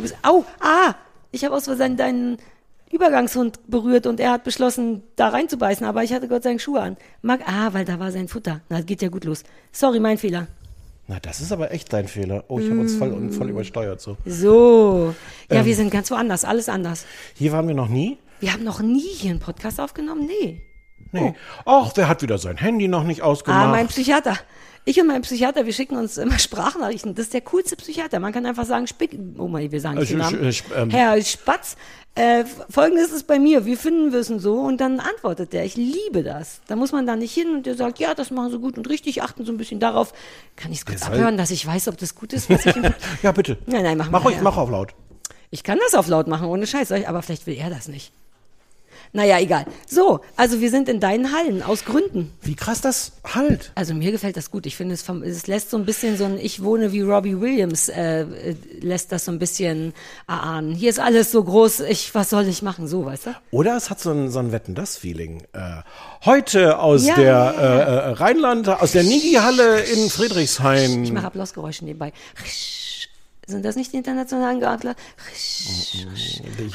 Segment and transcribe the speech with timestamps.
[0.00, 0.16] Du bist.
[0.22, 0.94] Au, ah!
[1.30, 2.38] Ich habe aus Versehen deinen
[2.90, 6.80] Übergangshund berührt und er hat beschlossen, da reinzubeißen, aber ich hatte Gott sei Dank Schuhe
[6.80, 6.96] an.
[7.20, 8.62] Mag, ah, weil da war sein Futter.
[8.70, 9.44] Na, geht ja gut los.
[9.72, 10.46] Sorry, mein Fehler.
[11.06, 12.44] Na, das ist aber echt dein Fehler.
[12.48, 14.16] Oh, ich habe uns voll, voll übersteuert so.
[14.24, 15.14] So.
[15.50, 15.66] Ja, Ähm.
[15.66, 17.04] wir sind ganz woanders, alles anders.
[17.34, 18.16] Hier waren wir noch nie.
[18.40, 20.26] Wir haben noch nie hier einen Podcast aufgenommen?
[20.26, 20.62] Nee.
[21.12, 21.34] Nee.
[21.66, 23.66] Ach, der hat wieder sein Handy noch nicht ausgemacht.
[23.66, 24.38] Ah, mein Psychiater.
[24.86, 27.14] Ich und mein Psychiater, wir schicken uns immer Sprachnachrichten.
[27.14, 28.18] Das ist der coolste Psychiater.
[28.18, 30.42] Man kann einfach sagen, Spick, oh mein, wir sagen Äh, den Namen.
[30.42, 30.90] äh, ähm.
[30.90, 31.76] Herr Spatz,
[32.14, 35.64] äh, folgendes ist bei mir, wir finden wir es und so und dann antwortet der.
[35.64, 36.60] Ich liebe das.
[36.66, 38.88] Da muss man da nicht hin und der sagt, ja, das machen sie gut und
[38.88, 40.12] richtig, achten so ein bisschen darauf.
[40.56, 42.74] Kann ich es kurz abhören, dass ich weiß, ob das gut ist, was ich
[43.22, 43.58] ja, bitte.
[43.66, 44.42] Nein, nein, mach Mach mal, ruhig, ja.
[44.42, 44.94] mach auf laut.
[45.50, 48.12] Ich kann das auf laut machen, ohne Scheiß, aber vielleicht will er das nicht.
[49.12, 49.64] Naja, egal.
[49.88, 52.32] So, also wir sind in deinen Hallen, aus Gründen.
[52.42, 53.72] Wie krass das halt.
[53.74, 54.66] Also mir gefällt das gut.
[54.66, 57.40] Ich finde, es, vom- es lässt so ein bisschen so ein Ich wohne wie Robbie
[57.40, 59.94] Williams, äh, äh, lässt das so ein bisschen
[60.28, 60.72] erahnen.
[60.74, 62.86] Hier ist alles so groß, ich, was soll ich machen?
[62.86, 63.30] So, weißt du?
[63.50, 65.42] Oder es hat so ein, so ein Wetten-Das-Feeling.
[65.54, 65.82] Äh,
[66.24, 71.12] heute aus Ja, der ja, Äh, äh, Rheinland, aus der Nigi-Halle in Ich Friedrichshain.
[71.12, 72.12] mache Applausgeräusche nebenbei.
[73.50, 74.94] Sind das nicht die internationalen Geadler?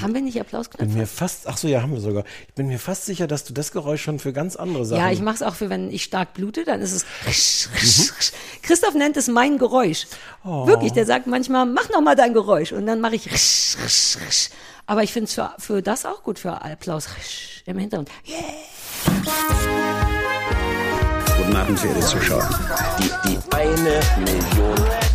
[0.01, 0.85] Haben wir nicht bin Applausknöpfe?
[0.95, 2.23] mir fast, ach so, ja, haben wir sogar.
[2.47, 5.01] Ich bin mir fast sicher, dass du das Geräusch schon für ganz andere Sachen.
[5.01, 7.69] Ja, ich mache es auch für, wenn ich stark blute, dann ist es.
[8.61, 10.07] Christoph nennt es mein Geräusch.
[10.43, 12.71] Wirklich, der sagt manchmal, mach noch mal dein Geräusch.
[12.71, 13.29] Und dann mache ich.
[14.87, 17.07] Aber ich finde es für, für das auch gut, für Applaus
[17.65, 18.09] im Hintergrund.
[21.37, 22.49] Guten Abend, verehrte Zuschauer.
[22.99, 25.14] Die, die eine Million.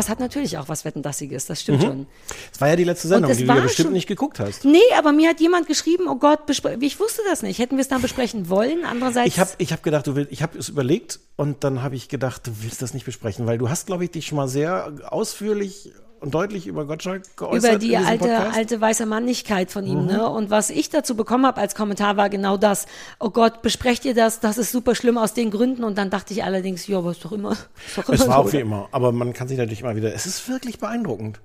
[0.00, 2.06] Das hat natürlich auch was Wettendassiges, das stimmt schon.
[2.52, 4.64] Das war ja die letzte Sendung, es die du ja bestimmt schon- nicht geguckt hast.
[4.64, 6.40] Nee, aber mir hat jemand geschrieben, oh Gott,
[6.80, 7.58] ich wusste das nicht.
[7.58, 8.86] Hätten wir es dann besprechen wollen?
[8.86, 9.28] Andererseits.
[9.28, 12.08] Ich habe ich hab gedacht, du willst, ich habe es überlegt und dann habe ich
[12.08, 14.90] gedacht, du willst das nicht besprechen, weil du hast, glaube ich, dich schon mal sehr
[15.08, 17.70] ausführlich und deutlich über Gottschalk geäußert.
[17.72, 18.56] über die alte, Podcast.
[18.56, 19.90] alte weiße Mannigkeit von Mhm.
[19.90, 20.06] ihm.
[20.06, 20.28] Ne?
[20.28, 22.86] Und was ich dazu bekommen habe als Kommentar war genau das.
[23.18, 24.40] Oh Gott, besprecht ihr das?
[24.40, 25.82] Das ist super schlimm aus den Gründen.
[25.84, 27.56] Und dann dachte ich allerdings, ja, ist doch immer.
[27.96, 30.14] Doch immer Es war so, auch wie immer, aber man kann sich natürlich immer wieder.
[30.14, 31.40] Es ist wirklich beeindruckend.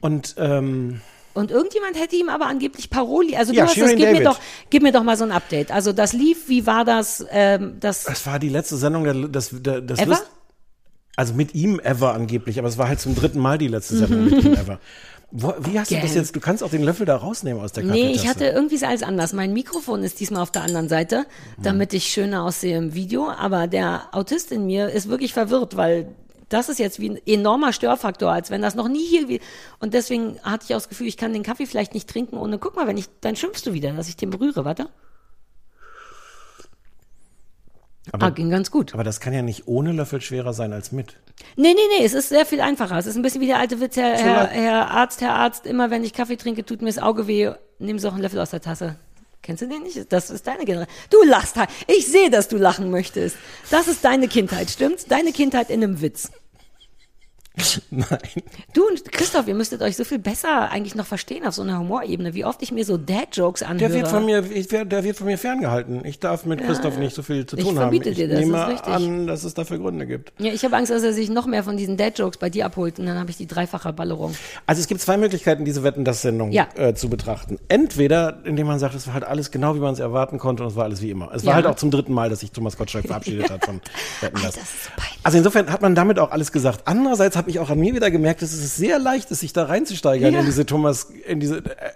[0.00, 1.00] Und ähm,
[1.34, 3.36] Und irgendjemand hätte ihm aber angeblich Paroli.
[3.36, 5.32] Also du Ja, hast das, Shirin gib mir doch, gib mir doch mal so ein
[5.32, 5.70] Update.
[5.70, 7.24] Also das lief, wie war das?
[7.30, 10.08] Ähm, das es war die letzte Sendung, der, das, der, das Ever?
[10.10, 10.26] Lust-
[11.16, 14.24] also mit ihm ever angeblich, aber es war halt zum dritten Mal die letzte Sendung
[14.26, 14.78] mit ihm ever.
[15.34, 16.36] Wo, wie hast du das jetzt?
[16.36, 18.22] Du kannst auch den Löffel da rausnehmen aus der Nee, Kaffeetasse.
[18.22, 19.32] ich hatte irgendwie ist alles anders.
[19.32, 21.24] Mein Mikrofon ist diesmal auf der anderen Seite,
[21.56, 21.62] Mhm.
[21.62, 23.30] damit ich schöner aussehe im Video.
[23.30, 26.08] Aber der Autist in mir ist wirklich verwirrt, weil
[26.50, 29.40] das ist jetzt wie ein enormer Störfaktor, als wenn das noch nie hier wie
[29.80, 32.58] und deswegen hatte ich auch das Gefühl, ich kann den Kaffee vielleicht nicht trinken ohne.
[32.58, 34.66] Guck mal, wenn ich dann schimpfst du wieder, dass ich den berühre.
[34.66, 34.88] Warte.
[38.10, 38.94] Aber- ah, ging ganz gut.
[38.94, 41.16] Aber das kann ja nicht ohne Löffel schwerer sein als mit.
[41.56, 42.98] Nee, nee, nee, es ist sehr viel einfacher.
[42.98, 45.90] Es ist ein bisschen wie der alte Witz, Herr, Herr, Herr Arzt, Herr Arzt, immer
[45.90, 48.50] wenn ich Kaffee trinke, tut mir das Auge weh, nehmen Sie auch einen Löffel aus
[48.50, 48.96] der Tasse.
[49.42, 50.12] Kennst du den nicht?
[50.12, 50.96] Das ist deine Generation.
[51.10, 51.68] Du lachst halt.
[51.88, 53.36] Ich sehe, dass du lachen möchtest.
[53.70, 55.06] Das ist deine Kindheit, stimmt's?
[55.06, 56.30] Deine Kindheit in einem Witz.
[57.90, 58.06] Nein.
[58.72, 61.78] Du und Christoph, ihr müsstet euch so viel besser eigentlich noch verstehen auf so einer
[61.78, 63.90] Humorebene, wie oft ich mir so Dad-Jokes anhöre.
[63.90, 66.04] Der wird von mir, ich, der wird von mir ferngehalten.
[66.04, 67.90] Ich darf mit Christoph nicht so viel zu Ich tun haben.
[67.90, 68.92] verbiete Ich dir das, nehme ist richtig.
[68.94, 70.32] an, dass es dafür Gründe gibt.
[70.38, 72.98] ja, ich habe Angst, dass er sich noch mehr von diesen Dad-Jokes bei dir abholt
[72.98, 74.34] und dann habe ich die dreifache Ballerung.
[74.66, 76.68] Also es gibt zwei Möglichkeiten, diese Wetten, das Sendung Ja.
[76.76, 77.58] äh, zu betrachten.
[77.68, 80.70] Entweder, indem man sagt, es war halt alles genau, wie man es erwarten konnte und
[80.70, 81.30] es war alles wie immer.
[81.34, 81.54] Es war Ja.
[81.56, 83.80] halt auch zum dritten Mal, dass sich Thomas Gottschalk verabschiedet hat von
[84.22, 84.54] Wetten, das.
[84.54, 85.18] das ist so peinlich.
[85.22, 86.82] Also insofern hat man damit auch alles gesagt.
[86.86, 89.64] Andererseits habe ich auch an mir wieder gemerkt, dass es sehr leicht ist, sich da
[89.64, 90.40] reinzusteigern Ja.
[90.40, 91.90] in diese Thomas, in diese äh,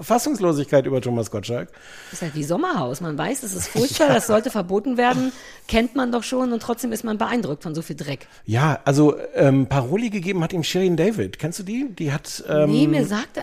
[0.00, 1.68] Fassungslosigkeit über Thomas Gottschalk.
[2.10, 3.00] Das ist halt wie Sommerhaus.
[3.00, 5.32] Man weiß, es ist furchtbar, das sollte verboten werden,
[5.68, 8.26] kennt man doch schon und trotzdem ist man beeindruckt von so viel Dreck.
[8.44, 11.38] Ja, also ähm, Paroli gegeben hat ihm Shirin David.
[11.38, 11.88] Kennst du die?
[11.98, 13.38] Die hat ähm, nee, mir sagt,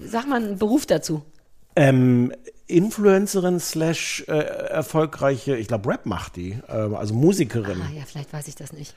[0.00, 1.22] sag mal einen Beruf dazu.
[1.76, 2.32] ähm,
[2.70, 7.80] Influencerin slash äh, erfolgreiche, ich glaube Rap macht die, ähm, also Musikerin.
[7.80, 8.94] Ah ja, vielleicht weiß ich das nicht.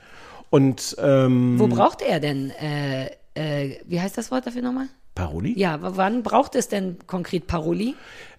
[0.52, 4.88] Und ähm, Wo braucht er denn, äh, äh, wie heißt das Wort dafür nochmal?
[5.14, 5.58] Paroli?
[5.58, 7.94] Ja, wann braucht es denn konkret Paroli?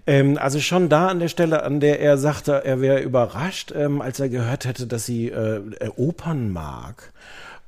[0.06, 4.00] Ähm, also schon da an der Stelle, an der er sagte, er wäre überrascht, ähm,
[4.00, 5.62] als er gehört hätte, dass sie äh,
[5.96, 7.14] Opern mag.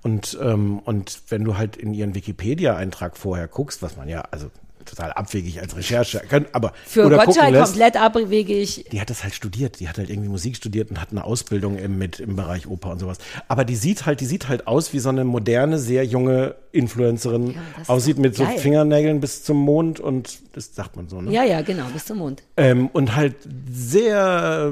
[0.03, 4.51] Und, ähm, und wenn du halt in ihren Wikipedia-Eintrag vorher guckst, was man ja, also
[4.95, 6.21] total abwegig als Recherche,
[6.53, 8.85] aber Für oder Gottschalk lässt, komplett abwegig.
[8.91, 11.77] die hat das halt studiert, die hat halt irgendwie Musik studiert und hat eine Ausbildung
[11.77, 13.17] im, mit, im Bereich Oper und sowas.
[13.47, 17.51] Aber die sieht halt, die sieht halt aus wie so eine moderne, sehr junge Influencerin,
[17.51, 18.57] Ja, aussieht mit so geil.
[18.57, 21.31] Fingernägeln bis zum Mond und das sagt man so, ne?
[21.31, 22.43] Ja, ja, genau, bis zum Mond.
[22.57, 23.35] Ähm, und halt
[23.69, 24.71] sehr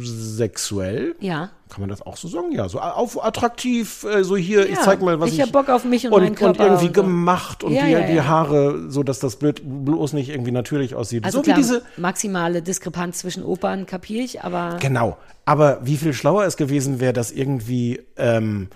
[0.00, 1.14] sexuell.
[1.20, 1.50] Ja.
[1.70, 2.52] Kann man das auch so sagen?
[2.52, 5.42] Ja, so auf attraktiv, äh, so hier, ich Ja, zeig mal, was ich ich.
[5.42, 7.02] hab Bock auf mich und und, meinen Körper Und irgendwie und so.
[7.02, 8.20] gemacht und Ja, die, ja, die.
[8.20, 11.24] Haare, so dass das blöd, bloß nicht irgendwie natürlich aussieht.
[11.24, 11.82] Also so klar, wie diese.
[11.96, 15.16] maximale Diskrepanz zwischen Opern kapiere ich, aber Genau.
[15.46, 18.68] Aber wie viel schlauer es gewesen wäre, das irgendwie ähm,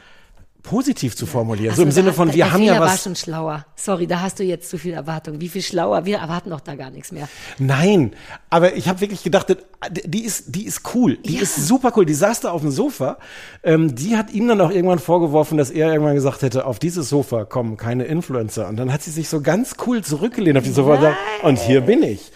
[0.64, 1.70] positiv zu formulieren.
[1.72, 3.04] Ach so im Sinne hat- von, der wir haben Fehler ja war was.
[3.04, 3.64] schon schlauer.
[3.76, 5.40] Sorry, da hast du jetzt zu viel Erwartung.
[5.40, 6.04] Wie viel schlauer?
[6.06, 7.28] Wir erwarten doch da gar nichts mehr.
[7.58, 8.14] Nein,
[8.50, 9.54] aber ich habe wirklich gedacht,
[9.90, 11.42] die ist, die ist cool, die Ja.
[11.42, 12.06] ist super cool.
[12.06, 13.18] Die saß da auf dem Sofa.
[13.62, 17.08] Ähm, die hat ihm dann auch irgendwann vorgeworfen, dass er irgendwann gesagt hätte, auf dieses
[17.10, 18.66] Sofa kommen keine Influencer.
[18.66, 21.58] Und dann hat sie sich so ganz cool zurückgelehnt auf die Sofa und gesagt, und
[21.58, 22.32] hier bin ich.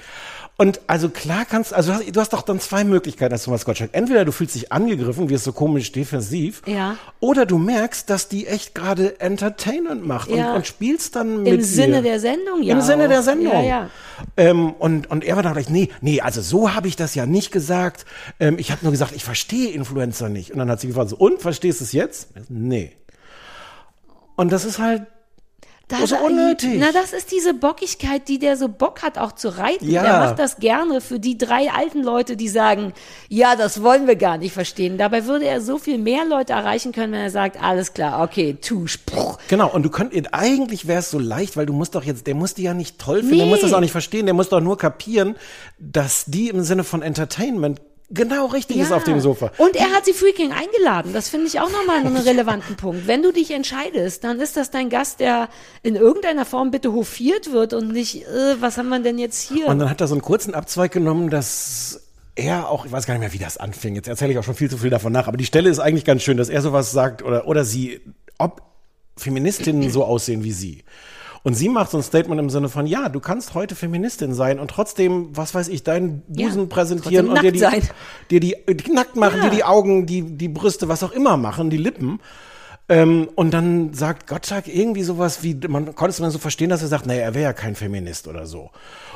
[0.61, 3.65] Und also klar kannst, also du hast, du hast doch dann zwei Möglichkeiten als Thomas
[3.65, 3.91] Gottschalk.
[3.93, 6.97] Entweder du fühlst dich angegriffen, wirst so komisch defensiv, Ja.
[7.21, 10.51] oder du merkst, dass die echt gerade Entertainment macht Ja.
[10.51, 12.03] und, und spielst dann mit Im Sinne ihr.
[12.03, 12.75] der Sendung, ja.
[12.75, 13.09] Im Sinne auch.
[13.09, 13.53] der Sendung.
[13.53, 13.91] Ja, ja.
[14.37, 17.25] Ähm, und, und er war dann gleich, nee, nee, also so habe ich das ja
[17.25, 18.05] nicht gesagt.
[18.41, 20.51] Ähm, ich habe nur gesagt, ich verstehe Influencer nicht.
[20.51, 22.31] Und dann hat sie gefragt, so, und, verstehst du es jetzt?
[22.49, 22.97] Nee.
[24.35, 25.03] Und das ist halt,
[25.89, 26.77] Das, so unnötig.
[26.79, 29.91] Na, das ist diese Bockigkeit, die der so Bock hat, auch zu reiten.
[29.91, 30.03] Ja.
[30.03, 32.93] Der macht das gerne für die drei alten Leute, die sagen,
[33.29, 34.99] ja, das wollen wir gar nicht verstehen.
[34.99, 38.59] Dabei würde er so viel mehr Leute erreichen können, wenn er sagt, alles klar, okay,
[38.61, 39.39] tu, spruch.
[39.49, 42.35] genau, und du könntest, eigentlich wäre es so leicht, weil du musst doch jetzt, der
[42.35, 43.51] muss die ja nicht toll finden, der Nee.
[43.51, 45.37] muss das auch nicht verstehen, der muss doch nur kapieren,
[45.79, 49.53] dass die im Sinne von Entertainment genau richtig ist auf dem Sofa.
[49.59, 51.13] Und er hat sie freaking eingeladen.
[51.13, 53.07] Das finde ich auch nochmal einen relevanten Punkt.
[53.07, 55.49] Wenn du dich entscheidest, dann ist das dein Gast, der
[55.83, 59.67] in irgendeiner Form bitte hofiert wird und nicht, äh, was haben wir denn jetzt hier?
[59.69, 63.15] Und dann hat er so einen kurzen Abzweig genommen, dass er auch, ich weiß gar
[63.15, 63.95] nicht mehr, wie das anfing.
[63.95, 66.05] Jetzt erzähle ich auch schon viel zu viel davon nach, aber die Stelle ist eigentlich
[66.05, 68.01] ganz schön, dass er sowas sagt oder, oder sie,
[68.39, 68.63] ob
[69.17, 70.85] Feministinnen so aussehen wie sie.
[71.49, 74.59] Und sie macht so ein Statement im Sinne von, ja, du kannst heute Feministin sein
[74.59, 77.65] und trotzdem, was weiß ich, deinen Busen Ja, präsentieren und dir die,
[78.31, 79.45] dir die, die nackt machen, Ja.
[79.49, 82.21] dir die Augen, die, die Brüste, was auch immer machen, die Lippen.
[82.91, 86.83] Ähm, und dann sagt Gottschalk irgendwie sowas wie, man konnte es dann so verstehen, dass
[86.83, 88.69] er sagt, naja, er wäre ja kein Feminist oder so.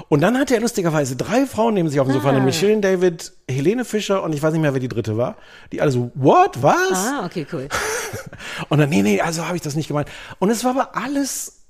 [0.09, 2.33] Und dann hat er lustigerweise drei Frauen neben sich auf dem Sofa, Ah.
[2.33, 5.37] nämlich Shirin David, Helene Fischer und ich weiß nicht mehr, wer die dritte war.
[5.71, 6.93] Die alle so, what, was?
[6.95, 7.69] ah, okay, cool.
[8.71, 10.09] Und dann, nee, nee, also habe ich das nicht gemeint.
[10.39, 11.62] Und es war aber alles äh,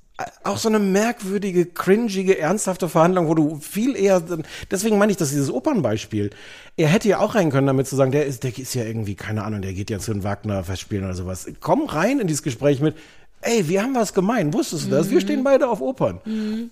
[0.44, 4.22] auch so eine merkwürdige, cringige, ernsthafte Verhandlung, wo du viel eher,
[4.70, 6.30] deswegen meine ich, dass dieses Opernbeispiel,
[6.76, 9.14] er hätte ja auch rein können damit zu sagen, der ist, der ist ja irgendwie,
[9.14, 11.46] keine Ahnung, der geht ja zu den Wagner-Festspielen oder sowas.
[11.60, 12.96] Komm rein in dieses Gespräch mit,
[13.42, 15.10] ey, wir haben was gemeint, wusstest du das?
[15.10, 16.20] Wir stehen beide auf Opern.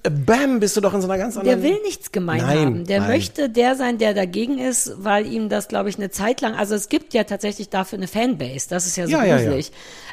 [0.03, 1.61] Äh, Bam, bist du doch in so einer ganz anderen...
[1.61, 2.85] Der will nichts gemein Nein, haben.
[2.87, 3.11] Der nein.
[3.11, 6.75] möchte der sein, der dagegen ist, weil ihm das, glaube ich, eine Zeit lang, also
[6.75, 9.65] es gibt ja tatsächlich dafür eine Fanbase, das ist ja so Ja, ja, ja.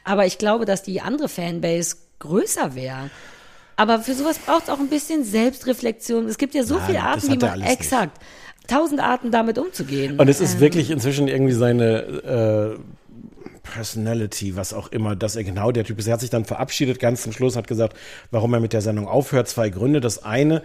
[0.04, 3.10] Aber ich glaube, dass die andere Fanbase größer wäre.
[3.76, 6.26] Aber für sowas braucht es auch ein bisschen Selbstreflexion.
[6.28, 7.80] Es gibt ja so Nein, viele Arten, wie man, alles nicht.
[7.80, 8.20] exakt,
[8.68, 10.20] tausend Arten damit umzugehen.
[10.20, 15.44] Und es ist Ähm, wirklich inzwischen irgendwie seine äh, Personality, was auch immer, dass er
[15.44, 16.08] genau der Typ ist.
[16.08, 17.96] Er hat sich dann verabschiedet, ganz zum Schluss, hat gesagt,
[18.32, 19.48] warum er mit der Sendung aufhört.
[19.48, 20.00] Zwei Gründe.
[20.02, 20.64] Das eine,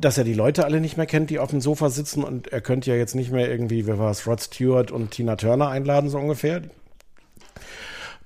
[0.00, 2.60] dass er die Leute alle nicht mehr kennt, die auf dem Sofa sitzen und er
[2.60, 6.08] könnte ja jetzt nicht mehr irgendwie, wer war es, Rod Stewart und Tina Turner einladen,
[6.10, 6.62] so ungefähr.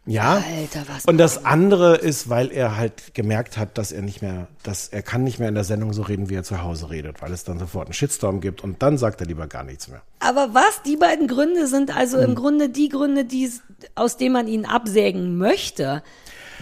[0.07, 0.35] Ja.
[0.37, 4.47] Alter, was Und das andere ist, weil er halt gemerkt hat, dass er nicht mehr,
[4.63, 7.21] dass er kann nicht mehr in der Sendung so reden, wie er zu Hause redet,
[7.23, 10.03] weil es dann sofort einen Shitstorm gibt und dann sagt er lieber gar nichts mehr.
[10.21, 10.83] Aber was?
[10.87, 12.25] Die beiden Gründe sind also Hm.
[12.25, 13.51] im Grunde die Gründe, die,
[13.97, 16.03] aus denen man ihn absägen möchte.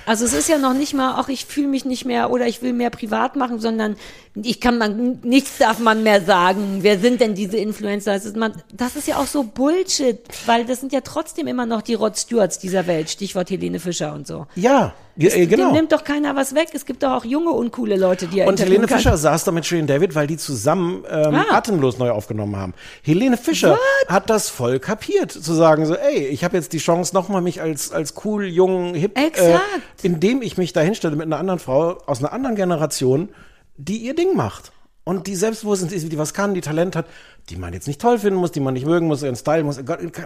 [0.06, 2.60] Also es ist ja noch nicht mal, ach, ich fühle mich nicht mehr oder ich
[2.62, 3.96] will mehr privat machen, sondern
[4.42, 6.78] ich kann man, nichts darf man mehr sagen.
[6.80, 8.12] Wer sind denn diese Influencer?
[8.14, 11.66] Das ist, man, das ist ja auch so Bullshit, weil das sind ja trotzdem immer
[11.66, 14.46] noch die Rod Stewarts dieser Welt, Stichwort Helene Fischer und so.
[14.56, 15.68] Ja, ge- äh, genau.
[15.68, 16.70] Dem nimmt doch keiner was weg.
[16.72, 18.98] Es gibt doch auch junge, uncoole Leute, die er Und Helene kann.
[18.98, 21.44] Fischer saß da mit Shirin David, weil die zusammen ähm, Ah.
[21.56, 22.74] Atemlos neu aufgenommen haben.
[23.02, 27.14] Helene Fischer hat das voll kapiert, zu sagen so, ey, ich habe jetzt die Chance,
[27.14, 29.60] nochmal mich als, als cool, jung, hip, äh, Exakt.
[30.02, 33.28] indem ich mich da hinstelle mit einer anderen Frau aus einer anderen Generation,
[33.76, 34.72] die ihr Ding macht.
[35.06, 37.04] und die selbstbewusst ist, die was kann, die Talent hat,
[37.50, 39.78] die man jetzt nicht toll finden muss, die man nicht mögen muss, ihren Style muss.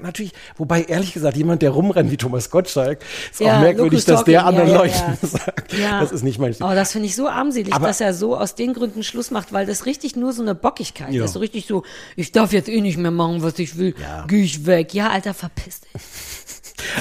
[0.03, 3.01] Natürlich, wobei ehrlich gesagt, jemand, der rumrennt wie Thomas Gottschalk,
[3.33, 5.73] ist Ja, auch merkwürdig, dass der Talking, anderen ja, ja, Leuten sagt.
[5.73, 6.01] Ja.
[6.01, 6.65] Das ist nicht mein Stil.
[6.65, 9.53] Aber das finde ich so armselig, Aber- dass er so aus den Gründen Schluss macht,
[9.53, 11.25] weil das richtig nur so eine Bockigkeit Ja.
[11.25, 11.33] ist.
[11.33, 11.83] So richtig so,
[12.15, 13.97] ich darf jetzt eh nicht mehr machen, was ich will.
[14.01, 14.27] Ja.
[14.29, 14.95] Geh ich weg.
[14.95, 15.91] Ja, Alter, verpiss dich.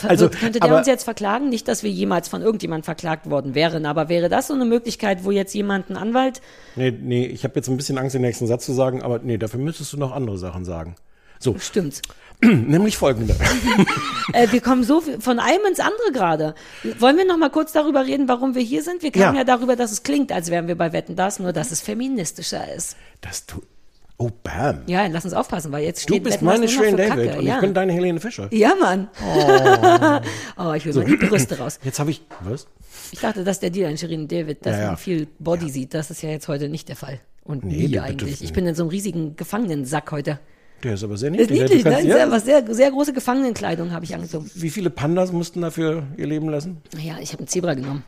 [0.08, 1.50] Also, könnte der aber- uns jetzt verklagen?
[1.50, 5.24] Nicht, dass wir jemals von irgendjemand verklagt worden wären, aber wäre das so eine Möglichkeit,
[5.24, 6.42] wo jetzt jemand einen Anwalt
[6.76, 9.38] Nee, nee, ich habe jetzt ein bisschen Angst, den nächsten Satz zu sagen, aber nee,
[9.38, 10.96] dafür müsstest du noch andere Sachen sagen.
[11.40, 12.02] So, stimmt.
[12.42, 13.36] nämlich folgende.
[14.34, 16.54] Äh, wir kommen so von einem ins andere gerade.
[17.00, 19.02] Wollen wir noch mal kurz darüber reden, warum wir hier sind?
[19.02, 19.42] Wir kamen Ja.
[19.42, 19.44] ja.
[19.46, 22.98] darüber, dass es klingt, als wären wir bei Wetten das, nur dass es feministischer ist.
[23.22, 23.62] Das du.
[24.20, 24.82] Oh, bam.
[24.88, 27.40] Ja, lass uns aufpassen, weil jetzt Du steht bist Wetten, das meine Shirin David Kacke.
[27.40, 27.56] und ja.
[27.56, 28.48] ich bin deine Helene Fischer.
[28.52, 29.10] Ja, Mann.
[30.58, 31.80] Oh, ich will mal die Brüste raus.
[31.84, 32.22] Jetzt habe ich.
[32.42, 32.68] Was?
[33.12, 34.88] Ich dachte, dass der Deal an Shirin David, dass Ja, ja.
[34.88, 35.94] man viel Body sieht.
[35.94, 37.20] Das ist ja jetzt heute nicht der Fall.
[37.44, 38.44] Und Nee, wie du bitte- eigentlich.
[38.44, 40.40] Ich bin in so einem riesigen Gefangenensack heute.
[40.84, 41.70] Der ist aber sehr Das ist niedlich.
[41.70, 42.02] niedlich, Du ne?
[42.02, 44.50] Sehr, ja, was sehr, sehr große Gefangenenkleidung habe ich angezogen.
[44.54, 46.82] Wie viele Pandas mussten dafür ihr Leben lassen?
[46.98, 48.04] Ja, ich habe einen Zebra genommen.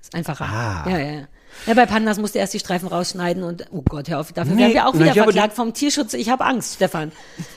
[0.00, 0.44] Ist einfacher.
[0.44, 0.84] Ah.
[0.90, 1.28] Ja, ja, ja.
[1.66, 4.62] Ja, bei Pandas musste erst die Streifen rausschneiden und, oh Gott, hör auf, dafür Nee,
[4.62, 6.12] werden wir auch wieder verklagt vom Tierschutz.
[6.14, 7.12] Ich habe Angst, Stefan.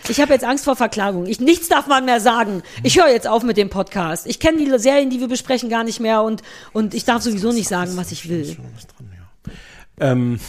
[0.09, 1.25] Ich habe jetzt Angst vor Verklagung.
[1.25, 2.61] Ich, nichts darf man mehr sagen.
[2.83, 4.27] Ich höre jetzt auf mit dem Podcast.
[4.27, 7.51] Ich kenne die Serien, die wir besprechen, gar nicht mehr und, und ich darf sowieso
[7.51, 8.57] nicht sagen, was ich will.
[8.75, 10.11] Was dran, ja.
[10.11, 10.39] Ähm,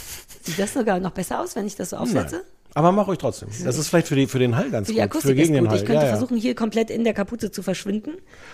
[0.43, 2.35] Sieht das sogar noch besser aus, wenn ich das so aufsetze?
[2.35, 2.45] nein.
[2.77, 3.49] Aber mach ruhig trotzdem.
[3.65, 5.05] Das ist vielleicht für, die, für den Hall ganz Für die gut.
[5.05, 5.71] Akustik für gegen ist den gut.
[5.71, 5.77] Hall.
[5.79, 6.15] Ich könnte ja, ja.
[6.15, 8.11] versuchen, hier komplett in der Kapuze zu verschwinden.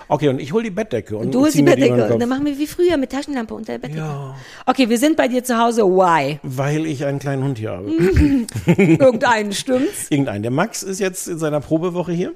[0.08, 1.18] Okay, und ich hol die Bettdecke.
[1.18, 3.80] Und Du holst die Bettdecke und dann machen wir wie früher mit Taschenlampe unter der
[3.80, 4.00] Bettdecke.
[4.00, 4.38] Ja.
[4.66, 5.82] Okay, wir sind bei dir zu Hause.
[5.82, 6.40] Why?
[6.42, 7.92] Weil ich einen kleinen Hund hier habe.
[8.66, 10.08] Irgendeinen, stimmt's?
[10.10, 10.42] Irgendein.
[10.42, 12.32] Der Max ist jetzt in seiner Probewoche hier.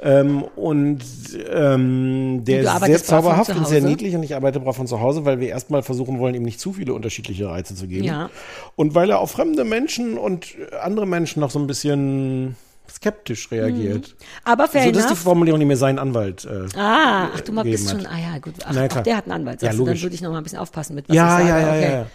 [0.00, 1.00] Ähm, und
[1.48, 5.00] ähm, der Und ist sehr zauberhaft und sehr niedlich und ich arbeite brav von zu
[5.00, 8.04] Hause, weil wir erstmal versuchen wollen, ihm nicht zu viele unterschiedliche Reize zu geben.
[8.04, 8.30] Ja.
[8.74, 12.56] Und weil er auf fremde Menschen und andere Menschen noch so ein bisschen
[12.90, 14.14] skeptisch reagiert.
[14.44, 15.18] Aber fair So, das ist die enough.
[15.22, 18.54] Formulierung, die mir sein Anwalt äh, Ah, ach, du mal bist schon, ah ja, gut.
[18.64, 19.02] Ach, Na klar.
[19.02, 19.62] der hat einen Anwalt.
[19.62, 21.66] Ja, dann würde ich noch mal ein bisschen aufpassen mit, was Ja, ich ja, sage.
[21.66, 21.82] ja, okay.
[21.92, 22.06] ja, ja.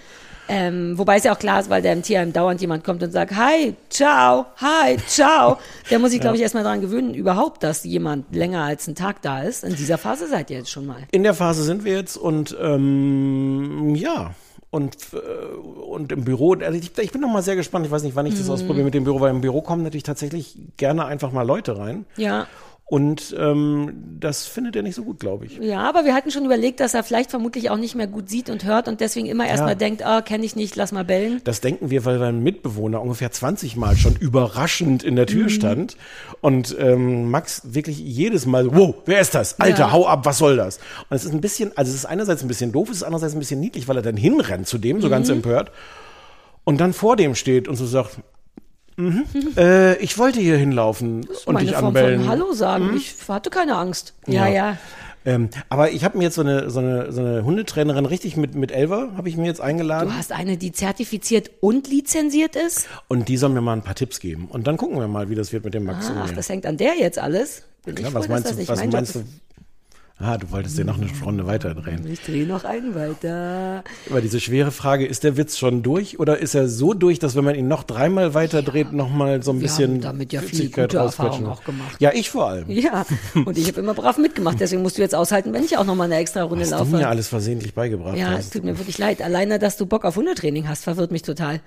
[0.51, 3.11] Ähm, wobei es ja auch klar ist, weil der im Tierheim dauernd jemand kommt und
[3.11, 5.59] sagt, hi, ciao, hi, ciao.
[5.91, 9.21] Der muss sich, glaube ich, erstmal daran gewöhnen, überhaupt, dass jemand länger als einen Tag
[9.21, 9.63] da ist.
[9.63, 11.03] In dieser Phase seid ihr jetzt schon mal.
[11.11, 14.31] In der Phase sind wir jetzt und ähm, ja.
[14.71, 15.17] Und, äh,
[15.57, 18.27] und im Büro, also ich, ich bin noch mal sehr gespannt, ich weiß nicht, wann
[18.27, 18.37] ich Mhm.
[18.39, 21.77] das ausprobiere mit dem Büro, weil im Büro kommen natürlich tatsächlich gerne einfach mal Leute
[21.77, 22.05] rein.
[22.17, 22.45] Ja.
[22.91, 25.59] Und ähm, das findet er nicht so gut, glaube ich.
[25.59, 28.49] Ja, aber wir hatten schon überlegt, dass er vielleicht vermutlich auch nicht mehr gut sieht
[28.49, 31.39] und hört und deswegen immer erstmal denkt, ah, kenne ich nicht, lass mal bellen.
[31.43, 35.49] Das denken wir, weil mein Mitbewohner ungefähr 20 Mal schon überraschend in der Tür Mhm.
[35.49, 35.97] stand.
[36.41, 39.59] Und ähm, Max wirklich jedes Mal so, wow, wer ist das?
[39.59, 39.91] Alter, Ja.
[39.91, 40.77] hau ab, was soll das?
[41.11, 43.33] Und es ist ein bisschen, also es ist einerseits ein bisschen doof, es ist andererseits
[43.35, 45.11] ein bisschen niedlich, weil er dann hinrennt zu dem, so Mhm.
[45.11, 45.71] ganz empört.
[46.63, 48.17] Und dann vor dem steht und so sagt,
[48.99, 49.25] mhm,
[49.57, 52.21] äh, ich wollte hier hinlaufen und dich Form anbellen.
[52.21, 52.93] von Hallo sagen.
[52.95, 54.13] Ich hatte keine Angst.
[54.27, 54.53] Ja, Ja.
[54.53, 54.77] ja.
[55.25, 58.55] Ähm, aber ich habe mir jetzt so eine, so eine, so eine Hundetrainerin richtig mit,
[58.55, 60.09] mit Elva, habe ich mir jetzt eingeladen.
[60.09, 62.87] Du hast eine, die zertifiziert und lizenziert ist?
[63.09, 64.47] Und die soll mir mal ein paar Tipps geben.
[64.49, 66.09] Und dann gucken wir mal, wie das wird mit dem Max.
[66.09, 67.63] und Ach, das hängt an der jetzt alles.
[67.83, 69.23] Bin Ja, ich was froh, meinst du, was mein meinst du?
[70.21, 72.03] Ah, du wolltest dir noch eine Runde weiterdrehen.
[72.03, 72.11] ist.
[72.11, 73.85] Ich drehe noch einen weiter.
[74.09, 77.37] Aber diese schwere Frage, ist der Witz schon durch oder ist er so durch, dass
[77.37, 80.41] wenn man ihn noch dreimal weiterdreht, noch mal so ein Wir bisschen haben damit ja
[80.41, 80.97] viel Witzigkeit gute?
[80.97, 81.95] Erfahrungen auch gemacht.
[81.99, 82.69] Ja, ich vor allem.
[82.69, 84.59] Ja, und ich habe immer brav mitgemacht.
[84.59, 86.75] Deswegen musst du jetzt aushalten, wenn ich auch noch mal eine extra Runde Was du
[86.75, 86.97] laufe.
[86.97, 88.53] mir alles versehentlich beigebracht ja, es hast.
[88.53, 89.21] tut mir wirklich leid.
[89.21, 91.61] Alleine, dass du Bock auf Hundetraining hast, verwirrt mich total.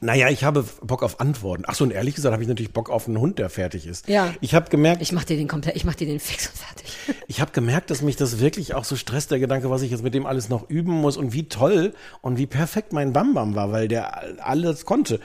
[0.00, 1.64] Naja, ich habe Bock auf Antworten.
[1.66, 4.08] Ach so, und ehrlich gesagt habe ich natürlich Bock auf einen Hund, der fertig ist.
[4.08, 4.34] Ja.
[4.40, 6.86] Ich habe gemerkt, Ich mach dir den komplett, ich mach dir den fix und fertig.
[7.28, 10.02] Ich habe gemerkt, dass mich das wirklich auch so stresst, der Gedanke, was ich jetzt
[10.04, 13.72] mit dem alles noch üben muss und wie toll und wie perfekt mein Bambam war,
[13.72, 15.18] weil der all- alles konnte.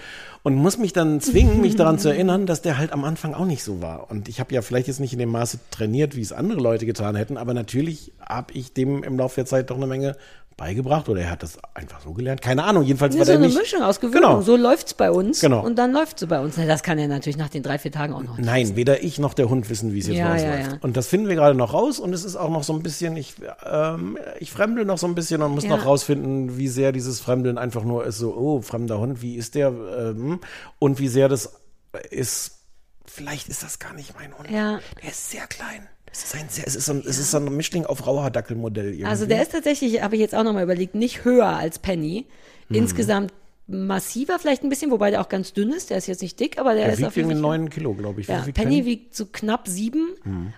[0.44, 3.46] Und muss mich dann zwingen, mich daran zu erinnern, dass der halt am Anfang auch
[3.46, 4.10] nicht so war.
[4.10, 6.88] Und ich habe ja vielleicht jetzt nicht in dem Maße trainiert, wie es andere Leute
[6.88, 10.16] getan hätten, aber natürlich habe ich dem im Laufe der Zeit doch eine Menge
[10.62, 12.40] beigebracht oder er hat das einfach so gelernt.
[12.44, 13.58] Keine Ahnung, jedenfalls Das war so eine nicht.
[13.58, 14.22] Mischung aus Gewöhnung.
[14.22, 14.42] Genau.
[14.42, 15.42] So läuft's bei uns.
[15.42, 15.66] Genau.
[15.66, 16.54] Und dann läuft's so bei uns.
[16.56, 18.46] Na, Das kann ja natürlich nach den drei, vier Tagen auch noch nicht.
[18.46, 20.68] Nein, weder ich noch der Hund wissen, wie es jetzt Ja, ja, ja.
[20.82, 23.18] Und das finden wir gerade noch raus und es ist auch noch so ein bisschen,
[23.18, 23.34] ich,
[23.66, 27.58] ähm, ich fremdel noch so ein bisschen und muss noch rausfinden, wie sehr dieses Fremdeln
[27.58, 29.70] einfach nur ist so, oh, fremder Hund, wie ist der?
[29.70, 30.42] Ähm,
[30.78, 31.54] und wie sehr das
[32.12, 32.60] ist,
[33.06, 34.52] vielleicht ist das gar nicht mein Hund.
[34.52, 34.80] Ja.
[35.02, 35.88] Der ist sehr klein.
[36.12, 38.88] Es ist ein, sehr, es ist so ein, es ist so ein Mischling auf Rauhardackelmodell
[38.88, 39.06] irgendwie.
[39.06, 42.26] Also der ist tatsächlich, habe ich jetzt auch nochmal überlegt, nicht höher als Penny.
[42.68, 42.76] Mhm.
[42.76, 43.34] Insgesamt
[43.68, 45.90] massiver vielleicht ein bisschen, wobei der auch ganz dünn ist.
[45.92, 47.40] Der ist jetzt nicht dick, aber der Der ist wiegt auf jeden Fall.
[47.40, 48.28] neun Kilo, glaube ich.
[48.28, 50.10] Ja, wiegt Penny wiegt so knapp sieben,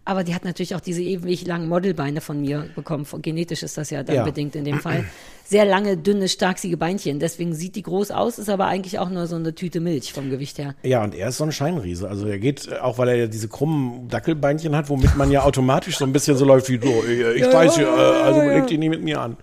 [0.03, 3.05] aber die hat natürlich auch diese ewig langen Modelbeine von mir bekommen.
[3.21, 4.23] Genetisch ist das ja dann Ja.
[4.23, 5.05] bedingt in dem Fall.
[5.45, 7.19] Sehr lange, dünne, starksige Beinchen.
[7.19, 10.29] Deswegen sieht die groß aus, ist aber eigentlich auch nur so eine Tüte Milch vom
[10.31, 10.73] Gewicht her.
[10.83, 12.09] Ja, und er ist so ein Scheinriese.
[12.09, 15.43] Also er geht, äh, auch weil er ja diese krummen Dackelbeinchen hat, womit man ja
[15.45, 18.79] automatisch so ein bisschen so läuft wie so, ich, ich weiß ja, also leg dich
[18.79, 19.37] nie mit mir an.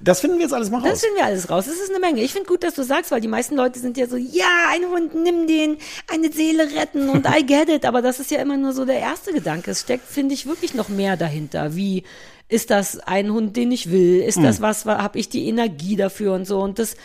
[0.00, 1.00] Das finden wir jetzt alles mal Das raus.
[1.00, 1.66] finden wir alles raus.
[1.66, 2.22] Das ist eine Menge.
[2.22, 4.84] Ich finde gut, dass du sagst, weil die meisten Leute sind ja so, ja, ein
[4.90, 5.78] Hund, nimm den,
[6.12, 7.84] eine Seele retten und I get it.
[7.84, 9.70] Aber das ist ja immer nur so der erste Gedanke.
[9.72, 11.74] Es steckt, finde ich, wirklich noch mehr dahinter.
[11.76, 12.04] Wie,
[12.48, 14.20] ist das ein Hund, den ich will?
[14.20, 16.60] Ist das was, habe ich die Energie dafür und so?
[16.60, 16.96] Und das,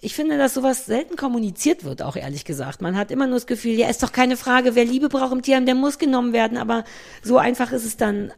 [0.00, 2.82] ich finde, dass sowas selten kommuniziert wird, auch ehrlich gesagt.
[2.82, 5.42] Man hat immer nur das Gefühl, ja, ist doch keine Frage, wer Liebe braucht im
[5.42, 6.58] Tierheim, der muss genommen werden.
[6.58, 6.82] Aber
[7.22, 8.32] so einfach ist es dann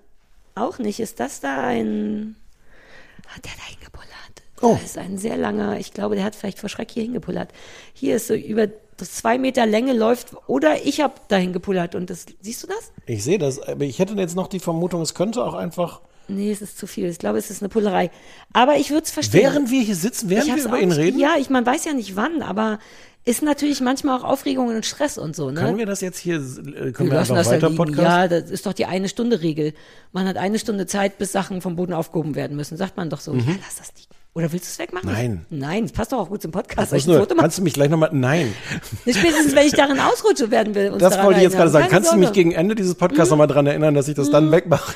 [0.55, 1.01] auch nicht.
[1.01, 2.37] Ist das da ein,
[3.31, 4.11] hat der da hingepullert?
[4.63, 4.75] Oh.
[4.75, 7.51] Das ist ein sehr langer, ich glaube, der hat vielleicht vor Schreck hier hingepullert.
[7.95, 12.27] Hier ist so über zwei Meter Länge läuft, oder ich habe da hingepullert und das,
[12.41, 12.93] siehst du das?
[13.07, 16.03] Ich sehe das, aber ich hätte jetzt noch die Vermutung, es könnte auch einfach,
[16.35, 17.09] Nee, es ist zu viel.
[17.09, 18.11] Ich glaube, es ist eine Pullerei.
[18.53, 19.43] Aber ich würde es verstehen.
[19.43, 21.93] während wir hier sitzen, während Ich wir über ihn reden, Ja, ich, man weiß ja
[21.93, 22.79] nicht wann, aber
[23.25, 25.61] ist natürlich manchmal auch Aufregung und Stress und so, ne?
[25.61, 27.71] können wir das jetzt hier, äh, können Wir wir lassen das da weiter.
[27.71, 28.01] Podcast?
[28.01, 29.75] Ja, das ist doch die eine Stunde Regel.
[30.13, 32.79] Man hat eine Stunde Zeit, bis Sachen vom Boden aufgehoben werden müssen.
[32.79, 34.09] Sagt man doch so, ja, lass das liegen.
[34.33, 35.09] Oder willst du es wegmachen?
[35.09, 35.15] Mhm.
[35.15, 35.47] Nein.
[35.51, 36.93] Nein, es passt doch auch gut zum Podcast.
[36.93, 38.55] Ich nur, kannst du mich gleich nochmal, nein.
[39.03, 41.89] Spätestens, wenn ich darin ausrutsche, werden wir uns Das wollte ich jetzt gerade sagen.
[41.91, 44.95] Kannst du mich gegen Ende dieses Podcasts nochmal dran erinnern, dass ich das dann wegmache?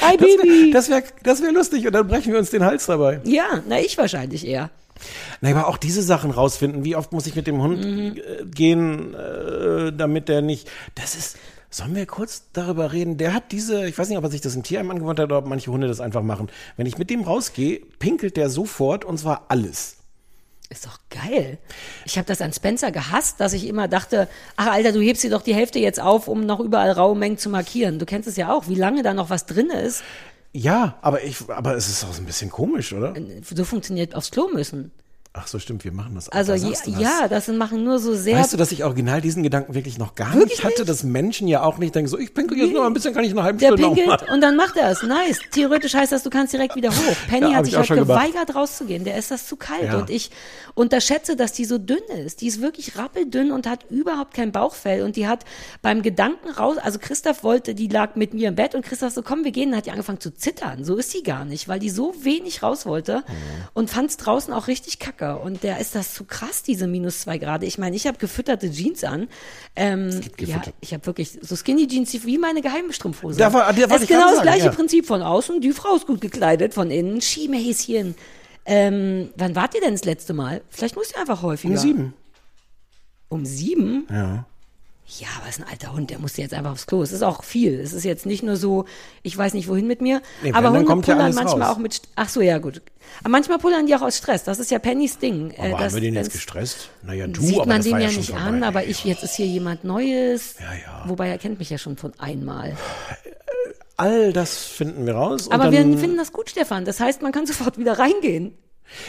[0.00, 0.48] Hi, Das Baby.
[0.48, 3.20] wäre das wär, das wär lustig und dann brechen wir uns den Hals dabei.
[3.24, 4.70] Ja, na, ich wahrscheinlich eher.
[5.40, 6.84] Na, aber auch diese Sachen rausfinden.
[6.84, 8.16] Wie oft muss ich mit dem Hund Mhm.
[8.16, 10.70] äh, gehen, äh, damit der nicht.
[10.94, 11.36] Das ist.
[11.70, 13.16] Sollen wir kurz darüber reden?
[13.16, 15.38] Der hat diese, ich weiß nicht, ob er sich das im Tierheim angewandt hat oder
[15.38, 16.48] ob manche Hunde das einfach machen.
[16.76, 19.96] Wenn ich mit dem rausgehe, pinkelt der sofort und zwar alles.
[20.70, 21.58] Ist doch geil.
[22.04, 25.30] Ich habe das an Spencer gehasst, dass ich immer dachte, ach Alter, du hebst dir
[25.30, 27.98] doch die Hälfte jetzt auf, um noch überall raue Mengen zu markieren.
[27.98, 30.02] Du kennst es ja auch, wie lange da noch was drin ist.
[30.52, 33.14] Ja, aber ich, aber es ist auch so ein bisschen komisch, oder?
[33.42, 34.90] So funktioniert aufs Klo müssen.
[35.36, 36.32] Ach so, stimmt, wir machen das auch.
[36.32, 36.58] Also Da
[36.92, 38.38] ja, ja, das machen nur so sehr.
[38.38, 40.88] Weißt du, dass ich original diesen Gedanken wirklich noch gar Wirklich nicht hatte, nicht?
[40.88, 43.32] dass Menschen ja auch nicht denken, so, ich pinkel jetzt noch ein bisschen, kann ich
[43.32, 45.02] eine halbe der Stunde noch pinkelt und dann macht er es.
[45.02, 45.40] Nice.
[45.50, 47.16] Theoretisch heißt das, du kannst direkt wieder hoch.
[47.28, 48.26] Penny Ja, hat ich sich auch heute schon gemacht.
[48.32, 49.02] geweigert rauszugehen.
[49.02, 49.82] Der ist das zu kalt.
[49.82, 49.98] Ja.
[49.98, 50.30] Und ich
[50.74, 52.40] unterschätze, dass die so dünn ist.
[52.40, 55.02] Die ist wirklich rappeldünn und hat überhaupt kein Bauchfell.
[55.02, 55.44] Und die hat
[55.82, 59.22] beim Gedanken raus, also Christoph wollte, die lag mit mir im Bett und Christoph so,
[59.22, 59.70] komm, wir gehen.
[59.70, 60.84] Dann hat die angefangen zu zittern.
[60.84, 63.32] So ist sie gar nicht, weil die so wenig raus wollte Mhm.
[63.74, 65.23] und fand es draußen auch richtig kacke.
[65.32, 67.62] Und der ist das zu krass, diese minus zwei Grad.
[67.64, 69.28] Ich meine, ich habe gefütterte Jeans an.
[69.74, 70.74] Ähm, ja, gefüttert.
[70.80, 73.38] ich habe wirklich so Skinny Jeans, wie meine Geheimstrumpfhose.
[73.38, 74.70] Da war- da es ist genau das sagen, gleiche ja.
[74.72, 75.60] Prinzip von außen.
[75.60, 77.20] Die Frau ist gut gekleidet von innen.
[77.20, 78.14] Schiemäschen.
[78.66, 80.62] Ähm, wann wart ihr denn das letzte Mal?
[80.70, 81.74] Vielleicht muss ihr einfach häufiger.
[81.74, 82.14] Um sieben.
[83.28, 84.06] Um sieben?
[84.10, 84.46] Ja.
[85.06, 87.02] Ja, aber es ist ein alter Hund, der muss jetzt einfach aufs Klo.
[87.02, 87.78] Es ist auch viel.
[87.78, 88.86] Es ist jetzt nicht nur so,
[89.22, 90.22] ich weiß nicht wohin mit mir.
[90.42, 91.76] Nee, aber Hunde kommt ja pullern alles manchmal raus.
[91.76, 92.00] auch mit.
[92.16, 92.80] Ach so, ja gut.
[93.20, 94.44] Aber manchmal pullern die auch aus Stress.
[94.44, 95.50] Das ist ja Pennys Ding.
[95.50, 96.88] Äh, Aber das- haben wir den jetzt gestresst?
[97.02, 98.42] Naja, du, Sieht aber man das den ja, ja nicht vorbei.
[98.44, 100.54] an, aber ich, jetzt ist hier jemand Neues.
[100.58, 101.04] Ja, ja.
[101.08, 102.74] Wobei er kennt mich ja schon von einmal.
[103.96, 105.50] All das finden wir raus.
[105.50, 106.84] Aber wir finden das gut, Stefan.
[106.86, 108.56] Das heißt, man kann sofort wieder reingehen.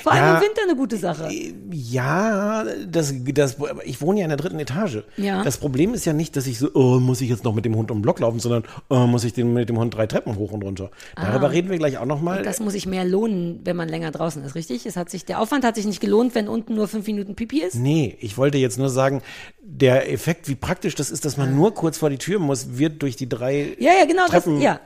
[0.03, 0.37] Vor allem Ja.
[0.37, 1.29] im Winter eine gute Sache.
[1.71, 5.03] Ja, das, das, ich wohne ja in der dritten Etage.
[5.17, 5.43] Ja.
[5.43, 7.75] Das Problem ist ja nicht, dass ich so, oh, muss ich jetzt noch mit dem
[7.75, 10.35] Hund um den Block laufen, sondern oh, muss ich den, mit dem Hund drei Treppen
[10.37, 10.91] hoch und runter.
[11.15, 12.39] Darüber reden wir gleich auch nochmal.
[12.39, 12.43] Ah.
[12.43, 14.85] Das muss sich mehr lohnen, wenn man länger draußen ist, richtig?
[14.85, 17.61] Es hat sich, der Aufwand hat sich nicht gelohnt, wenn unten nur fünf Minuten Pipi
[17.61, 17.75] ist.
[17.75, 19.21] Nee, ich wollte jetzt nur sagen,
[19.61, 23.01] der Effekt, wie praktisch das ist, dass man nur kurz vor die Tür muss, wird
[23.01, 24.25] durch die drei Ja, ja, genau.
[24.27, 24.79] Treppen Das, ja.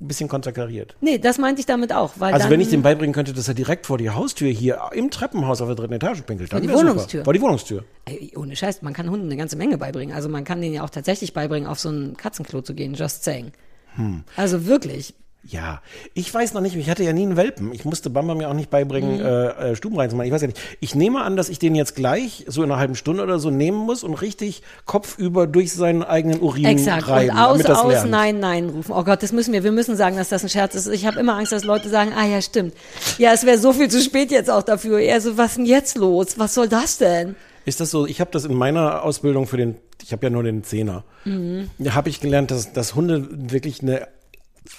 [0.00, 0.96] Ein bisschen konterkariert.
[1.00, 2.14] Nee, das meinte ich damit auch.
[2.16, 5.10] Weil Also wenn ich dem beibringen könnte, dass er direkt vor die Haustür hier im
[5.10, 7.24] Treppenhaus auf der dritten Etage pinkelt, dann die wär super.
[7.24, 7.84] Vor die Wohnungstür.
[8.06, 10.14] Ey, ohne Scheiß, man kann Hunden eine ganze Menge beibringen.
[10.14, 13.24] Also man kann denen ja auch tatsächlich beibringen, auf so ein Katzenklo zu gehen, just
[13.24, 13.52] saying.
[13.94, 14.24] Hm.
[14.36, 15.14] Also wirklich.
[15.46, 15.82] Ja,
[16.14, 17.74] ich weiß noch nicht, ich hatte ja nie einen Welpen.
[17.74, 19.24] Ich musste Bamba mir auch nicht beibringen, Mhm.
[19.26, 20.26] äh, äh, Stuben reinzumachen.
[20.26, 20.58] Ich weiß ja nicht.
[20.80, 23.50] Ich nehme an, dass ich den jetzt gleich so in einer halben Stunde oder so
[23.50, 27.08] nehmen muss und richtig kopfüber durch seinen eigenen Urin Exakt.
[27.08, 28.10] reiben, und aus, aus, lernt.
[28.10, 28.92] nein, nein rufen.
[28.92, 29.62] Oh Gott, das müssen wir.
[29.64, 30.86] Wir müssen sagen, dass das ein Scherz ist.
[30.86, 32.72] Ich habe immer Angst, dass Leute sagen, ah ja, stimmt.
[33.18, 34.98] Ja, es wäre so viel zu spät jetzt auch dafür.
[35.00, 36.38] Er so, was denn jetzt los?
[36.38, 37.36] Was soll das denn?
[37.66, 38.06] Ist das so?
[38.06, 41.04] Ich habe das in meiner Ausbildung für den, ich habe ja nur den Zehner.
[41.26, 41.68] Mhm.
[41.90, 44.08] Habe ich gelernt, dass, dass Hunde wirklich eine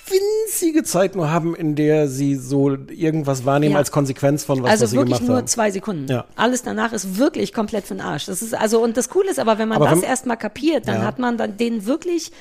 [0.09, 3.79] winzige Zeit nur haben, in der sie so irgendwas wahrnehmen Ja.
[3.79, 5.47] als Konsequenz von was, also was sie wirklich gemacht nur haben.
[5.47, 6.07] zwei Sekunden.
[6.07, 6.25] Ja.
[6.35, 8.25] Alles danach ist wirklich komplett für den Arsch.
[8.25, 11.01] Das ist also und das Coole ist aber, wenn man Aber das erstmal kapiert, dann
[11.01, 11.05] Ja.
[11.07, 12.31] hat man dann den wirklich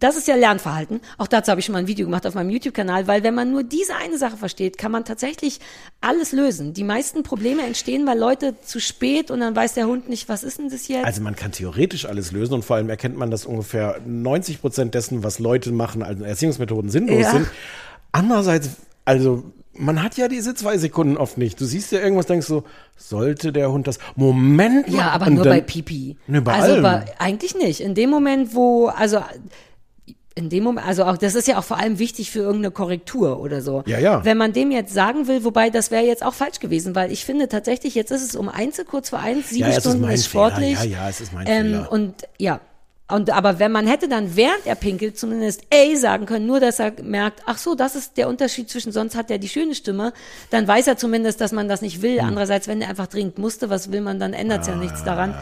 [0.00, 1.00] das ist ja Lernverhalten.
[1.18, 3.52] Auch dazu habe ich schon mal ein Video gemacht auf meinem YouTube-Kanal, weil wenn man
[3.52, 5.60] nur diese eine Sache versteht, kann man tatsächlich
[6.00, 6.72] alles lösen.
[6.74, 10.42] Die meisten Probleme entstehen, weil Leute zu spät und dann weiß der Hund nicht, was
[10.42, 11.04] ist denn das jetzt?
[11.04, 14.94] Also man kann theoretisch alles lösen und vor allem erkennt man, dass ungefähr 90 Prozent
[14.94, 17.30] dessen, was Leute machen, also Erziehungsmethoden sinnlos Ja.
[17.32, 17.46] sind.
[18.12, 18.70] Andererseits,
[19.04, 21.60] also man hat ja diese zwei Sekunden oft nicht.
[21.60, 22.64] Du siehst ja irgendwas, denkst so,
[22.96, 23.98] sollte der Hund das?
[24.16, 24.96] Moment mal.
[24.96, 26.16] Ja, aber nur dann- bei Pipi.
[26.26, 26.82] Nee, bei also allem.
[26.82, 27.80] bei, eigentlich nicht.
[27.80, 29.22] In dem Moment, wo, also
[30.34, 33.40] in dem Moment, also auch, das ist ja auch vor allem wichtig für irgendeine Korrektur
[33.40, 33.82] oder so.
[33.86, 34.24] Ja, ja.
[34.24, 37.24] Wenn man dem jetzt sagen will, wobei das wäre jetzt auch falsch gewesen, weil ich
[37.24, 40.00] finde tatsächlich, jetzt ist es um eins, kurz vor eins, sieben Ja, es ist Stunden
[40.02, 40.46] mein ist Fehler.
[40.46, 40.78] sportlich.
[40.78, 41.92] Ja, ja, es ist mein ähm, Fehler.
[41.92, 42.60] Und ja.
[43.12, 46.78] Und aber wenn man hätte dann während er pinkelt zumindest ey sagen können, nur dass
[46.78, 50.12] er merkt, ach so, das ist der Unterschied zwischen sonst hat er die schöne Stimme,
[50.50, 52.02] dann weiß er zumindest, dass man das nicht Hm.
[52.02, 52.20] will.
[52.20, 55.34] Andererseits, wenn er einfach dringend musste, was will man dann, ändert ja nichts daran.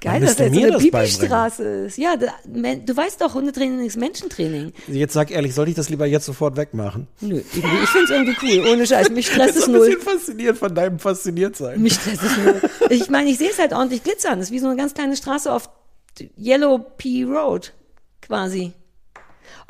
[0.00, 0.78] Geil, dass das jetzt so eine.
[0.78, 1.98] Pipi-Straße ist.
[1.98, 4.72] Ja, da, du weißt doch, Hundetraining ist Menschentraining.
[4.88, 7.08] Jetzt sag ehrlich, sollte ich das lieber jetzt sofort wegmachen?
[7.20, 8.66] Nö, irgendwie, ich find's irgendwie cool.
[8.72, 9.86] Ohne Scheiß, mich stresst es ein null.
[9.86, 11.80] bisschen fasziniert von deinem Fasziniertsein.
[11.80, 12.60] Mich stresst es null.
[12.90, 14.38] Ich meine, ich sehe es halt ordentlich glitzern.
[14.38, 15.68] Das ist wie so eine ganz kleine Straße auf
[16.38, 17.72] Yellow Pea Road,
[18.20, 18.72] quasi.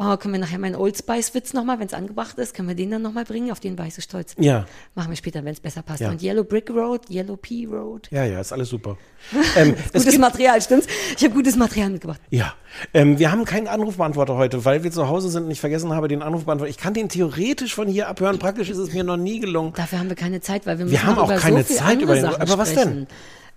[0.04, 2.74] Oh, können wir nachher meinen Old Spice Witz nochmal, wenn es angebracht ist, können wir
[2.74, 3.52] den dann nochmal bringen?
[3.52, 4.34] Auf den war ich so stolz.
[4.36, 4.64] Ja.
[4.96, 6.00] Machen wir später, wenn es besser passt.
[6.00, 6.10] Ja.
[6.10, 8.08] Und Yellow Brick Road, Yellow Pea Road.
[8.10, 8.96] Ja, ja, ist alles super.
[9.56, 10.88] ähm, es Gutes gibt, Material, stimmt's?
[11.16, 12.20] Ich habe gutes Material mitgebracht.
[12.30, 12.52] ja,
[12.94, 16.08] ähm, wir haben keinen Anrufbeantworter heute, weil wir zu Hause sind und ich vergessen habe,
[16.08, 16.70] den Anrufbeantworter.
[16.70, 18.40] Ich kann den theoretisch von hier abhören.
[18.40, 19.72] Praktisch ist es mir noch nie gelungen.
[19.76, 22.00] Dafür haben wir keine Zeit, weil wir Wir müssen haben noch auch keine so Zeit,
[22.02, 22.90] über den- aber was sprechen.
[22.94, 23.06] denn?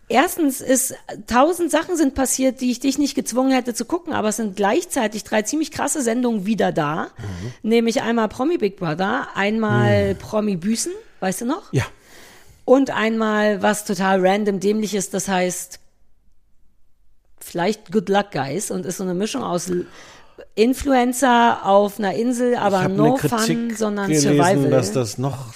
[0.08, 0.94] Erstens ist,
[1.26, 4.56] tausend Sachen sind passiert, die ich dich nicht gezwungen hätte zu gucken, aber es sind
[4.56, 7.06] gleichzeitig drei ziemlich krasse Sendungen wieder da.
[7.06, 7.70] Mhm.
[7.70, 10.92] Nämlich einmal Promi Big Brother, einmal Promi Büßen,
[11.22, 11.74] weißt du noch?
[11.74, 11.86] Ja.
[12.66, 15.80] Und einmal was total random dämlich ist, das heißt
[17.40, 19.72] vielleicht Good Luck Guys und ist so eine Mischung aus
[20.56, 24.70] Influencer auf einer Insel, aber no Kritik fun, sondern gelesen, Survival.
[24.70, 25.54] dass das noch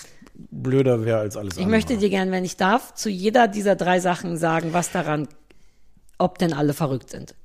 [0.52, 1.72] blöder wäre als alles Ich andere.
[1.72, 5.28] möchte dir gern, wenn ich darf, zu jeder dieser drei Sachen sagen, was daran,
[6.18, 7.36] ob denn alle verrückt sind.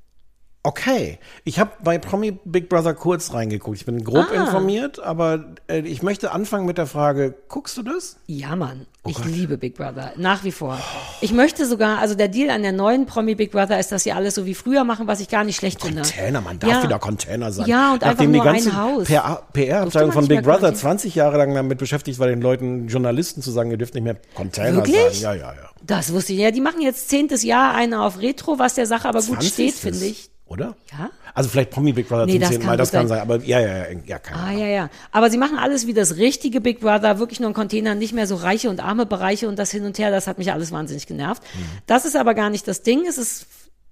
[0.67, 3.77] Okay, ich habe bei Promi Big Brother kurz reingeguckt.
[3.77, 4.45] Ich bin grob Ah.
[4.45, 8.17] informiert, aber äh, ich möchte anfangen mit der Frage, guckst du das?
[8.27, 8.87] Ja, Mann.
[9.03, 10.15] Oh ich liebe Big Brother.
[10.17, 10.79] Nach wie vor.
[11.21, 14.13] Ich möchte sogar, also der Deal an der neuen Promi Big Brother ist, dass sie
[14.13, 16.01] alles so wie früher machen, was ich gar nicht schlecht finde.
[16.01, 16.83] Container, man darf Ja.
[16.83, 17.69] wieder Container sagen.
[17.69, 19.07] Ja, und einfach Nachdem nur die ganze ein Haus.
[19.53, 20.77] PR-Abteilung man von Big Brother Container.
[20.77, 24.17] 20 Jahre lang damit beschäftigt war, den Leuten, Journalisten zu sagen, ihr dürft nicht mehr
[24.35, 24.97] Container Wirklich?
[25.21, 25.41] sagen.
[25.41, 25.69] Ja, ja, ja.
[25.83, 26.39] Das wusste ich.
[26.39, 29.53] Ja, die machen jetzt zehntes Jahr eine auf Retro, was der Sache aber gut 20.
[29.53, 30.31] steht, finde ich.
[30.47, 30.77] Oder?
[30.93, 31.11] Ja?
[31.33, 33.19] Also vielleicht Promi Big Brother Nee, zum zehnten Mal, das gut kann sein.
[33.19, 33.23] sein.
[33.31, 34.61] Aber ja, ja, ja, ja, keine Ah, Ahnung.
[34.61, 34.91] ja, ja.
[35.11, 38.27] Aber sie machen alles wie das richtige Big Brother, wirklich nur ein Container, nicht mehr
[38.27, 41.07] so reiche und arme Bereiche und das hin und her, das hat mich alles wahnsinnig
[41.07, 41.43] genervt.
[41.55, 41.65] Mhm.
[41.87, 43.47] Das ist aber gar nicht das Ding, es ist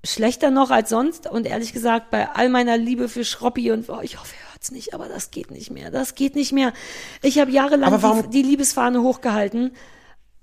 [0.04, 4.00] schlechter noch als sonst und ehrlich gesagt, bei all meiner Liebe für Schroppi und, oh,
[4.02, 6.72] ich hoffe, er hört's nicht, aber das geht nicht mehr, das geht nicht mehr.
[7.22, 9.72] Ich habe jahrelang die, die Liebesfahne hochgehalten.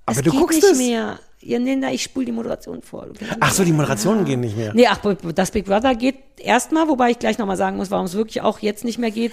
[0.06, 0.78] Aber es du geht guckst nicht es.
[0.80, 1.19] mehr.
[1.41, 3.08] Ja, nee, na, ich spule die Moderation vor.
[3.39, 4.73] Ach so, die Moderationen gehen nicht mehr.
[4.73, 4.99] Nee, ach,
[5.34, 8.60] das Big Brother geht erstmal, wobei ich gleich nochmal sagen muss, warum es wirklich auch
[8.60, 9.32] jetzt nicht mehr geht.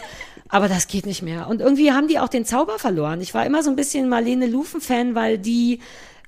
[0.49, 1.49] Aber das geht nicht mehr.
[1.49, 3.21] Und irgendwie haben die auch den Zauber verloren.
[3.21, 5.81] Ich war immer so ein bisschen Marlene Lufen-Fan, weil die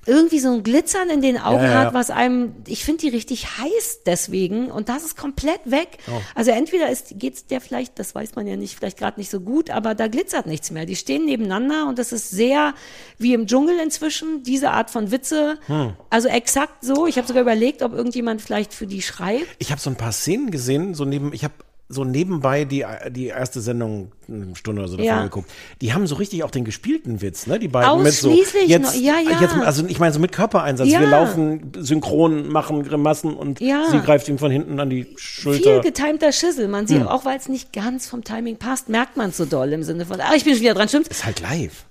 [0.09, 1.79] irgendwie so ein Glitzern in den Augen Ja, ja.
[1.85, 5.99] hat, was einem, ich finde die richtig heiß deswegen und das ist komplett weg.
[6.07, 6.19] Oh.
[6.35, 9.39] Also entweder ist, geht's der vielleicht, das weiß man ja nicht, vielleicht gerade nicht so
[9.39, 10.85] gut, aber da glitzert nichts mehr.
[10.85, 12.73] Die stehen nebeneinander und das ist sehr
[13.17, 15.59] wie im Dschungel inzwischen, diese Art von Witze.
[15.67, 15.93] Hm.
[16.09, 17.07] Also exakt so.
[17.07, 19.45] Ich habe sogar überlegt, ob irgendjemand vielleicht für die schreibt.
[19.59, 21.53] Ich habe so ein paar Szenen gesehen, so neben, ich habe
[21.91, 25.23] so nebenbei die, die erste Sendung eine Stunde oder so davon Ja.
[25.23, 25.49] geguckt.
[25.81, 27.57] Die haben so richtig auch den gespielten Witz, ne?
[27.57, 29.41] Die beiden mit so jetzt, noch- ja, ja.
[29.41, 30.87] jetzt also ich meine so mit Körpereinsatz.
[30.87, 30.99] Ja.
[30.99, 33.89] Wir laufen synchron, machen Grimassen und Ja.
[33.89, 35.75] sie greift ihm von hinten an die Viel Schulter.
[35.77, 35.81] Hm.
[35.81, 36.67] getimter Schüssel.
[36.67, 39.73] Man sieht, auch weil es nicht ganz vom Timing passt, merkt man es so doll
[39.73, 41.07] im Sinne von, ah, ich bin schon wieder dran, stimmt?
[41.07, 41.85] Ist halt live.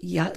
[0.00, 0.32] Ja,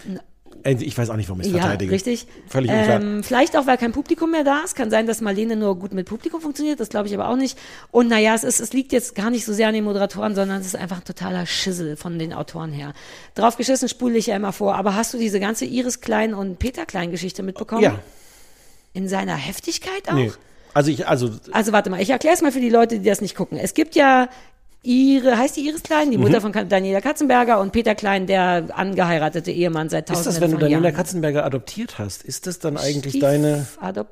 [0.64, 1.92] Ich weiß auch nicht, warum ich es ja, verteidige.
[1.92, 2.28] richtig.
[2.48, 3.02] Völlig unklar.
[3.02, 4.76] Ähm, vielleicht auch, weil kein Publikum mehr da ist.
[4.76, 6.80] Kann sein, dass Marlene nur gut mit Publikum funktioniert.
[6.80, 7.58] Das glaube ich aber auch nicht.
[7.92, 10.62] Und naja, es, ist, es liegt jetzt gar nicht so sehr an den Moderatoren, sondern
[10.62, 12.94] es ist einfach ein totaler Schissel von den Autoren her.
[13.36, 14.76] Drauf geschissen spule ich ja immer vor.
[14.76, 17.82] Aber hast du diese ganze Iris Klein und Peter Klein Geschichte mitbekommen?
[17.84, 18.00] ja,
[18.94, 20.14] In seiner Heftigkeit auch?
[20.14, 20.32] nee.
[20.74, 23.20] Also ich, also Also warte mal, ich erkläre es mal für die Leute, die das
[23.20, 23.58] nicht gucken.
[23.58, 24.30] Es gibt ja
[24.84, 26.54] ihre, heißt die Iris Klein, die Mutter Mhm.
[26.54, 30.58] von Daniela Katzenberger und Peter Klein, der angeheiratete Ehemann seit ist tausenden das, wenn du
[30.58, 30.96] Daniela Jahren.
[30.96, 34.08] Katzenberger adoptiert hast, ist das dann eigentlich Stief- deine, Adop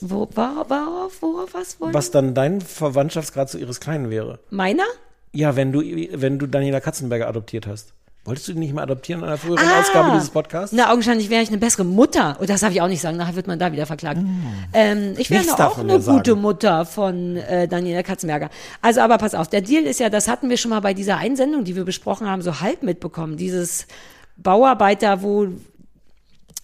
[0.00, 1.92] wo, war, worauf, worauf, was wollen?
[1.94, 4.38] was dann dein Verwandtschaftsgrad zu ihres Kleinen wäre?
[4.50, 4.84] Meiner?
[5.32, 7.92] Ja, wenn du, wenn du Daniela Katzenberger adoptiert hast.
[8.26, 10.74] Wolltest du die nicht mal adoptieren in einer früheren Ausgabe dieses Podcasts?
[10.74, 12.36] Na, augenscheinlich wäre ich eine bessere Mutter.
[12.40, 14.18] Und das darf ich auch nicht sagen, nachher wird man da wieder verklagt.
[14.72, 16.16] Ähm, ich wäre auch eine sagen.
[16.16, 18.48] gute Mutter von äh, Daniela Katzenberger.
[18.80, 21.18] Also, aber pass auf, der Deal ist ja, das hatten wir schon mal bei dieser
[21.18, 23.36] Einsendung, die wir besprochen haben, so halb mitbekommen.
[23.36, 23.86] Dieses
[24.38, 25.48] Bauarbeiter, wo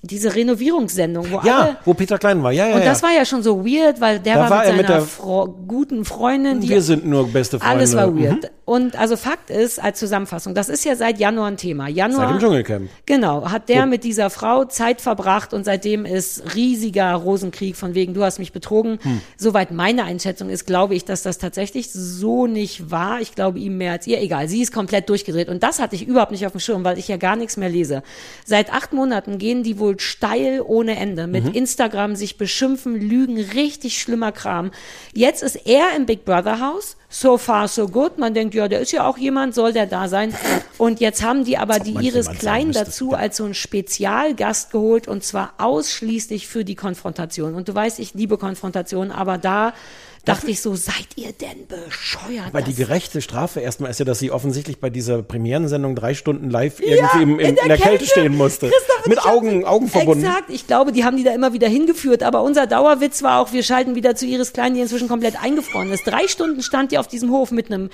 [0.02, 2.52] diese Renovierungssendung, wo alle Ja, wo Peter Klein war.
[2.52, 2.86] Ja, ja, und ja.
[2.86, 5.46] das war ja schon so weird, weil der Da war, mit er seiner mit Fro
[5.68, 7.74] guten Freundin, die Wir sind nur beste Freunde.
[7.76, 8.40] alles war Mhm.
[8.70, 11.88] Und also Fakt ist, als Zusammenfassung, das ist ja seit Januar ein Thema.
[11.88, 12.28] Januar.
[12.28, 12.88] Seit dem Dschungelcamp.
[13.04, 18.14] Genau, hat der mit dieser Frau Zeit verbracht und seitdem ist riesiger Rosenkrieg von wegen,
[18.14, 19.00] du hast mich betrogen.
[19.02, 19.22] Hm.
[19.36, 23.20] Soweit meine Einschätzung ist, glaube ich, dass das tatsächlich so nicht war.
[23.20, 24.22] Ich glaube ihm mehr als ihr.
[24.22, 25.48] Egal, sie ist komplett durchgedreht.
[25.48, 27.70] Und das hatte ich überhaupt nicht auf dem Schirm, weil ich ja gar nichts mehr
[27.70, 28.04] lese.
[28.44, 31.26] Seit acht Monaten gehen die wohl steil ohne Ende.
[31.26, 31.54] Mit Mhm.
[31.54, 34.70] Instagram sich beschimpfen, lügen, richtig schlimmer Kram.
[35.12, 36.96] Jetzt ist er im Big Brother Haus.
[37.12, 38.18] So far, so good.
[38.18, 40.32] Man denkt, ja, der ist ja auch jemand, soll der da sein.
[40.78, 45.24] Und jetzt haben die aber die Iris Klein dazu als so ein Spezialgast geholt und
[45.24, 47.54] zwar ausschließlich für die Konfrontation.
[47.56, 49.74] Und du weißt, ich liebe Konfrontation, aber da
[50.24, 52.52] dachte ich so, seid ihr denn bescheuert?
[52.52, 56.50] Weil die gerechte Strafe erstmal ist ja, dass sie offensichtlich bei dieser Premierensendung drei Stunden
[56.50, 58.06] live irgendwie im, in in, der in der Kälte, Kälte.
[58.06, 58.70] stehen musste.
[59.06, 60.24] Mit Augen, Augen verbunden.
[60.24, 63.52] Exakt, ich glaube, die haben die da immer wieder hingeführt, aber unser Dauerwitz war auch,
[63.52, 66.06] wir schalten wieder zu Iris Klein, die inzwischen komplett eingefroren ist.
[66.06, 67.90] Drei Stunden stand die auf diesem Hof mit einem,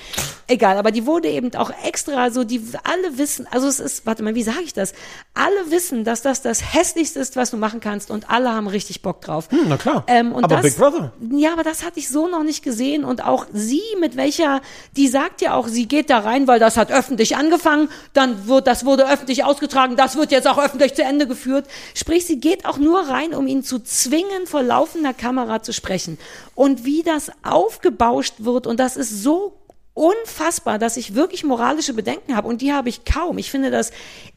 [0.47, 4.23] egal, aber die wurde eben auch extra so, die alle wissen, also es ist, warte
[4.23, 4.95] mal, wie sage ich das?
[5.35, 9.03] Alle wissen, dass das das hässlichste ist, was du machen kannst und alle haben richtig
[9.03, 9.49] Bock drauf.
[9.51, 10.05] Hm, na klar.
[10.07, 11.13] Ähm, Aber das, Big Brother.
[11.31, 14.63] Ja, aber das hatte ich so noch nicht gesehen und auch sie mit welcher,
[14.97, 18.67] die sagt ja auch, sie geht da rein, weil das hat öffentlich angefangen, dann wird,
[18.67, 21.67] das wurde öffentlich ausgetragen, das wird jetzt auch öffentlich zu Ende geführt.
[21.95, 26.19] Sprich, sie geht auch nur rein, um ihn zu zwingen, vor laufender Kamera zu sprechen.
[26.55, 29.59] Und wie das aufgebauscht wird und das ist so
[29.97, 33.39] unfassbar, dass ich wirklich moralische Bedenken habe und die habe ich kaum.
[33.39, 33.93] Ich finde das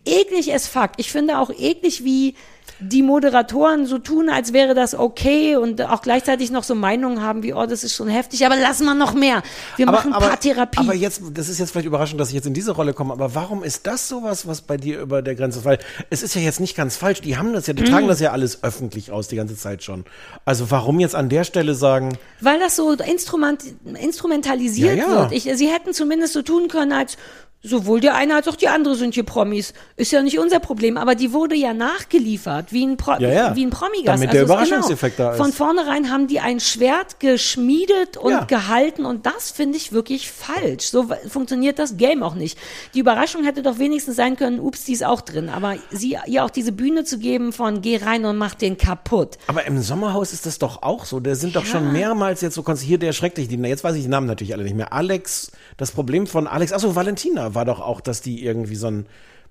[0.05, 0.91] eklig as fuck.
[0.97, 2.35] Ich finde auch eklig, wie
[2.81, 7.43] die Moderatoren so tun, als wäre das okay und auch gleichzeitig noch so Meinungen haben
[7.43, 9.43] wie, oh, das ist schon heftig, aber lassen wir noch mehr.
[9.75, 10.79] Wir machen Paartherapie.
[10.79, 13.35] aber jetzt, das ist jetzt vielleicht überraschend, dass ich jetzt in diese Rolle komme, aber
[13.35, 15.65] warum ist das sowas, was bei dir über der Grenze ist?
[15.65, 17.87] Weil es ist ja jetzt nicht ganz falsch, die haben das ja, die Mhm.
[17.87, 20.05] tragen das ja alles öffentlich aus, die ganze Zeit schon.
[20.45, 23.61] Also warum jetzt an der Stelle sagen, Weil das so instrument,
[24.01, 25.15] instrumentalisiert Ja, ja.
[25.23, 25.31] wird.
[25.33, 27.17] Ich, sie hätten zumindest so tun können, als
[27.61, 29.73] sowohl der eine als auch die andere sind hier Promis.
[29.97, 33.55] Ist ja nicht unser Problem, aber die wurde ja nachgeliefert, wie ein, Pro, Ja, ja.
[33.55, 34.07] Wie ein Promigast.
[34.07, 35.37] Damit der Also es- Überraschungseffekt da ist.
[35.37, 38.43] Von vornherein haben die ein Schwert geschmiedet und Ja.
[38.45, 40.85] gehalten und das finde ich wirklich falsch.
[40.89, 42.57] So funktioniert das Game auch nicht.
[42.93, 45.49] Die Überraschung hätte doch wenigstens sein können, ups, die ist auch drin.
[45.49, 49.37] Aber sie, ihr auch diese Bühne zu geben von geh rein und mach den kaputt.
[49.47, 51.19] aber im Sommerhaus ist das doch auch so.
[51.19, 54.03] Da sind doch schon mehrmals jetzt so konz- hier der schrecklich, die, jetzt weiß ich
[54.03, 54.93] die Namen natürlich alle nicht mehr.
[54.93, 59.05] Alex, das Problem von Alex, achso, Valentina war doch auch, dass die irgendwie so ein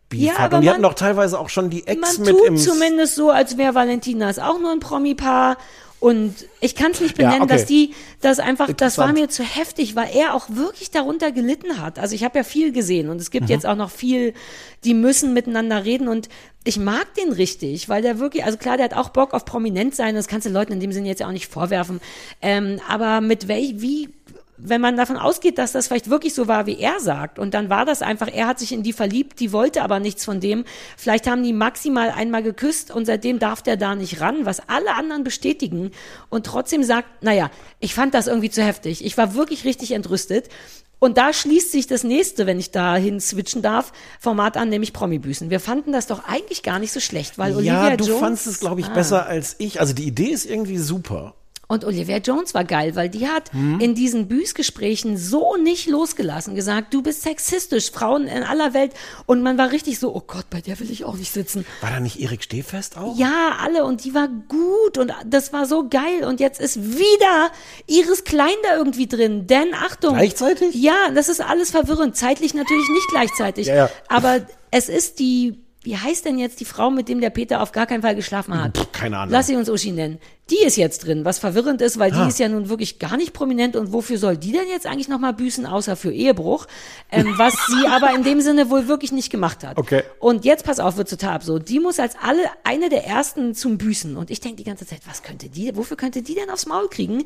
[0.08, 0.54] Beef Ja, hat.
[0.54, 3.14] Und die man- hatten doch teilweise auch schon die Ex Man mit tut im zumindest
[3.14, 5.58] so, als wäre Valentina ist auch nur ein Promi-Paar.
[6.00, 7.52] Und ich kann es nicht benennen, okay.
[7.54, 11.80] dass die, das einfach, das war mir zu heftig, weil er auch wirklich darunter gelitten
[11.82, 11.98] hat.
[11.98, 13.32] Also ich habe ja viel gesehen und es Mhm.
[13.32, 14.32] gibt jetzt auch noch viel,
[14.84, 16.28] die müssen miteinander reden und
[16.62, 19.96] ich mag den richtig, weil der wirklich, also klar, der hat auch Bock auf prominent
[19.96, 22.00] sein, das kannst du Leuten in dem Sinne jetzt ja auch nicht vorwerfen.
[22.40, 24.08] Ähm, aber mit welch, wie
[24.60, 27.70] wenn man davon ausgeht, dass das vielleicht wirklich so war, wie er sagt, und dann
[27.70, 30.64] war das einfach, er hat sich in die verliebt, die wollte aber nichts von dem.
[30.96, 34.94] Vielleicht haben die maximal einmal geküsst und seitdem darf der da nicht ran, was alle
[34.94, 35.92] anderen bestätigen
[36.28, 39.04] und trotzdem sagt, naja, ich fand das irgendwie zu heftig.
[39.04, 40.48] Ich war wirklich richtig entrüstet.
[41.00, 44.92] Und da schließt sich das nächste, wenn ich da hin switchen darf, Format an, nämlich
[44.92, 45.48] Promi-Büßen.
[45.48, 48.18] Wir fanden das doch eigentlich gar nicht so schlecht, weil Olivia Ja, du Jones.
[48.20, 48.94] fandst es, glaube ich, Ah.
[48.94, 49.78] besser als ich.
[49.80, 51.34] Also die Idee ist irgendwie super.
[51.70, 53.78] Und Olivia Jones war geil, weil die hat Mhm.
[53.80, 58.92] in diesen Büßgesprächen so nicht losgelassen, gesagt, du bist sexistisch, Frauen in aller Welt.
[59.26, 61.66] Und man war richtig so, oh Gott, bei der will ich auch nicht sitzen.
[61.82, 63.18] War da nicht Erik Stehfest auch?
[63.18, 63.84] Ja, alle.
[63.84, 66.24] Und die war gut und das war so geil.
[66.24, 67.50] Und jetzt ist wieder
[67.86, 69.46] Iris Klein da irgendwie drin.
[69.46, 70.14] Denn Achtung.
[70.14, 70.74] Gleichzeitig?
[70.74, 72.16] Ja, das ist alles verwirrend.
[72.16, 73.66] Zeitlich natürlich nicht gleichzeitig.
[73.66, 73.90] Ja, ja.
[74.08, 77.72] Aber es ist die, wie heißt denn jetzt die Frau, mit dem der Peter auf
[77.72, 78.76] gar keinen Fall geschlafen hat?
[78.76, 79.32] Pff, keine Ahnung.
[79.32, 80.18] Lass sie uns Uschi nennen.
[80.50, 82.22] Die ist jetzt drin, was verwirrend ist, weil Ah.
[82.24, 85.08] die ist ja nun wirklich gar nicht prominent und wofür soll die denn jetzt eigentlich
[85.08, 86.66] nochmal büßen, außer für Ehebruch,
[87.12, 89.76] ähm, was sie aber in dem Sinne wohl wirklich nicht gemacht hat.
[89.78, 90.02] Okay.
[90.18, 91.68] Und jetzt, pass auf, wird total absurd.
[91.68, 94.16] Die muss als alle eine der ersten zum Büßen.
[94.16, 96.88] Und ich denke die ganze Zeit, was könnte die, wofür könnte die denn aufs Maul
[96.88, 97.24] kriegen?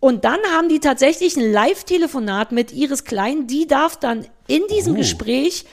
[0.00, 3.46] Und dann haben die tatsächlich ein Live-Telefonat mit Iris Klein.
[3.46, 4.96] Die darf dann in diesem Oh.
[4.96, 5.64] Gespräch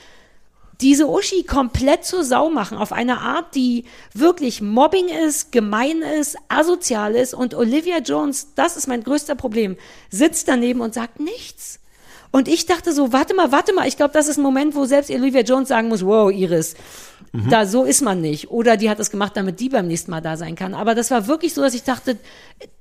[0.82, 6.36] diese Uschi komplett zur Sau machen auf eine Art, die wirklich Mobbing ist, gemein ist,
[6.48, 9.76] asozial ist und Olivia Jones, das ist mein größter Problem,
[10.10, 11.78] sitzt daneben und sagt nichts.
[12.32, 14.86] Und ich dachte so, warte mal, warte mal, ich glaube, das ist ein Moment, wo
[14.86, 16.74] selbst Olivia Jones sagen muss, wow, Iris,
[17.48, 18.50] da so ist man nicht.
[18.50, 20.74] Oder die hat es gemacht, damit die beim nächsten Mal da sein kann.
[20.74, 22.18] Aber das war wirklich so, dass ich dachte,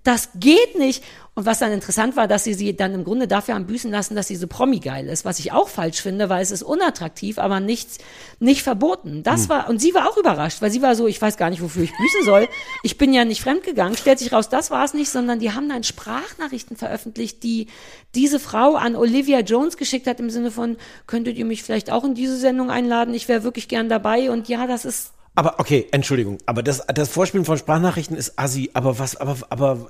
[0.04, 1.04] das geht nicht.
[1.34, 4.16] Und was dann interessant war, dass sie sie dann im Grunde dafür haben büßen lassen,
[4.16, 7.62] dass sie so Promi-geil ist, was ich auch falsch finde, weil es ist unattraktiv, aber
[7.62, 8.00] nichts,
[8.40, 9.24] nicht verboten.
[9.24, 11.62] Das war, und sie war auch überrascht, weil sie war so, ich weiß gar nicht,
[11.62, 12.50] wofür ich büßen soll.
[12.84, 13.96] Ich bin ja nicht fremdgegangen.
[13.96, 17.68] Stellt sich raus, das war es nicht, sondern die haben dann Sprachnachrichten veröffentlicht, die
[18.14, 20.76] diese Frau an Olivia Jones geschickt hat, im Sinne von,
[21.08, 23.14] könntet ihr mich vielleicht auch in diese Sendung einladen?
[23.14, 24.32] Ich wäre wirklich gern dabei.
[24.32, 28.70] Und ja, das ist Aber okay, Entschuldigung, aber das, das Vorspielen von Sprachnachrichten ist assi,
[28.74, 29.88] aber was, aber, aber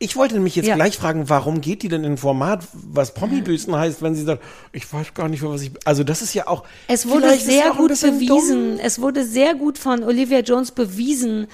[0.00, 0.74] ich wollte nämlich jetzt Ja.
[0.74, 4.42] gleich fragen, warum geht die denn in ein Format, was Promi-Büßen heißt, wenn sie sagt,
[4.72, 7.90] ich weiß gar nicht, was ich, also das ist ja auch, Es wurde sehr gut
[8.00, 8.26] bewiesen.
[8.76, 8.78] dumm.
[8.82, 11.46] Es wurde sehr gut von Olivia Jones bewiesen.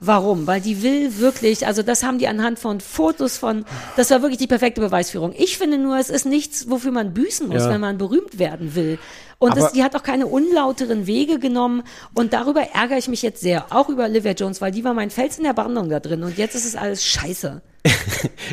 [0.00, 0.46] Warum?
[0.46, 3.64] Weil die will wirklich, also das haben die anhand von Fotos von,
[3.96, 5.32] das war wirklich die perfekte Beweisführung.
[5.38, 7.70] Ich finde nur, es ist nichts, wofür man büßen muss, Ja.
[7.70, 8.98] wenn man berühmt werden will.
[9.38, 11.82] Und Aber- die hat auch keine unlauteren Wege genommen.
[12.14, 13.66] Und darüber ärgere ich mich jetzt sehr.
[13.70, 16.22] Auch über Olivia Jones, weil die war mein Fels in der Brandung da drin.
[16.22, 17.62] Und jetzt ist es alles scheiße.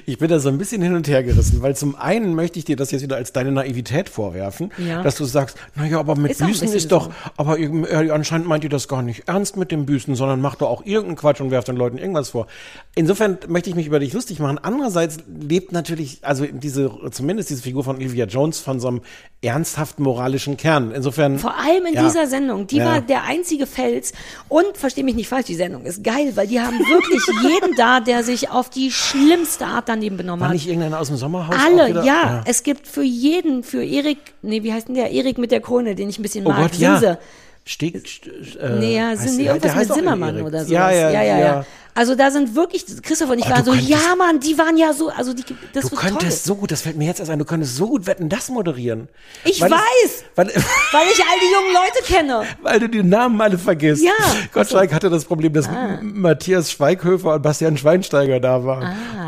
[0.06, 2.66] Ich bin da so ein bisschen hin und her gerissen, weil zum einen möchte ich
[2.66, 5.02] dir das jetzt wieder als deine Naivität vorwerfen, Ja.
[5.04, 7.12] dass du sagst, naja, aber mit Ist Büßen ist doch, so.
[7.38, 10.70] aber äh, anscheinend meint ihr das gar nicht ernst mit dem Büßen, sondern macht doch
[10.70, 12.48] auch irgendeinen Quatsch und werft den Leuten irgendwas vor.
[12.96, 14.58] Insofern möchte ich mich über dich lustig machen.
[14.62, 19.02] Andererseits lebt natürlich, also diese, zumindest diese Figur von Olivia Jones von so einem
[19.42, 20.71] ernsthaften moralischen Kern.
[20.78, 21.40] Insofern.
[21.40, 22.04] Vor allem in Ja.
[22.04, 22.68] dieser Sendung.
[22.68, 22.86] Die Ja.
[22.86, 24.14] war der einzige Fels.
[24.50, 28.00] Und versteh mich nicht falsch, die Sendung ist geil, weil die haben wirklich jeden da,
[28.00, 30.54] der sich auf die schlimmste Art daneben benommen War hat.
[30.54, 31.56] nicht irgendeiner aus dem Sommerhaus?
[31.64, 32.04] Alle, wieder?
[32.04, 32.42] ja.
[32.46, 35.12] Es gibt für jeden, für Erik, nee, wie heißt denn der?
[35.12, 36.72] Erik mit der Krone, den ich ein bisschen Oh mag.
[36.72, 37.18] Gott, ja.
[37.64, 40.64] Steg, st- äh, Nee, ja, sind die irgendwas mit Zimmermann oder.
[40.64, 41.66] Ja, ja, ja, ja, ja.
[41.94, 44.78] Also da sind wirklich, Christoph und ich Oh, waren so, könntest- ja Mann, die waren
[44.78, 46.56] ja so, also die, das Du könntest toll.
[46.56, 49.10] so gut, das fällt mir jetzt erst ein, du könntest so gut Wetten, das moderieren.
[49.44, 49.82] Ich Weil weiß.
[50.06, 52.44] Es, weil, Weil ich all die jungen Leute kenne.
[52.62, 54.04] weil du die Namen alle vergisst.
[54.04, 54.12] Ja.
[54.54, 58.84] Gottschalk hatte das Problem, dass M- Matthias Schweighöfer und Bastian Schweinsteiger da waren.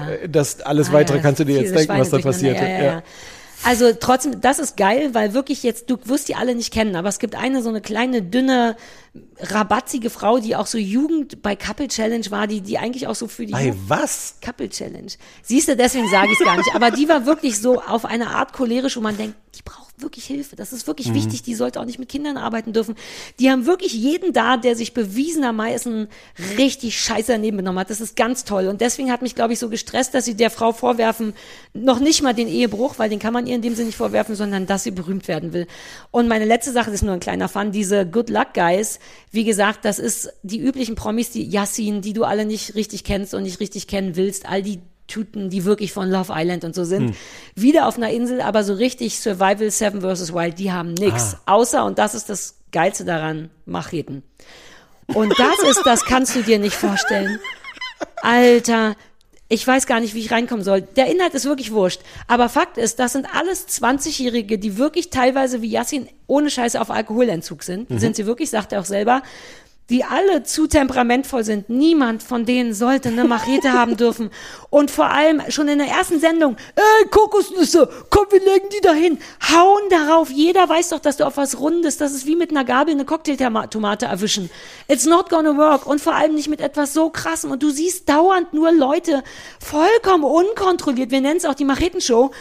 [0.10, 2.58] Äh, Das alles Ah, weitere ja, kannst du dir jetzt denken, was da Schweine passiert.
[2.60, 3.04] durcheinander, ja, ja, ja.
[3.66, 7.08] Also trotzdem, das ist geil, weil wirklich jetzt, du wirst die alle nicht kennen, aber
[7.10, 8.76] es gibt eine so eine kleine, dünne,
[9.40, 13.28] rabatzige Frau, die auch so Jugend bei Couple Challenge war, die, die eigentlich auch so
[13.28, 14.36] für die Bei Jugend- was?
[14.44, 15.12] Couple Challenge.
[15.44, 16.74] Siehst du, deswegen sage ich es gar nicht.
[16.76, 19.36] Aber die war wirklich so auf eine Art cholerisch, wo man denkt,
[19.98, 20.56] wirklich Hilfe.
[20.56, 21.44] Das ist wirklich wichtig.
[21.44, 22.96] Die sollte auch nicht mit Kindern arbeiten dürfen.
[23.40, 26.08] Die haben wirklich jeden da, der sich bewiesenermaßen
[26.58, 27.90] richtig scheiße daneben benommen hat.
[27.90, 28.68] Das ist ganz toll.
[28.68, 31.34] Und deswegen hat mich, glaube ich, so gestresst, dass sie der Frau vorwerfen,
[31.74, 34.36] noch nicht mal den Ehebruch, weil den kann man ihr in dem Sinne nicht vorwerfen,
[34.36, 35.68] sondern dass sie berühmt werden will.
[36.12, 37.72] Und meine letzte Sache das ist nur ein kleiner Fun.
[37.72, 39.00] Diese Good Luck Guys,
[39.32, 43.34] wie gesagt, das ist die üblichen Promis, die Yassin, die du alle nicht richtig kennst
[43.34, 44.48] und nicht richtig kennen willst.
[44.48, 47.10] All die Tuten, die wirklich von Love Island und so sind.
[47.56, 50.34] Wieder auf einer Insel, aber so richtig Survival Seven vs.
[50.34, 51.38] Wild, die haben nix.
[51.46, 54.24] Außer, und das ist das Geilste daran, Macheten.
[55.08, 57.40] Und das ist, das kannst du dir nicht vorstellen.
[58.22, 58.96] Alter,
[59.50, 60.82] ich weiß gar nicht, wie ich reinkommen soll.
[60.82, 62.02] Der Inhalt ist wirklich wurscht.
[62.28, 66.90] Aber Fakt ist, das sind alles 20-Jährige, die wirklich teilweise wie Yassin ohne Scheiße auf
[66.90, 67.90] Alkoholentzug sind.
[68.00, 69.22] Sind sie wirklich, sagt er auch selber.
[69.90, 71.70] Die alle zu temperamentvoll sind.
[71.70, 74.30] Niemand von denen sollte eine Machete haben dürfen.
[74.70, 79.20] Und vor allem schon in der ersten Sendung, ey, Kokosnüsse, komm, wir legen die dahin.
[79.52, 80.30] Hauen darauf.
[80.32, 83.06] Jeder weiß doch, dass du auf was Rundes, das ist wie mit einer Gabel eine
[83.06, 84.50] Cocktailtomate erwischen.
[84.88, 85.86] It's not gonna work.
[85.86, 87.52] Und vor allem nicht mit etwas so krassem.
[87.52, 89.24] Und du siehst dauernd nur Leute
[89.60, 91.12] vollkommen unkontrolliert.
[91.12, 92.32] Wir nennen es auch die Machetenshow.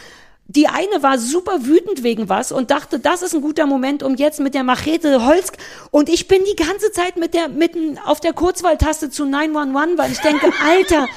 [0.47, 4.17] Die eine war super wütend wegen was und dachte, das ist ein guter Moment, um
[4.17, 5.53] jetzt mit der Machete Holz
[5.91, 10.13] und ich bin die ganze Zeit mit der mitten auf der Kurzwahltaste zu 911, weil
[10.13, 11.09] ich denke, Alter,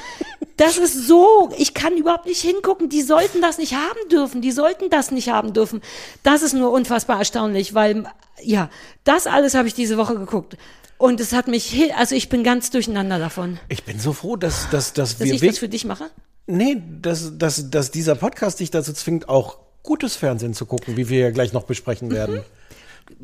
[0.56, 4.52] das ist so, ich kann überhaupt nicht hingucken, die sollten das nicht haben dürfen, die
[4.52, 5.82] sollten das nicht haben dürfen.
[6.22, 8.04] Das ist nur unfassbar erstaunlich, weil
[8.42, 8.70] ja,
[9.04, 10.56] das alles habe ich diese Woche geguckt.
[10.98, 13.58] Und es hat mich, also ich bin ganz durcheinander davon.
[13.68, 16.10] Ich bin so froh, dass, dass, dass, Dass wir ich das für dich mache?
[16.46, 21.08] Nee, dass, dass, dass dieser Podcast dich dazu zwingt, auch gutes Fernsehen zu gucken, wie
[21.08, 22.40] wir ja gleich noch besprechen werden.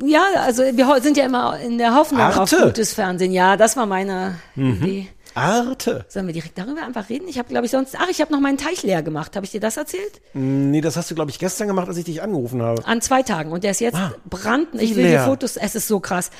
[0.04, 2.56] Ja, also wir sind ja immer in der Hoffnung auf Arte.
[2.58, 2.62] Mhm.
[2.64, 3.32] gutes Fernsehen.
[3.32, 5.08] Ja, das war meine Idee.
[5.34, 6.04] Arte.
[6.08, 7.26] Sollen wir direkt darüber einfach reden?
[7.26, 7.96] Ich habe, glaube ich, sonst.
[7.98, 9.34] Ach, ich habe noch meinen Teich leer gemacht.
[9.34, 10.20] Habe ich dir das erzählt?
[10.34, 12.84] Nee, das hast du, glaube ich, gestern gemacht, als ich dich angerufen habe.
[12.86, 13.50] An zwei Tagen.
[13.50, 14.82] Und der ist jetzt Ah, brandneu.
[14.82, 15.22] Ich will leer.
[15.24, 15.56] die Fotos.
[15.56, 16.30] Es ist so krass.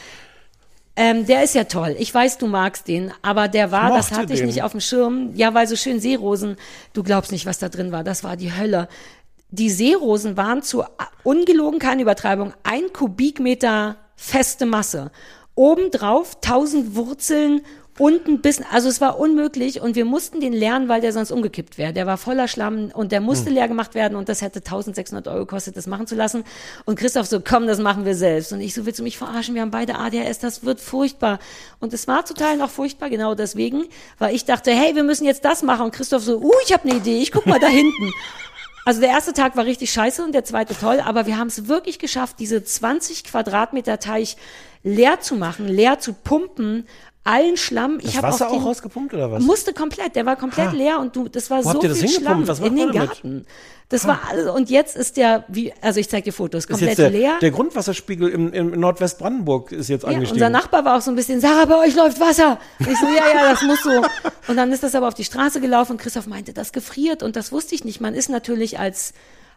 [0.95, 1.97] Ähm, der ist ja toll.
[1.99, 4.47] Ich weiß, du magst den, aber der war, das hatte ich den.
[4.47, 5.31] nicht auf dem Schirm.
[5.35, 6.57] Ja, weil so schön Seerosen.
[6.93, 8.05] Du glaubst nicht, was da drin war.
[8.05, 8.89] Das war die Hölle.
[9.49, 10.85] Die Seerosen waren zu
[11.25, 15.11] ungelogen keine Übertreibung ein Kubikmeter feste Masse.
[15.55, 17.63] Obendrauf tausend Wurzeln
[17.99, 21.77] unten bis, also es war unmöglich und wir mussten den leeren, weil der sonst umgekippt
[21.77, 21.93] wäre.
[21.93, 23.55] Der war voller Schlamm und der musste Hm.
[23.55, 26.45] leer gemacht werden und das hätte 1600 Euro gekostet, das machen zu lassen.
[26.85, 28.53] Und Christoph so, komm, das machen wir selbst.
[28.53, 29.55] Und ich so, willst du mich verarschen?
[29.55, 31.39] Wir haben beide ADHS, das wird furchtbar.
[31.81, 33.85] Und es war total noch furchtbar, genau deswegen,
[34.19, 35.87] weil ich dachte, hey, wir müssen jetzt das machen.
[35.87, 38.11] Und Christoph so, uh, ich habe eine Idee, ich guck mal da hinten.
[38.85, 41.69] Also der erste Tag war richtig scheiße und der zweite toll, aber wir haben es
[41.69, 44.37] wirklich geschafft, diese 20 Quadratmeter Teich
[44.83, 46.87] leer zu machen, leer zu pumpen,
[47.25, 47.99] allen Schlamm.
[47.99, 49.43] Das ich hab Wasser auch den, rausgepumpt oder was?
[49.43, 50.73] Musste komplett, der war komplett Ha.
[50.73, 52.09] leer und du, das war Wo so habt ihr das viel?
[52.09, 52.91] Schlamm Was in den?
[52.93, 53.47] Garten.
[53.89, 57.11] Das war alles und jetzt ist der, wie, also ich zeig dir Fotos, komplett der,
[57.11, 57.39] leer.
[57.43, 60.37] der Grundwasserspiegel im, im Nordwestbrandenburg ist jetzt Ja, angestiegen.
[60.43, 62.59] unser Nachbar war auch so ein bisschen, Sarah, bei euch läuft Wasser.
[62.79, 63.91] Und ich so, ja, ja, das muss so.
[64.49, 67.37] Und dann ist das aber auf die Straße gelaufen und Christoph meinte, das gefriert und
[67.37, 68.01] das wusste ich nicht.
[68.01, 69.13] Man ist natürlich als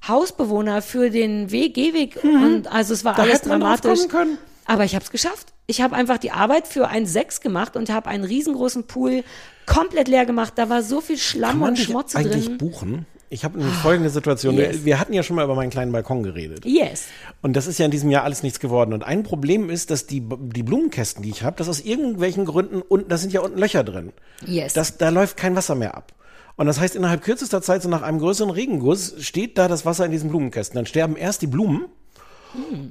[0.05, 3.18] Hausbewohner für den Weg, Gehweg und also es war Mhm.
[3.18, 4.07] Da alles hätte man drauf dramatisch.
[4.09, 4.38] kommen können.
[4.66, 5.53] Aber ich habe es geschafft.
[5.68, 9.24] Ich habe einfach die Arbeit für ein Sechs gemacht und habe einen riesengroßen Pool
[9.66, 10.53] komplett leer gemacht.
[10.55, 12.57] Da war so viel Schlamm und Schmutz eigentlich drin.
[12.57, 13.05] buchen?
[13.30, 14.55] Ich habe nämlich folgende Situation.
[14.55, 14.78] yes.
[14.78, 16.63] Wir, wir hatten ja schon mal über meinen kleinen Balkon geredet.
[16.63, 17.05] Yes.
[17.41, 18.93] Und das ist ja in diesem Jahr alles nichts geworden.
[18.93, 22.82] Und ein Problem ist, dass die, die Blumenkästen, die ich habe, dass aus irgendwelchen Gründen
[22.82, 24.13] unten, da sind ja unten Löcher drin.
[24.45, 24.74] Yes.
[24.74, 26.13] Das, da läuft kein Wasser mehr ab.
[26.55, 30.05] Und das heißt, innerhalb kürzester Zeit, so nach einem größeren Regenguss, steht da das Wasser
[30.05, 30.76] in diesen Blumenkästen.
[30.76, 31.86] Dann sterben erst die Blumen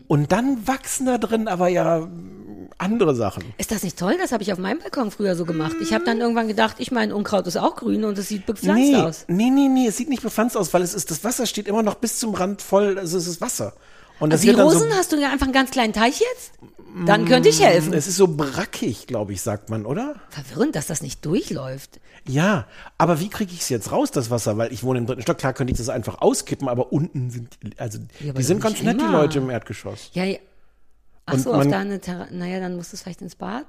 [0.09, 2.09] und dann wachsen da drin aber ja
[2.79, 3.45] andere Sachen.
[3.59, 4.17] Ist das nicht toll?
[4.21, 5.75] Das habe ich auf meinem Balkon früher so gemacht.
[5.81, 8.83] Ich habe dann irgendwann gedacht, ich meine, Unkraut ist auch grün und es sieht bepflanzt
[8.83, 9.25] nee, aus.
[9.29, 11.83] nee, nee, nee, es sieht nicht bepflanzt aus, weil es ist, das Wasser steht immer
[11.83, 13.75] noch bis zum Rand voll, also es ist Wasser.
[14.21, 16.53] Und Also die Rosen so, hast du ja einfach einen ganz kleinen Teich jetzt?
[17.07, 17.93] Dann könnte ich helfen.
[17.93, 20.15] es ist so brackig, glaube ich, sagt man, oder?
[20.31, 22.01] Verwirrend, dass das nicht durchläuft.
[22.27, 22.67] Ja,
[22.99, 24.57] aber wie kriege ich es jetzt raus, das Wasser?
[24.57, 25.39] Weil ich wohne im dritten Stock.
[25.39, 28.81] Klar könnte ich das einfach auskippen, aber unten sind die, also Ja, die sind ganz
[28.83, 29.13] nett, die immer.
[29.23, 30.11] Leute im Erdgeschoss.
[30.13, 30.39] Ja, ja.
[31.27, 33.67] Ach Und so, auf man- deine Terra Naja, dann musst du vielleicht ins Bad.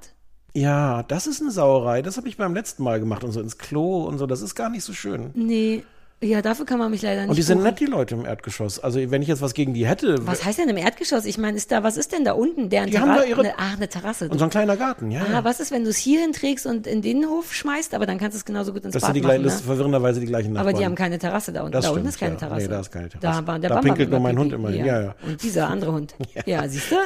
[0.54, 2.00] Ja, das ist eine Sauerei.
[2.02, 4.26] Das habe ich beim letzten Mal gemacht und so ins Klo und so.
[4.26, 5.30] Das ist gar nicht so schön.
[5.34, 5.84] Nee.
[6.26, 7.68] Ja, dafür kann man mich leider nicht Und die sind buchen.
[7.70, 8.78] nett, die Leute im Erdgeschoss.
[8.80, 10.26] Also wenn ich jetzt was gegen die hätte.
[10.26, 11.24] Was heißt denn im Erdgeschoss?
[11.24, 12.68] Ich meine, ist da, was ist denn da unten?
[12.68, 14.28] Deren Die haben da ihre- eine, ach, eine Terrasse.
[14.28, 15.22] Und so ein kleiner Garten, ja.
[15.22, 15.44] Ah, ja.
[15.44, 17.94] was ist, wenn du es hierhin trägst und in den Hof schmeißt?
[17.94, 19.52] Aber dann kannst du es genauso gut ins Das Bad sind die machen, gleichen, das
[19.54, 19.58] ne?
[19.60, 20.68] ist verwirrenderweise die gleichen Nachbarn.
[20.70, 21.72] Aber die haben keine Terrasse da unten.
[21.72, 22.38] Das da unten stimmt, ist keine ja.
[22.38, 22.62] Terrasse.
[22.62, 23.40] Nee, da ist keine Terrasse.
[23.42, 24.84] Da war der Da Bamba pinkelt nur mein Hund immerhin.
[24.84, 25.14] Ja, ja.
[25.26, 26.14] Und dieser andere Hund.
[26.46, 26.96] ja, siehst du?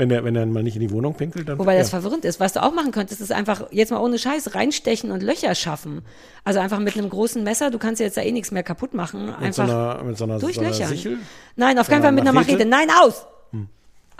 [0.00, 1.58] Wenn der, wenn der mal nicht in die Wohnung pinkelt, dann.
[1.58, 1.80] Wobei ja.
[1.80, 2.40] das verwirrend ist.
[2.40, 6.02] Was du auch machen könntest, ist einfach jetzt mal ohne Scheiß reinstechen und Löcher schaffen.
[6.42, 8.94] Also einfach mit einem großen Messer, du kannst ja jetzt da eh nichts mehr kaputt
[8.94, 9.26] machen.
[9.26, 10.88] mit Einfach so einer, mit so einer, so einer durchlöchern.
[10.88, 11.18] Sichel.
[11.56, 12.62] Nein, auf keinen Fall mit einer Machete?
[12.62, 12.70] Hm.
[12.70, 13.26] Nein, aus!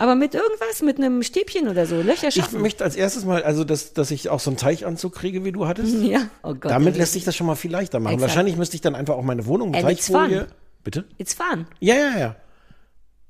[0.01, 2.59] Aber mit irgendwas, mit einem Stäbchen oder so, Löcher Ich schaffen.
[2.59, 5.67] möchte als erstes mal, also dass, dass ich auch so einen Teichanzug kriege, wie du
[5.67, 5.95] hattest.
[6.01, 6.71] ja, oh Gott.
[6.71, 8.15] Damit lässt sich das schon mal viel leichter machen.
[8.15, 8.29] Exakt.
[8.31, 10.39] Wahrscheinlich müsste ich dann einfach auch meine Wohnung mit Ey, willst Teichfolie.
[10.39, 10.51] fahren?
[10.83, 11.05] Bitte?
[11.19, 11.67] Jetzt fahren.
[11.79, 12.35] Ja, ja, ja.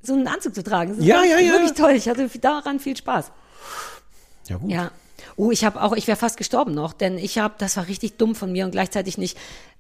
[0.04, 0.92] So einen Anzug zu tragen.
[0.92, 1.52] Das ist Ja, wirklich- ja, ja.
[1.54, 1.92] Wirklich toll.
[1.92, 3.32] Ich hatte daran viel Spaß.
[4.48, 4.72] Ja, gut.
[4.72, 4.92] Ja.
[5.38, 8.18] Oh, ich habe auch, ich wäre fast gestorben noch, denn ich habe, das war richtig
[8.18, 9.38] dumm von mir und gleichzeitig nicht.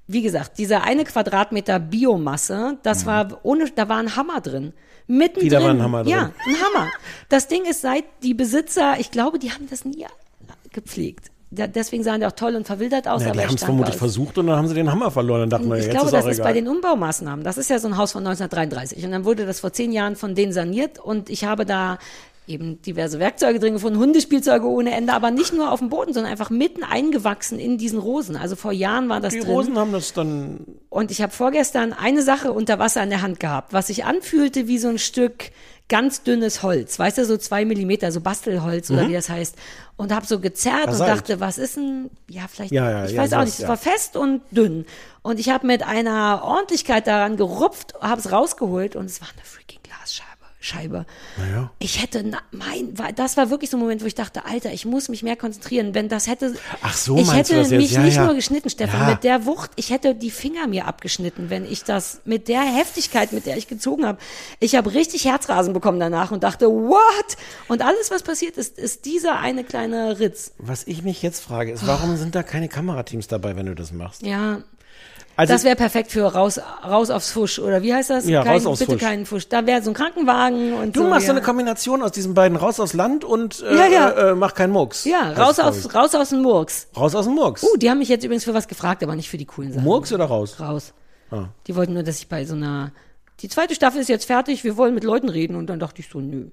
[0.07, 4.73] Wie gesagt, dieser eine Quadratmeter Biomasse, das war ohne, da war ein Hammer drin.
[5.07, 5.45] Mittendrin.
[5.45, 6.11] Wie, da war ein Hammer drin?
[6.11, 6.91] Ja, ein Hammer.
[7.29, 10.05] Das Ding ist, seit die Besitzer, ich glaube, die haben das nie
[10.71, 11.31] gepflegt.
[11.53, 13.99] Deswegen sahen die auch toll und verwildert aus, Ja, aber die haben es vermutlich aus.
[13.99, 15.41] versucht und dann haben sie den Hammer verloren.
[15.41, 16.45] Dann dachten wir, Ich jetzt glaube, ist das ist egal.
[16.45, 17.43] bei den Umbaumaßnahmen.
[17.43, 19.03] Das ist ja so ein Haus von 1933.
[19.03, 21.97] Und dann wurde das vor zehn Jahren von denen saniert und ich habe da
[22.47, 26.31] eben diverse Werkzeuge drin gefunden, Hundespielzeuge ohne Ende, aber nicht nur auf dem Boden, sondern
[26.31, 28.35] einfach mitten eingewachsen in diesen Rosen.
[28.35, 29.49] Also vor Jahren war das die drin.
[29.49, 30.65] Rosen haben das dann.
[30.89, 34.67] Und ich habe vorgestern eine Sache unter Wasser in der Hand gehabt, was sich anfühlte
[34.67, 35.51] wie so ein Stück
[35.91, 39.57] ganz dünnes Holz, weißt du, so zwei Millimeter, so Bastelholz oder wie das heißt.
[39.97, 41.09] Und habe so gezerrt und Basalt.
[41.09, 43.75] dachte, was ist denn, ja, vielleicht, Ja, ja, ich ja, weiß auch nicht, es war
[43.75, 44.85] fest und dünn.
[45.21, 49.43] Und ich habe mit einer Ordentlichkeit daran gerupft, habe es rausgeholt und es war eine
[49.43, 50.30] freaking Glasscheibe.
[50.63, 51.07] Scheibe.
[51.37, 51.71] Naja.
[51.79, 54.71] Ich hätte, na, mein, war- das war wirklich so ein Moment, wo ich dachte, Alter,
[54.71, 55.95] ich muss mich mehr konzentrieren.
[55.95, 56.53] Wenn das hätte,
[56.83, 57.71] Ach so, ich hätte jetzt?
[57.71, 58.25] mich Ja, nicht ja.
[58.25, 59.09] nur geschnitten, Stefan, Ja.
[59.09, 63.33] mit der Wucht, ich hätte die Finger mir abgeschnitten, wenn ich das mit der Heftigkeit,
[63.33, 64.19] mit der ich gezogen habe.
[64.59, 67.37] Ich habe richtig Herzrasen bekommen danach und dachte, what?
[67.67, 70.51] Und alles, was passiert ist, ist dieser eine kleine Ritz.
[70.59, 73.91] Was ich mich jetzt frage, ist, warum sind da keine Kamerateams dabei, wenn du das
[73.91, 74.21] machst?
[74.21, 74.61] Ja,
[75.35, 78.27] Also, das wäre perfekt für raus, raus aufs Fusch oder wie heißt das?
[78.27, 79.01] Ja, Kein, raus aufs bitte Fusch.
[79.01, 79.47] keinen Fusch.
[79.47, 81.27] Da wäre so ein Krankenwagen und du so, machst ja.
[81.27, 84.09] so eine Kombination aus diesen beiden raus aus Land und äh, Ja, ja.
[84.09, 85.05] Äh, äh, mach keinen Mucks.
[85.05, 86.87] Ja, raus aus, raus aus dem Murks.
[86.95, 87.63] raus aus dem Murks.
[87.63, 89.83] Uh, die haben mich jetzt übrigens für was gefragt, aber nicht für die coolen Sachen.
[89.83, 90.59] Murks oder raus?
[90.59, 90.93] Raus.
[91.31, 91.45] Ah.
[91.67, 92.91] Die wollten nur, dass ich bei so einer.
[93.41, 95.55] Die zweite Staffel ist jetzt fertig, wir wollen mit Leuten reden.
[95.55, 96.47] Und dann dachte ich so, nö,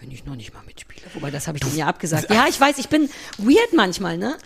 [0.00, 1.06] wenn ich noch nicht mal mitspiele.
[1.14, 2.28] Wobei, das habe ich denen ja abgesagt.
[2.34, 3.08] Ja, ich weiß, ich bin
[3.38, 4.36] weird manchmal, ne?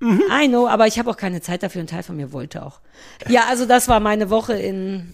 [0.00, 0.22] Mhm.
[0.42, 1.82] I know, aber ich habe auch keine Zeit dafür.
[1.82, 2.80] Ein Teil von mir wollte auch.
[3.28, 5.12] Ja, also das war meine Woche in.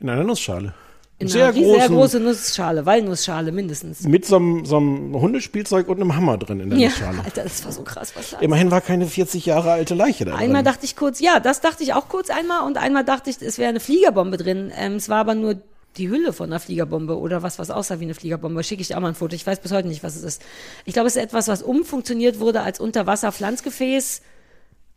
[0.00, 0.74] In einer Nussschale.
[1.20, 4.04] In Sehr einer ries- sehr großen- große Nussschale, Walnussschale mindestens.
[4.04, 7.18] Mit so einem, so einem Hundespielzeug und einem Hammer drin in der Ja, Nussschale.
[7.24, 10.36] Alter, das war so krass, was da Immerhin war keine 40 Jahre alte Leiche da
[10.36, 10.72] Einmal drin.
[10.72, 13.58] dachte ich kurz, ja, das dachte ich auch kurz einmal und einmal dachte ich, es
[13.58, 14.70] wäre eine Fliegerbombe drin.
[14.76, 15.56] Ähm, es war aber nur
[15.98, 18.62] die Hülle von einer Fliegerbombe oder was, was aussah wie eine Fliegerbombe.
[18.62, 19.34] Schicke ich dir auch mal ein Foto.
[19.34, 20.42] Ich weiß bis heute nicht, was es ist.
[20.84, 24.22] Ich glaube, es ist etwas, was umfunktioniert wurde als Unterwasser-Pflanzgefäß,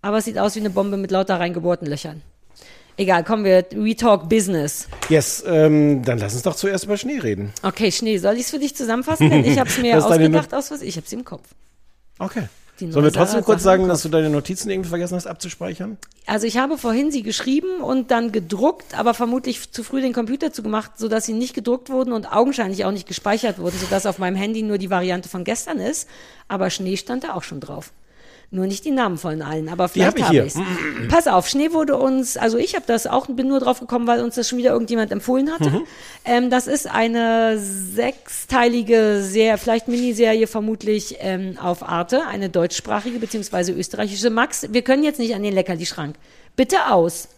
[0.01, 2.21] aber es sieht aus wie eine Bombe mit lauter reingebohrten Löchern.
[2.97, 4.87] Egal, kommen wir, we talk business.
[5.09, 7.53] Yes, ähm, dann lass uns doch zuerst über Schnee reden.
[7.63, 9.29] Okay, Schnee, soll ich es für dich zusammenfassen?
[9.29, 11.47] Denn ich habe es mir ausgedacht aus was, ich habe es im Kopf.
[12.19, 12.47] Okay.
[12.81, 15.97] Die Sollen wir trotzdem kurz sagen, dass du deine Notizen irgendwie vergessen hast abzuspeichern?
[16.25, 20.51] Also ich habe vorhin sie geschrieben und dann gedruckt, aber vermutlich zu früh den Computer
[20.51, 24.35] zugemacht, sodass sie nicht gedruckt wurden und augenscheinlich auch nicht gespeichert wurden, sodass auf meinem
[24.35, 26.09] Handy nur die Variante von gestern ist.
[26.47, 27.91] Aber Schnee stand da auch schon drauf.
[28.53, 30.45] Nur nicht die Namen von allen, aber vielleicht hab ich habe hier.
[30.45, 30.59] ich's.
[31.07, 34.21] Pass auf, Schnee wurde uns, also ich habe das auch, bin nur drauf gekommen, weil
[34.21, 35.69] uns das schon wieder irgendjemand empfohlen hatte.
[35.69, 35.83] Mhm.
[36.25, 43.71] Ähm, das ist eine sechsteilige, sehr, vielleicht Miniserie vermutlich ähm, auf Arte, eine deutschsprachige beziehungsweise
[43.71, 44.29] österreichische.
[44.29, 46.17] Max, wir können jetzt nicht an den Leckerli-Schrank.
[46.57, 47.29] Bitte aus.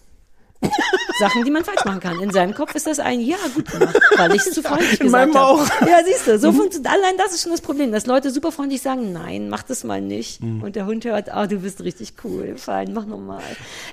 [1.20, 2.20] Sachen, die man falsch machen kann.
[2.22, 5.12] In seinem Kopf ist das ein Ja, gut gemacht, weil ich es zu freundlich In
[5.12, 5.46] meinem habe.
[5.46, 5.68] auch.
[5.88, 8.82] Ja, siehst du, so funktioniert, allein das ist schon das Problem, dass Leute super freundlich
[8.82, 10.42] sagen, nein, mach das mal nicht.
[10.42, 10.64] Mhm.
[10.64, 13.42] Und der Hund hört, ah, du bist richtig cool, fein, mach nochmal.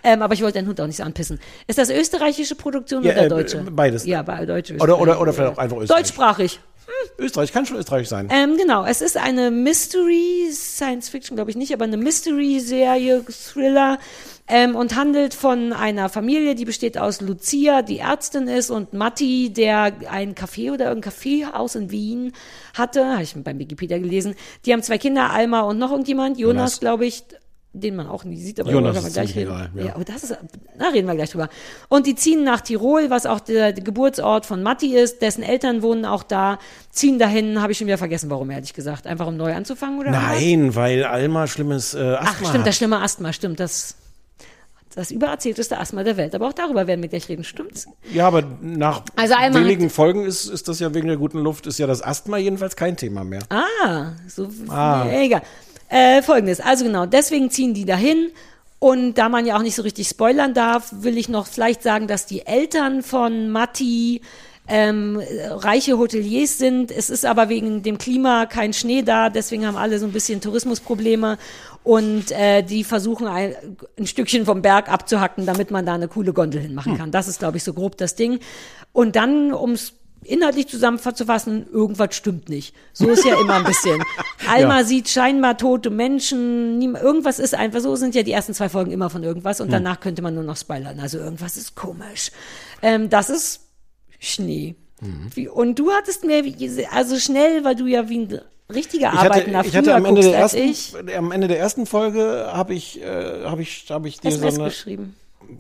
[0.02, 1.38] Ähm, aber ich wollte den Hund auch nicht so anpissen.
[1.66, 3.58] Ist das österreichische Produktion Ja, oder äh, deutsche?
[3.70, 4.06] beides.
[4.06, 4.76] Ja, bei deutsche.
[4.78, 6.02] Oder, oder, oder vielleicht auch einfach Österreich.
[6.02, 6.60] Deutschsprachig.
[7.18, 8.28] Österreich kann schon Österreich sein.
[8.30, 13.98] Ähm, genau, es ist eine Mystery, Science Fiction glaube ich nicht, aber eine Mystery-Serie, Thriller
[14.48, 19.52] ähm, und handelt von einer Familie, die besteht aus Lucia, die Ärztin ist, und Matti,
[19.52, 22.32] der ein Café oder ein Kaffeehaus in Wien
[22.74, 24.34] hatte, habe ich beim Wikipedia gelesen.
[24.66, 26.80] Die haben zwei Kinder, Alma und noch irgendjemand, Jonas, Jonas.
[26.80, 27.22] glaube ich,
[27.72, 29.50] den man auch nie sieht, aber Jonas ist gleich reden.
[29.50, 29.84] egal, ja.
[29.84, 30.36] ja, aber das ist,
[30.78, 31.48] da reden wir gleich drüber.
[31.88, 35.22] Und die ziehen nach Tirol, was auch der, der Geburtsort von Matti ist.
[35.22, 36.58] Dessen Eltern wohnen auch da,
[36.90, 37.62] ziehen dahin.
[37.62, 39.06] Habe ich schon wieder vergessen, warum, ehrlich gesagt.
[39.06, 40.10] Einfach um neu anzufangen oder?
[40.10, 40.18] was?
[40.20, 42.66] Nein, weil Alma schlimmes äh, Asthma Ach, stimmt, hat.
[42.66, 43.60] das schlimme Asthma, stimmt.
[43.60, 43.94] Das,
[44.96, 46.34] das übererzählteste Asthma der Welt.
[46.34, 47.86] Aber auch darüber werden wir gleich reden, stimmt's?
[48.12, 51.78] Ja, aber nach Also wenigen Folgen ist, ist das ja wegen der guten Luft, ist
[51.78, 53.42] ja das Asthma jedenfalls kein Thema mehr.
[53.48, 55.06] Ah, so, Ah.
[55.08, 55.42] egal.
[55.91, 58.30] Äh, Folgendes, also genau, deswegen ziehen die dahin.
[58.78, 62.07] Und da man ja auch nicht so richtig spoilern darf, will ich noch vielleicht sagen,
[62.07, 64.22] dass die Eltern von Matti
[64.68, 65.20] ähm,
[65.51, 66.91] reiche Hoteliers sind.
[66.91, 70.41] Es ist aber wegen dem Klima kein Schnee da, deswegen haben alle so ein bisschen
[70.41, 71.36] Tourismusprobleme.
[71.82, 73.55] Und äh, die versuchen ein,
[73.99, 77.11] ein Stückchen vom Berg abzuhacken, damit man da eine coole Gondel hinmachen kann.
[77.11, 78.38] Das ist, glaube ich, so grob das Ding.
[78.93, 82.74] Und dann, ums inhaltlich zusammenzufassen, irgendwas stimmt nicht.
[82.92, 84.02] So ist ja immer ein bisschen.
[84.48, 84.84] Alma Ja.
[84.84, 89.10] sieht scheinbar tote Menschen, irgendwas ist einfach, so sind ja die ersten zwei Folgen immer
[89.10, 91.00] von irgendwas und danach könnte man nur noch spoilern.
[91.00, 92.30] Also irgendwas ist komisch.
[92.82, 93.60] Ähm, das ist
[94.18, 94.76] Schnee.
[95.34, 96.44] Wie, und du hattest mir,
[96.92, 98.40] also schnell, weil du ja wie ein
[98.70, 100.94] richtiger Ich hatte, Arbeitender ich hatte am Ende guckst der ersten, ich.
[101.16, 104.60] am Ende der ersten Folge habe ich, äh, habe ich, habe ich dir SMS so
[104.60, 105.16] eine, geschrieben.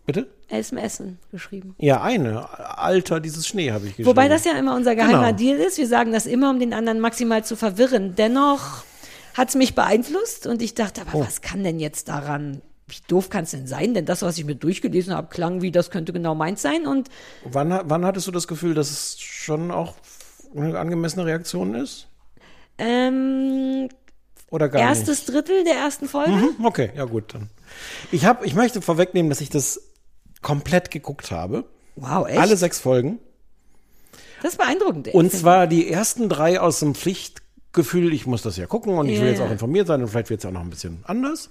[0.06, 0.28] Bitte?
[0.48, 1.74] SMS geschrieben.
[1.78, 2.48] Ja, eine.
[2.78, 4.08] Alter, dieses Schnee habe ich geschrieben.
[4.08, 5.36] Wobei das ja immer unser geheimer Genau.
[5.38, 5.78] Deal ist.
[5.78, 8.14] Wir sagen das immer, um den anderen maximal zu verwirren.
[8.16, 8.84] Dennoch
[9.34, 11.20] hat's mich beeinflusst und ich dachte, aber Oh.
[11.20, 13.94] was kann denn jetzt daran, wie doof kann es denn sein?
[13.94, 16.86] Denn das, was ich mir durchgelesen habe, klang wie, das könnte genau meins sein.
[16.86, 17.08] Und
[17.44, 19.94] Wann, wann hattest du das Gefühl, dass es schon auch
[20.56, 22.08] eine angemessene Reaktion ist?
[22.82, 23.88] ähm,
[24.50, 26.30] Oder gar erstes Drittel der ersten Folge.
[26.32, 26.58] nicht?
[26.58, 27.48] Hm, Okay, ja gut dann.
[28.10, 29.80] Ich, hab, ich möchte vorwegnehmen, dass ich das
[30.42, 31.64] komplett geguckt habe.
[31.96, 32.38] Wow, echt?
[32.38, 33.18] Alle sechs Folgen.
[34.42, 35.08] das ist beeindruckend.
[35.08, 39.08] Und finde zwar die ersten drei aus dem Pflichtgefühl, ich muss das ja gucken und
[39.08, 41.04] ich will jetzt auch informiert sein und vielleicht wird es ja auch noch ein bisschen
[41.04, 41.50] anders.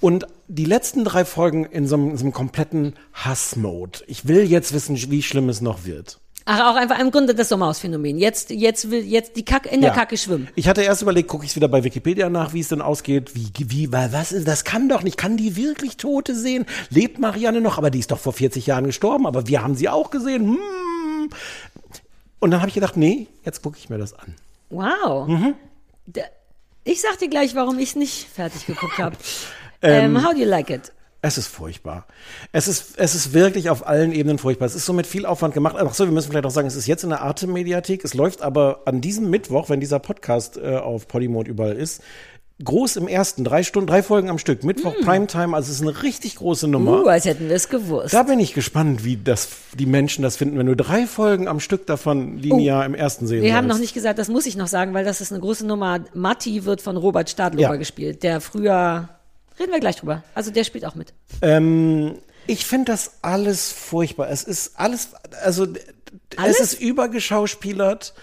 [0.00, 4.00] Und die letzten drei Folgen in so einem, in so einem kompletten Hassmode.
[4.06, 6.20] Ich will jetzt wissen, wie schlimm es noch wird.
[6.52, 8.18] Ach, auch einfach im Grunde das Sommerhausphänomen.
[8.18, 9.96] Jetzt, jetzt will, jetzt die Kacke in der Ja.
[9.96, 10.48] Kacke schwimmen.
[10.56, 13.36] Ich hatte erst überlegt, gucke ich es wieder bei Wikipedia nach, wie es denn ausgeht.
[13.36, 15.16] Wie, wie, wa- was ist, das kann doch nicht.
[15.16, 16.66] Kann die wirklich Tote sehen?
[16.88, 17.78] Lebt Marianne noch?
[17.78, 19.28] Aber die ist doch vor 40 Jahren gestorben.
[19.28, 20.56] Aber wir haben sie auch gesehen.
[20.56, 21.30] Hm.
[22.40, 24.34] Und dann habe ich gedacht, nee, jetzt gucke ich mir das an.
[24.70, 25.28] Wow.
[25.28, 25.54] Mhm.
[26.82, 29.14] Ich sag dir gleich, warum ich es nicht fertig geguckt habe.
[29.82, 30.90] ähm, how do you like it?
[31.22, 32.06] Es ist furchtbar.
[32.52, 34.64] Es ist, es ist wirklich auf allen Ebenen furchtbar.
[34.66, 35.76] Es ist so mit viel Aufwand gemacht.
[35.78, 38.04] Ach so, wir müssen vielleicht auch sagen, es ist jetzt in der Arte-Mediathek.
[38.04, 42.00] Es läuft aber an diesem Mittwoch, wenn dieser Podcast äh, auf Podimode überall ist,
[42.64, 44.64] groß im ersten, drei Stunden, drei Folgen am Stück.
[44.64, 47.04] Mittwoch Primetime, also es ist eine richtig große Nummer.
[47.04, 48.12] Uh, als hätten wir es gewusst.
[48.14, 49.48] Da bin ich gespannt, wie das
[49.78, 53.42] die Menschen das finden, wenn du drei Folgen am Stück davon linear im ersten sehen.
[53.42, 53.82] Wir haben noch sollst.
[53.82, 56.00] nicht gesagt, das muss ich noch sagen, weil das ist eine große Nummer.
[56.14, 57.76] Matti wird von Robert Stadlober Ja.
[57.76, 59.08] gespielt, der früher,
[59.60, 61.12] reden wir gleich drüber, also der spielt auch mit.
[61.42, 64.30] Ähm, ich finde das alles furchtbar.
[64.30, 65.10] Es ist alles,
[65.42, 65.66] also
[66.36, 66.58] Alles?
[66.58, 68.14] Es ist übergeschauspielert.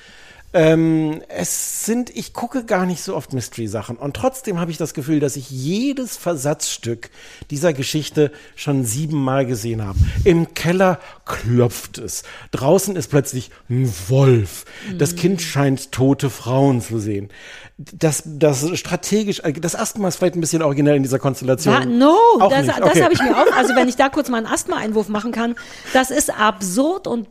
[0.59, 4.95] Ähm, es sind, ich gucke gar nicht so oft Mystery-Sachen und trotzdem habe ich das
[4.95, 7.11] Gefühl, dass ich jedes Versatzstück
[7.51, 9.99] dieser Geschichte schon siebenmal gesehen habe.
[10.23, 12.23] Im Keller klopft es.
[12.49, 14.65] Draußen ist plötzlich ein Wolf.
[14.97, 15.17] Das Mhm.
[15.17, 17.29] Kind scheint tote Frauen zu sehen.
[17.77, 21.73] Das, das strategisch, äh, das Asthma ist vielleicht ein bisschen originell in dieser Konstellation.
[21.75, 23.03] Ja, no, Auch das, Okay.
[23.03, 23.55] habe ich mir auch.
[23.55, 25.55] Also wenn ich da kurz mal einen Asthma-Einwurf machen kann,
[25.93, 27.27] das ist absurd und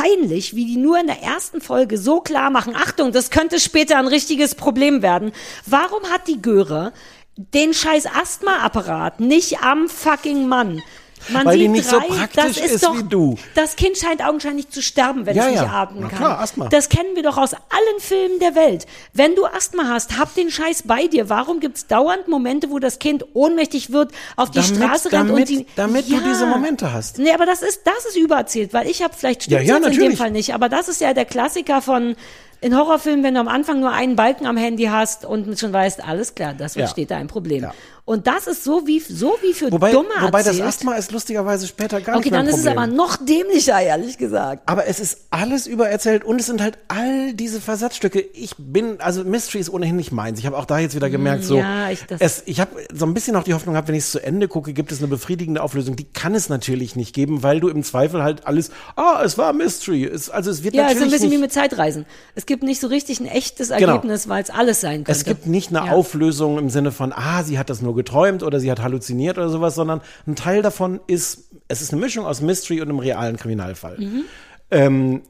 [0.00, 3.98] peinlich, wie die nur in der ersten Folge so klar machen, Achtung, das könnte später
[3.98, 5.32] ein richtiges Problem werden.
[5.66, 6.92] Warum hat die Göre
[7.36, 10.82] den scheiß Asthma-Apparat nicht am fucking Mann?
[11.28, 13.36] Man Weil die sieht nicht so drei, praktisch das ist, ist doch, wie du.
[13.54, 15.68] Das Kind scheint augenscheinlich zu sterben, wenn Ja, es nicht ja.
[15.68, 16.18] atmen Na kann.
[16.18, 16.68] klar, Asthma.
[16.68, 18.86] Das kennen wir doch aus allen Filmen der Welt.
[19.12, 21.28] Wenn du Asthma hast, hab den Scheiß bei dir.
[21.28, 25.48] Warum gibt's dauernd Momente, wo das Kind ohnmächtig wird, auf die Damit- Straße rennt damit-
[25.50, 27.18] und die, damit du diese Momente hast.
[27.18, 29.98] Nee, aber das ist das ist übererzählt, weil ich habe vielleicht stimmt Ja, ja, in
[29.98, 30.16] dem.
[30.16, 32.16] Fall nicht, aber das ist ja der Klassiker von
[32.62, 36.06] in Horrorfilmen, wenn du am Anfang nur einen Balken am Handy hast und schon weißt,
[36.06, 36.86] alles klar, das Ja.
[36.88, 37.62] steht da ein Problem.
[37.62, 37.74] Ja.
[38.10, 40.60] Und das ist so wie so wie für Wobei, Dumme wobei das.
[40.60, 43.80] Asthma ist lustigerweise später gar Okay, nicht mehr dann ein ist es aber noch dämlicher,
[43.80, 44.62] ehrlich gesagt.
[44.68, 48.18] Aber es ist alles übererzählt und es sind halt all diese Versatzstücke.
[48.20, 50.40] Ich bin, also Mystery ist ohnehin nicht meins.
[50.40, 52.72] Ich habe auch da jetzt wieder gemerkt, so, Mm, ja, ich- das- es, ich habe
[52.92, 54.98] so ein bisschen auch die Hoffnung gehabt, wenn ich es zu Ende gucke, gibt es
[54.98, 55.94] eine befriedigende Auflösung.
[55.94, 59.52] Die kann es natürlich nicht geben, weil du im Zweifel halt alles, ah, es war
[59.52, 60.04] Mystery.
[60.04, 62.06] Es, also es wird Ja, es ist natürlich ein bisschen nicht, wie mit Zeitreisen.
[62.34, 63.92] Es gibt nicht so richtig ein echtes Genau.
[63.92, 65.12] Ergebnis, weil es alles sein könnte.
[65.12, 65.92] Es gibt nicht eine Ja.
[65.92, 69.48] Auflösung im Sinne von, ah, sie hat das nur geträumt oder sie hat halluziniert oder
[69.48, 73.36] sowas, sondern ein Teil davon ist, es ist eine Mischung aus Mystery und einem realen
[73.36, 73.98] Kriminalfall.
[73.98, 74.24] Mhm.
[74.70, 75.22] Ähm,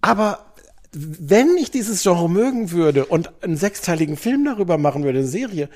[0.00, 0.46] aber
[0.92, 5.68] wenn ich dieses Genre mögen würde und einen sechsteiligen Film darüber machen würde, eine Serie,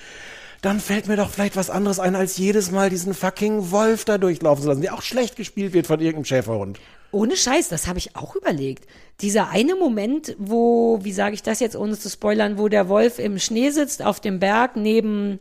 [0.63, 4.17] dann fällt mir doch vielleicht was anderes ein, als jedes Mal diesen fucking Wolf da
[4.17, 6.79] durchlaufen zu lassen, der auch schlecht gespielt wird von irgendeinem Schäferhund.
[7.11, 8.87] Ohne Scheiß, das habe ich auch überlegt.
[9.21, 13.19] Dieser eine Moment, wo, wie sage ich das jetzt, ohne zu spoilern, wo der Wolf
[13.19, 15.39] im Schnee sitzt auf dem Berg neben,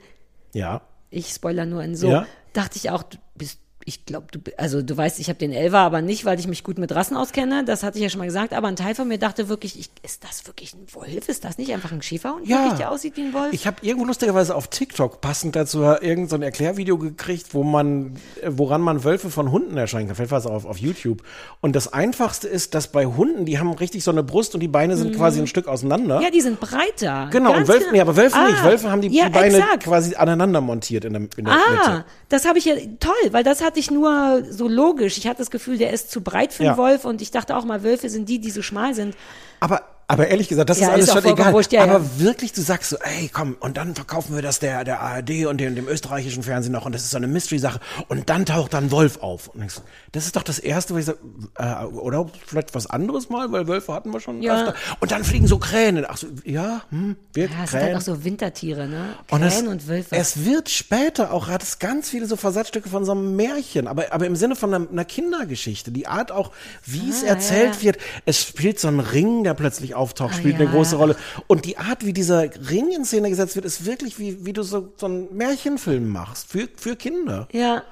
[0.54, 0.82] Ja.
[1.10, 2.26] ich spoiler nur in so, Ja.
[2.54, 5.80] dachte ich auch, du bist, ich glaube, du, also du weißt, ich habe den Elfer,
[5.80, 8.26] aber nicht, weil ich mich gut mit Rassen auskenne, das hatte ich ja schon mal
[8.26, 11.28] gesagt, aber ein Teil von mir dachte wirklich, ich, ist das wirklich ein Wolf?
[11.30, 13.54] Ist das nicht einfach ein Schäferhund, wirklich, der aussieht wie ein Wolf?
[13.54, 18.18] Ich habe irgendwo lustigerweise auf TikTok passend dazu irgendein so ein Erklärvideo gekriegt, wo man,
[18.46, 20.16] woran man Wölfe von Hunden erscheinen kann.
[20.16, 21.24] Vielleicht war es auf, auf YouTube.
[21.62, 24.68] Und das Einfachste ist, dass bei Hunden, die haben richtig so eine Brust und die
[24.68, 26.18] Beine sind quasi ein Stück auseinander.
[26.18, 26.24] Mhm.
[26.24, 27.30] ja, die sind breiter.
[27.32, 28.64] genau, Ganz und Wölfe, nee, aber Wölfe Ah, nicht.
[28.64, 29.84] Wölfe haben die, ja, die Beine exakt.
[29.84, 32.06] quasi aneinander montiert in der, in der Ah, Mitte.
[32.30, 35.18] das habe ich ja toll, weil das hatte ich nur so logisch.
[35.18, 36.78] Ich hatte das Gefühl, der ist zu breit für einen Ja.
[36.78, 39.16] Wolf und ich dachte auch mal, Wölfe sind die, die so schmal sind.
[39.62, 39.82] Aber,
[40.12, 41.54] aber ehrlich gesagt, das Ja, ist alles ist schon egal.
[41.54, 42.06] wurscht, ja, aber ja.
[42.20, 45.58] wirklich, du sagst so, ey, komm, und dann verkaufen wir das der, der ARD und
[45.60, 48.92] dem, dem österreichischen Fernsehen noch und das ist so eine Mystery-Sache und dann taucht dann
[48.92, 49.48] Wolf auf.
[49.50, 49.82] Und ich so,
[50.12, 51.20] das ist doch das Erste, wo ich sage,
[51.58, 54.56] äh, oder vielleicht was anderes mal, weil Wölfe hatten wir schon Ja.
[54.60, 54.74] öfter.
[55.00, 56.06] Und dann fliegen so Krähen.
[56.08, 57.84] Ach so, ja, hm, wir Ja, es sind Krähen.
[57.84, 59.16] halt auch so Wintertiere, ne?
[59.30, 60.16] Und es, Krähen und Wölfe.
[60.16, 64.12] es wird später auch, hat es ganz viele so Versatzstücke von so einem Märchen, aber,
[64.12, 65.92] aber im Sinne von einer, einer Kindergeschichte.
[65.92, 66.52] Die Art auch,
[66.86, 67.84] wie es Ah, erzählt ja, ja.
[67.84, 67.98] wird.
[68.26, 70.72] Es spielt so ein Ring, der plötzlich auftaucht, Ah, spielt eine ja.
[70.72, 71.16] große Rolle.
[71.48, 74.64] Und die Art, wie dieser Ring in Szene gesetzt wird, ist wirklich wie, wie du
[74.64, 76.48] so, so einen Märchenfilm machst.
[76.52, 77.48] Für, für Kinder.
[77.52, 77.84] ja,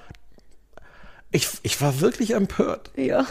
[1.31, 2.91] Ich, ich war wirklich empört.
[2.95, 3.25] ja.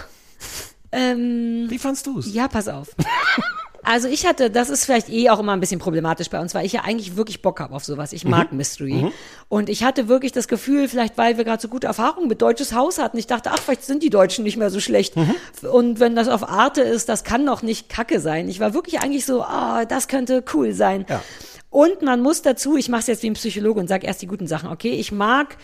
[0.90, 2.32] Ähm, Wie fandst du es?
[2.32, 2.88] ja, pass auf.
[3.88, 6.66] Also ich hatte, das ist vielleicht eh auch immer ein bisschen problematisch bei uns, weil
[6.66, 8.12] ich ja eigentlich wirklich Bock habe auf sowas.
[8.12, 9.10] Ich mag Mystery.
[9.48, 12.74] Und ich hatte wirklich das Gefühl, vielleicht weil wir gerade so gute Erfahrungen mit Deutsches
[12.74, 15.14] Haus hatten, ich dachte, ach, vielleicht sind die Deutschen nicht mehr so schlecht.
[15.62, 18.50] Und wenn das auf Arte ist, das kann doch nicht kacke sein.
[18.50, 21.06] Ich war wirklich eigentlich so, ah, das könnte cool sein.
[21.08, 21.22] Ja.
[21.70, 24.26] Und man muss dazu, ich mache es jetzt wie ein Psychologe und sage erst die
[24.26, 24.92] guten Sachen, okay?
[24.92, 25.56] Ich mag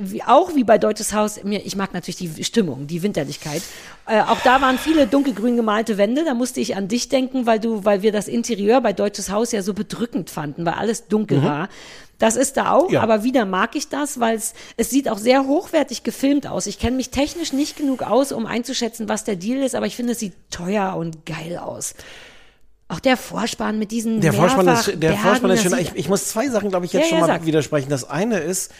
[0.00, 3.62] wie, auch wie bei Deutsches Haus, mir, ich mag natürlich die Stimmung, die Winterlichkeit.
[4.06, 7.60] Äh, auch da waren viele dunkelgrün gemalte Wände, da musste ich an dich denken, weil
[7.60, 11.42] du, weil wir das Interieur bei Deutsches Haus ja so bedrückend fanden, weil alles dunkel
[11.42, 11.68] war.
[12.18, 13.00] Das ist da auch, Ja.
[13.02, 16.66] aber wieder mag ich das, weil es, es sieht auch sehr hochwertig gefilmt aus.
[16.66, 19.94] Ich kenne mich technisch nicht genug aus, um einzuschätzen, was der Deal ist, aber ich
[19.94, 21.94] finde, es sieht teuer und geil aus.
[22.90, 25.78] Auch der Vorspann mit diesen Der Vorspann ist, der Mehrfachbergen, Vorspann ist schön.
[25.78, 27.44] Ich, ich muss zwei Sachen, glaube ich, jetzt Ja, schon ja, mal sag.
[27.46, 27.90] widersprechen.
[27.90, 28.72] Das eine ist,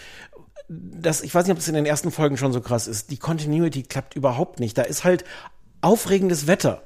[0.69, 3.17] dass, ich weiß nicht, ob es in den ersten Folgen schon so krass ist, die
[3.17, 4.77] Continuity klappt überhaupt nicht.
[4.77, 5.25] Da ist halt
[5.81, 6.83] aufregendes Wetter.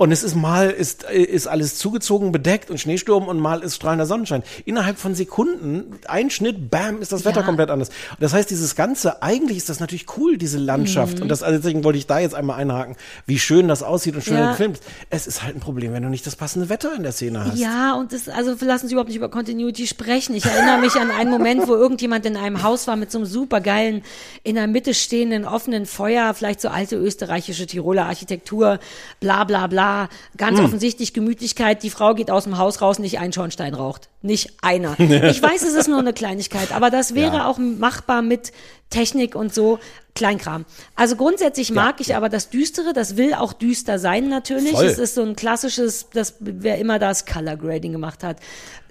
[0.00, 4.06] Und es ist mal ist, ist alles zugezogen, bedeckt und Schneesturm und mal ist strahlender
[4.06, 4.42] Sonnenschein.
[4.64, 7.46] Innerhalb von Sekunden, ein Schnitt, bam, ist das Wetter Ja.
[7.46, 7.90] komplett anders.
[7.90, 11.16] Und das heißt, dieses Ganze, eigentlich ist das natürlich cool, diese Landschaft.
[11.18, 11.24] Mhm.
[11.24, 12.96] Und das, also deswegen wollte ich da jetzt einmal einhaken,
[13.26, 14.52] wie schön das aussieht und schön Ja.
[14.52, 14.80] gefilmt.
[15.10, 17.58] Es ist halt ein Problem, wenn du nicht das passende Wetter in der Szene hast.
[17.58, 20.34] Ja, und das, also lassen Sie überhaupt nicht über Continuity sprechen.
[20.34, 23.26] Ich erinnere mich an einen Moment, wo irgendjemand in einem Haus war mit so einem
[23.26, 24.00] supergeilen,
[24.44, 28.78] in der Mitte stehenden offenen Feuer, vielleicht so alte österreichische Tiroler Architektur,
[29.20, 29.89] bla bla bla.
[30.36, 30.64] Ganz Hm.
[30.64, 31.82] offensichtlich Gemütlichkeit.
[31.82, 34.08] Die Frau geht aus dem Haus raus, nicht ein Schornstein raucht.
[34.22, 34.96] Nicht einer.
[35.30, 37.46] Ich weiß, es ist nur eine Kleinigkeit, aber das wäre Ja.
[37.46, 38.52] auch machbar mit
[38.90, 39.78] Technik und so.
[40.16, 40.64] Kleinkram.
[40.96, 44.72] Also grundsätzlich mag ich aber das Düstere, das will auch düster sein natürlich.
[44.72, 44.84] Voll.
[44.86, 48.38] Es ist so ein klassisches, das wer immer das Color Grading gemacht hat,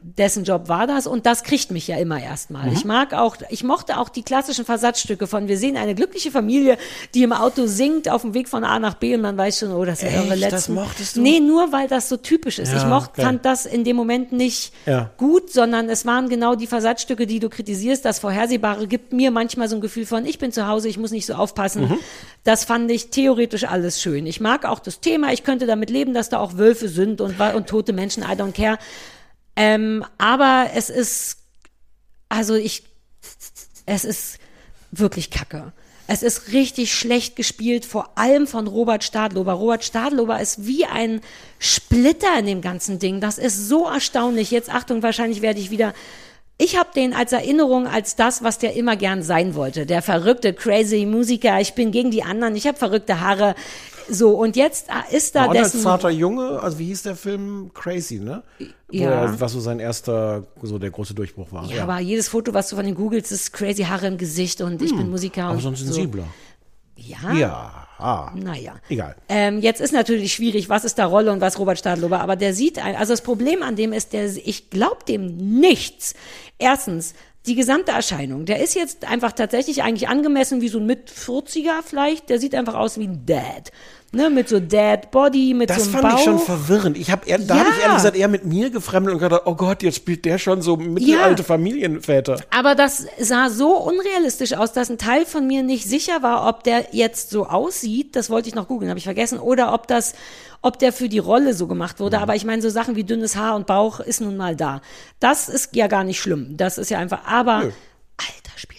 [0.01, 2.67] dessen Job war das und das kriegt mich ja immer erstmal.
[2.67, 2.71] Mhm.
[2.73, 6.77] Ich mag auch, ich mochte auch die klassischen Versatzstücke von wir sehen eine glückliche Familie,
[7.13, 9.73] die im Auto singt auf dem Weg von A nach B und man weiß schon,
[9.73, 10.19] oh, das sind Echt?
[10.19, 10.73] eure Das letzten.
[10.75, 11.21] mochtest du?
[11.21, 12.71] Nee, nur weil das so typisch ist.
[12.71, 13.23] Ja, ich mochte, okay.
[13.23, 15.11] fand das in dem Moment nicht Ja.
[15.19, 18.05] Gut, sondern es waren genau die Versatzstücke, die du kritisierst.
[18.05, 21.11] Das Vorhersehbare gibt mir manchmal so ein Gefühl von, ich bin zu Hause, ich muss
[21.11, 21.89] nicht so aufpassen.
[21.89, 21.99] Mhm.
[22.45, 24.25] Das fand ich theoretisch alles schön.
[24.25, 27.37] Ich mag auch das Thema, ich könnte damit leben, dass da auch Wölfe sind und,
[27.37, 28.79] und tote Menschen, I don't care.
[29.57, 31.39] Ähm, aber es ist,
[32.29, 32.83] also ich,
[33.85, 34.39] es ist
[34.91, 35.73] wirklich kacke.
[36.11, 39.53] Es ist richtig schlecht gespielt, vor allem von Robert Stadlober.
[39.53, 41.21] Robert Stadlober ist wie ein
[41.59, 43.21] Splitter in dem ganzen Ding.
[43.21, 44.49] Das ist so erstaunlich.
[44.49, 45.93] Jetzt Achtung, wahrscheinlich werde ich wieder.
[46.57, 49.85] Ich habe den als Erinnerung als das, was der immer gern sein wollte.
[49.85, 51.61] Der verrückte, crazy Musiker.
[51.61, 52.55] Ich bin gegen die anderen.
[52.55, 53.53] Ich habe verrückte Haare.
[54.09, 55.81] So, und jetzt äh, ist da als dessen.
[55.81, 57.71] zarter Junge, also wie hieß der Film?
[57.73, 58.43] Crazy, ne?
[58.59, 59.09] Wo Ja.
[59.25, 61.65] er, was so sein erster, so der große Durchbruch war.
[61.71, 64.81] Ja, aber jedes Foto, was du von den googelst, ist crazy Haare im Gesicht und
[64.81, 65.43] ich bin Musiker.
[65.45, 65.85] aber und sonst so.
[65.85, 66.25] sensibler.
[66.95, 67.33] Ja.
[67.33, 67.87] Ja.
[67.97, 68.31] Ah.
[68.35, 68.75] Naja.
[68.89, 69.15] Egal.
[69.29, 72.53] Ähm, jetzt ist natürlich schwierig, was ist da Rolle und was Robert Stadlober, aber der
[72.53, 76.13] sieht ein, also das Problem an dem ist, der, ich glaub dem nichts.
[76.57, 77.13] Erstens,
[77.45, 81.81] die gesamte Erscheinung, der ist jetzt einfach tatsächlich eigentlich angemessen wie so ein mit 40er
[81.85, 83.71] vielleicht, der sieht einfach aus wie ein Dad.
[84.11, 86.17] Ne, mit so Dad Body, mit Das so einem fand Bauch.
[86.17, 86.97] ich schon verwirrend.
[86.97, 87.59] Ich habe, da Ja.
[87.59, 90.39] habe ich ehrlich gesagt eher mit mir gefremdelt und gedacht, oh Gott, jetzt spielt der
[90.39, 92.39] schon so mittelalte Familienväter.
[92.49, 96.63] Aber das sah so unrealistisch aus, dass ein Teil von mir nicht sicher war, ob
[96.63, 98.15] der jetzt so aussieht.
[98.15, 99.37] Das wollte ich noch googeln, habe ich vergessen.
[99.37, 100.15] Oder ob das,
[100.63, 102.19] ob der für die Rolle so gemacht wurde.
[102.19, 104.81] Aber ich meine, so Sachen wie dünnes Haar und Bauch ist nun mal da.
[105.19, 106.57] Das ist ja gar nicht schlimm.
[106.57, 107.25] Das ist ja einfach.
[107.27, 107.71] Aber Alter,
[108.55, 108.78] spielt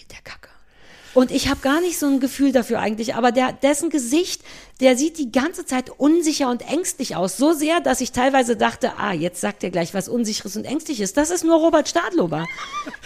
[1.13, 4.41] Und ich habe gar nicht so ein Gefühl dafür eigentlich, aber der, dessen Gesicht,
[4.79, 7.37] der sieht die ganze Zeit unsicher und ängstlich aus.
[7.37, 11.13] So sehr, dass ich teilweise dachte, ah, jetzt sagt er gleich was Unsicheres und Ängstliches.
[11.13, 12.47] Das ist nur Robert Stadlober.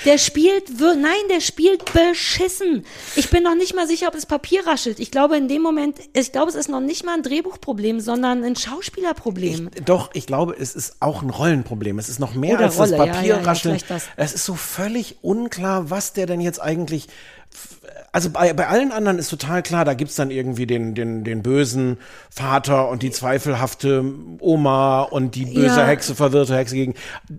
[0.06, 2.86] Der spielt, nein, der spielt beschissen.
[3.16, 5.00] Ich bin noch nicht mal sicher, ob es Papier raschelt.
[5.00, 8.44] Ich glaube in dem Moment, ich glaube, es ist noch nicht mal ein Drehbuchproblem, sondern
[8.44, 9.72] ein Schauspielerproblem.
[9.84, 12.00] Doch, ich glaube, es ist auch ein Rollenproblem.
[12.00, 14.06] Es ist noch mehr Oder als Rolle, das ja, Papier ja, ja, vielleicht das.
[14.16, 17.08] Es ist so völlig unklar, was der denn jetzt eigentlich.
[18.12, 21.44] Also bei, bei allen anderen ist total klar, da gibt's dann irgendwie den, den, den
[21.44, 21.98] bösen
[22.30, 24.06] Vater und die zweifelhafte
[24.40, 25.86] Oma und die böse Ja.
[25.86, 26.94] Hexe, verwirrte Hexe gegen.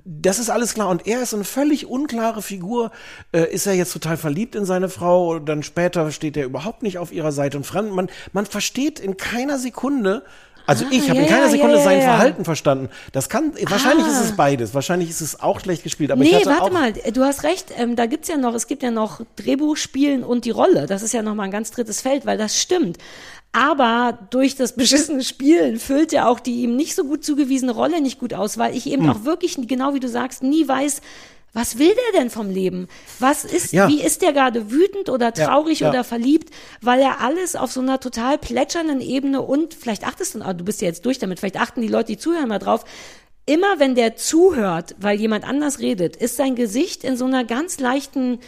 [0.04, 0.88] Das ist alles klar.
[0.88, 2.90] Und er ist eine völlig unklare Figur.
[3.32, 5.30] Äh, ist er jetzt total verliebt in seine Frau?
[5.36, 7.92] Und dann später steht er überhaupt nicht auf ihrer Seite und fremd.
[7.92, 10.24] Man, man versteht in keiner Sekunde,
[10.66, 12.10] also ich habe Ah, ja, in keiner ja, Sekunde ja, sein ja, ja.
[12.10, 12.88] Verhalten verstanden.
[13.12, 14.10] Das kann, wahrscheinlich Ah.
[14.10, 14.74] ist es beides.
[14.74, 16.10] Wahrscheinlich ist es auch schlecht gespielt.
[16.10, 18.54] Aber ich Nee, hatte warte auch, mal, du hast recht, ähm, da gibt's ja noch,
[18.54, 20.86] es gibt ja noch Drehbuch, Spielen und die Rolle.
[20.86, 22.98] Das ist ja noch mal ein ganz drittes Feld, weil das stimmt.
[23.52, 28.00] Aber durch das beschissene Spielen füllt er auch die ihm nicht so gut zugewiesene Rolle
[28.00, 29.10] nicht gut aus, weil ich eben Hm.
[29.10, 31.00] auch wirklich, genau wie du sagst, nie weiß,
[31.52, 32.86] was will der denn vom Leben?
[33.18, 33.88] Was ist, Ja.
[33.88, 35.88] wie ist der gerade wütend oder Ja, traurig ja.
[35.90, 36.50] oder verliebt?
[36.82, 40.64] Weil er alles auf so einer total plätschernden Ebene und vielleicht achtest du, ah, du
[40.64, 42.84] bist ja jetzt durch damit, vielleicht achten die Leute, die zuhören, mal drauf.
[43.46, 47.78] Immer wenn der zuhört, weil jemand anders redet, ist sein Gesicht in so einer ganz
[47.78, 48.40] leichten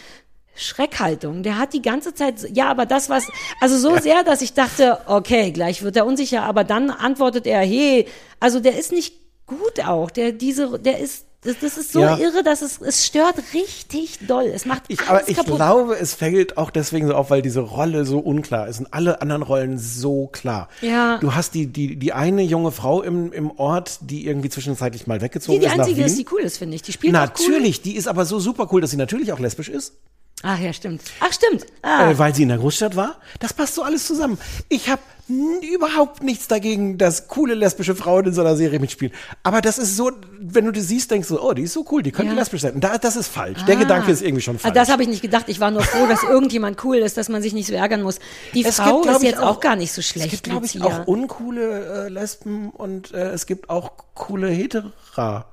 [0.56, 1.44] Schreckhaltung.
[1.44, 3.24] Der hat die ganze Zeit, ja, aber das was,
[3.60, 7.60] also so sehr, dass ich dachte, okay, gleich wird er unsicher, aber dann antwortet er,
[7.60, 8.06] hey,
[8.40, 9.14] also der ist nicht
[9.46, 10.10] gut auch.
[10.10, 12.18] Der, diese, der ist, das, das ist so Ja.
[12.18, 14.46] irre, dass es, es stört richtig doll.
[14.46, 15.56] Es macht ich, aber ich kaputt.
[15.56, 19.22] glaube, es fällt auch deswegen so auf, weil diese Rolle so unklar ist und alle
[19.22, 20.68] anderen Rollen so klar.
[20.82, 21.18] Ja.
[21.18, 25.18] Du hast die, die, die eine junge Frau im, im Ort, die irgendwie zwischenzeitlich mal
[25.18, 26.82] die, weggezogen die ist nach einzige ist, die cool ist, finde ich.
[26.82, 27.26] Die spielt auch cool.
[27.28, 29.94] Natürlich, die ist aber so super cool, dass sie natürlich auch lesbisch ist.
[30.42, 31.02] Ach ja, stimmt.
[31.20, 31.66] Ach, stimmt.
[31.82, 32.10] Ah.
[32.10, 33.16] äh, weil sie in der Großstadt war.
[33.40, 34.38] Das passt so alles zusammen.
[34.68, 39.12] Ich habe überhaupt nichts dagegen, dass coole lesbische Frauen in so einer Serie mitspielen.
[39.42, 40.10] Aber das ist so,
[40.40, 42.38] wenn du die siehst, denkst du, oh, die ist so cool, die könnte Ja.
[42.38, 42.74] lesbisch sein.
[42.74, 43.62] Und da, das ist falsch.
[43.66, 44.74] Der Gedanke ist irgendwie schon Ah, falsch.
[44.74, 45.44] Das habe ich nicht gedacht.
[45.48, 48.18] Ich war nur froh, dass irgendjemand cool ist, dass man sich nicht so ärgern muss.
[48.54, 50.26] Die Es Frau gibt, ist jetzt auch, gar nicht so schlecht.
[50.26, 55.44] Es gibt, glaube ich, auch uncoole äh, Lesben und äh, es gibt auch coole Hetera.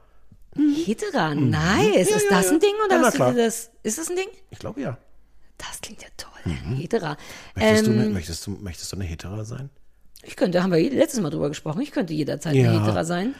[0.55, 1.93] Hetera, nice.
[1.93, 2.51] Ja, ist ja, das ja.
[2.51, 3.71] ein Ding oder hast du das?
[3.83, 4.27] Ist das ein Ding?
[4.51, 4.97] Ich glaube ja.
[5.57, 6.31] Das klingt ja toll.
[6.77, 7.17] Hetera.
[7.55, 9.69] Möchtest, Ähm, du, ne, möchtest, du, möchtest du eine Hetera sein?
[10.23, 13.35] Ich könnte, haben wir letztes Mal drüber gesprochen, ich könnte jederzeit eine Hetera sein.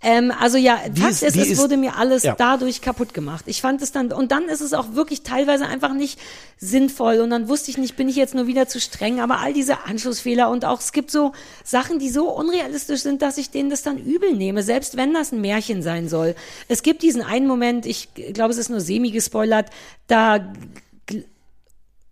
[0.00, 2.36] Ähm, also ja, Die Fakt ist- ist, es ist- wurde mir alles ja.
[2.38, 3.44] dadurch kaputt gemacht.
[3.48, 6.20] Ich fand es dann, und dann ist es auch wirklich teilweise einfach nicht
[6.56, 9.52] sinnvoll und dann wusste ich nicht, bin ich jetzt nur wieder zu streng, aber all
[9.52, 11.32] diese Anschlussfehler und auch es gibt so
[11.64, 15.32] Sachen, die so unrealistisch sind, dass ich denen das dann übel nehme, selbst wenn das
[15.32, 16.36] ein Märchen sein soll.
[16.68, 19.66] Es gibt diesen einen Moment, ich glaube, es ist nur semi gespoilert,
[20.06, 20.52] da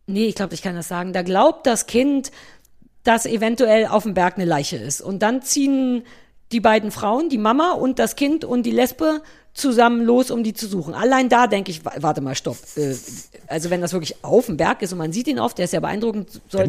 [0.09, 1.13] Nee, ich glaube, ich kann das sagen.
[1.13, 2.31] Da glaubt das Kind,
[3.03, 5.01] dass eventuell auf dem Berg eine Leiche ist.
[5.01, 6.05] Und dann ziehen
[6.53, 9.21] die beiden Frauen, die Mama und das Kind und die Lesbe
[9.53, 10.93] zusammen los, um die zu suchen.
[10.93, 12.59] Allein da denke ich, wa- warte mal, stopp.
[12.77, 12.95] Äh,
[13.49, 15.73] Also wenn das wirklich auf dem Berg ist und man sieht ihn oft, der ist
[15.73, 16.43] ja beeindruckend.
[16.49, 16.69] Sollten.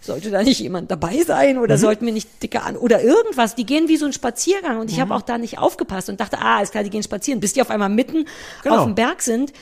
[0.00, 3.54] Sollte da nicht jemand dabei sein oder sollten wir nicht dicker an oder irgendwas.
[3.54, 6.38] Die gehen wie so ein Spaziergang und ich habe auch da nicht aufgepasst und dachte,
[6.38, 8.26] ah, ist klar, die gehen spazieren, bis die auf einmal mitten
[8.62, 8.78] Genau.
[8.78, 9.52] auf dem Berg sind.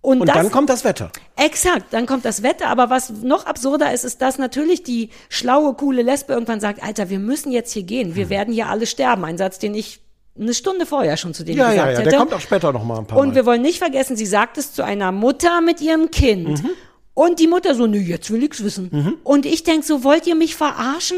[0.00, 1.10] Und, Und das, dann kommt das Wetter.
[1.36, 2.68] Exakt, dann kommt das Wetter.
[2.68, 7.10] Aber was noch absurder ist, ist, dass natürlich die schlaue, coole Lesbe irgendwann sagt, Alter,
[7.10, 8.10] wir müssen jetzt hier gehen.
[8.10, 8.14] Hm.
[8.16, 9.24] Wir werden hier alle sterben.
[9.24, 10.00] Ein Satz, den ich
[10.38, 11.98] eine Stunde vorher schon zu denen Ja, gesagt ja, ja.
[11.98, 12.10] hätte.
[12.10, 13.34] Der kommt auch später noch mal ein paar Und Mal.
[13.36, 16.62] wir wollen nicht vergessen, sie sagt es zu einer Mutter mit ihrem Kind.
[16.62, 16.70] Mhm.
[17.14, 19.18] Und die Mutter so, nö, jetzt will ich's wissen.
[19.24, 21.16] Und ich denk so, wollt ihr mich verarschen?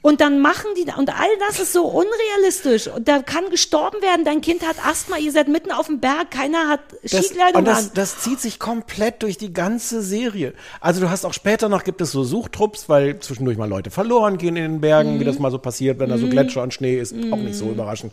[0.00, 2.86] Und dann machen die, und all das ist so unrealistisch.
[2.86, 6.30] Und da kann gestorben werden, dein Kind hat Asthma, ihr seid mitten auf dem Berg,
[6.30, 7.90] keiner hat Skikleidung und das, an.
[7.94, 10.54] das zieht sich komplett durch die ganze Serie.
[10.80, 14.38] Also du hast auch später noch, gibt es so Suchtrupps, weil zwischendurch mal Leute verloren
[14.38, 15.20] gehen in den Bergen, Mhm.
[15.20, 17.66] wie das mal so passiert, wenn da so Gletscher und Schnee ist, auch nicht so
[17.68, 18.12] überraschend.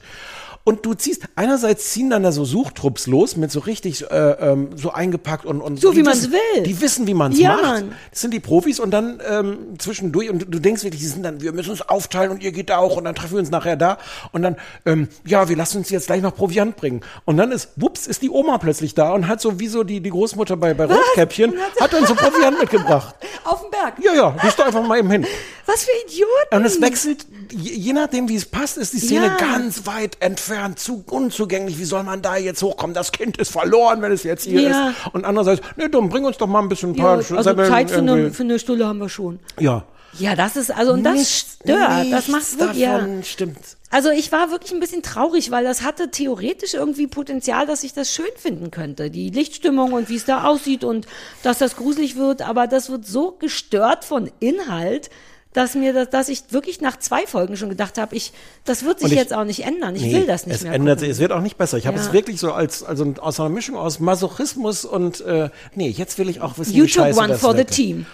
[0.68, 4.70] Und du ziehst, einerseits ziehen dann da so Suchtrupps los, mit so richtig äh, ähm,
[4.76, 6.64] so eingepackt und, und So, wie man's wissen- will.
[6.64, 7.62] Die wissen, wie man's Ja, macht.
[7.62, 7.92] Mann.
[8.10, 11.22] Das sind die Profis und dann ähm, zwischendurch und du, du denkst wirklich, die sind
[11.24, 13.52] dann, wir müssen uns aufteilen und ihr geht da auch und dann treffen wir uns
[13.52, 14.00] nachher da
[14.32, 14.56] und dann,
[14.88, 17.02] ähm, ja, wir lassen uns jetzt gleich noch Proviant bringen.
[17.26, 20.02] Und dann ist, wups, ist die Oma plötzlich da und hat so wie so die,
[20.02, 23.14] die Großmutter bei, bei Rotkäppchen, hat dann so Proviant mitgebracht.
[23.44, 23.94] Auf dem Berg.
[24.04, 25.28] Ja, ja, ist doch einfach mal eben hin.
[25.68, 26.56] Was für Idioten.
[26.56, 29.38] Und es wechselt, je, je nachdem, wie es passt, ist die Szene Ja.
[29.38, 31.78] ganz weit entfernt, zu unzugänglich.
[31.80, 32.94] Wie soll man da jetzt hochkommen?
[32.94, 34.90] Das Kind ist verloren, wenn es jetzt hier Ja.
[34.90, 34.96] ist.
[35.14, 37.70] Und andererseits, ne, dumm, bring uns doch mal ein bisschen ein Ja, paar also Semmeln
[37.70, 39.40] Zeit für eine, für eine Stunde haben wir schon.
[39.60, 39.84] Ja.
[40.18, 41.80] Ja, das ist, also, und das Nichts- stört.
[42.10, 43.00] Das nichts macht wirklich, ja.
[43.00, 43.58] davon stimmt.
[43.92, 47.94] Also ich war wirklich ein bisschen traurig, weil das hatte theoretisch irgendwie Potenzial, dass ich
[47.94, 49.10] das schön finden könnte.
[49.10, 51.06] Die Lichtstimmung und wie es da aussieht und
[51.44, 55.10] dass das gruselig wird, aber das wird so gestört von Inhalt,
[55.56, 58.34] dass mir das, dass ich wirklich nach zwei Folgen schon gedacht habe, ich,
[58.66, 59.96] das wird sich ich- jetzt auch nicht ändern.
[59.96, 60.74] Ich Nee, will das nicht es mehr.
[60.74, 61.08] ändert gucken.
[61.08, 61.78] sich, es wird auch nicht besser.
[61.78, 62.04] Ich habe Ja.
[62.04, 66.30] es wirklich so als also aus einer Mischung aus Masochismus und äh, nee, jetzt will
[66.30, 67.72] ich auch wissen, You wie scheiße one das for the wird.
[67.72, 68.06] team.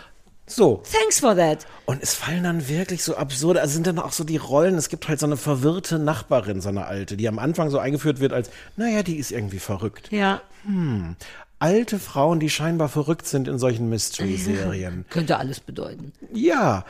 [0.48, 0.84] So.
[0.92, 1.60] Thanks for that.
[1.86, 4.90] Und es fallen dann wirklich so absurde, also sind dann auch so die Rollen, es
[4.90, 8.34] gibt halt so eine verwirrte Nachbarin, so eine alte, die am Anfang so eingeführt wird
[8.34, 10.10] als, naja, die ist irgendwie verrückt.
[10.12, 10.42] Ja.
[11.60, 15.06] Alte Frauen, die scheinbar verrückt sind in solchen Mystery-Serien.
[15.10, 16.12] Könnte alles bedeuten.
[16.34, 16.86] Ja.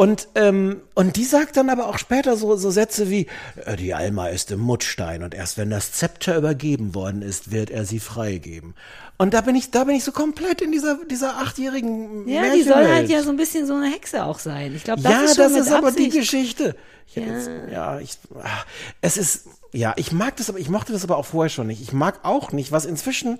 [0.00, 3.26] Und, ähm, und die sagt dann aber auch später so, so Sätze wie,
[3.66, 7.68] äh, die Alma ist im Muttstein und erst wenn das Zepter übergeben worden ist, wird
[7.68, 8.74] er sie freigeben.
[9.18, 12.62] Und da bin ich, da bin ich so komplett in dieser, dieser achtjährigen Ja, die
[12.62, 13.10] soll halt Märchenwelt.
[13.10, 14.74] ja so ein bisschen so eine Hexe auch sein.
[14.74, 16.08] Ich glaube, das ja, ist schon das ist aber die.
[16.08, 16.76] Geschichte.
[17.06, 18.64] Ich hätte Jetzt, ja, ich, ah,
[19.02, 21.82] es ist, ja, ich mag das, aber ich mochte das aber auch vorher schon nicht.
[21.82, 23.38] Ich mag auch nicht, was inzwischen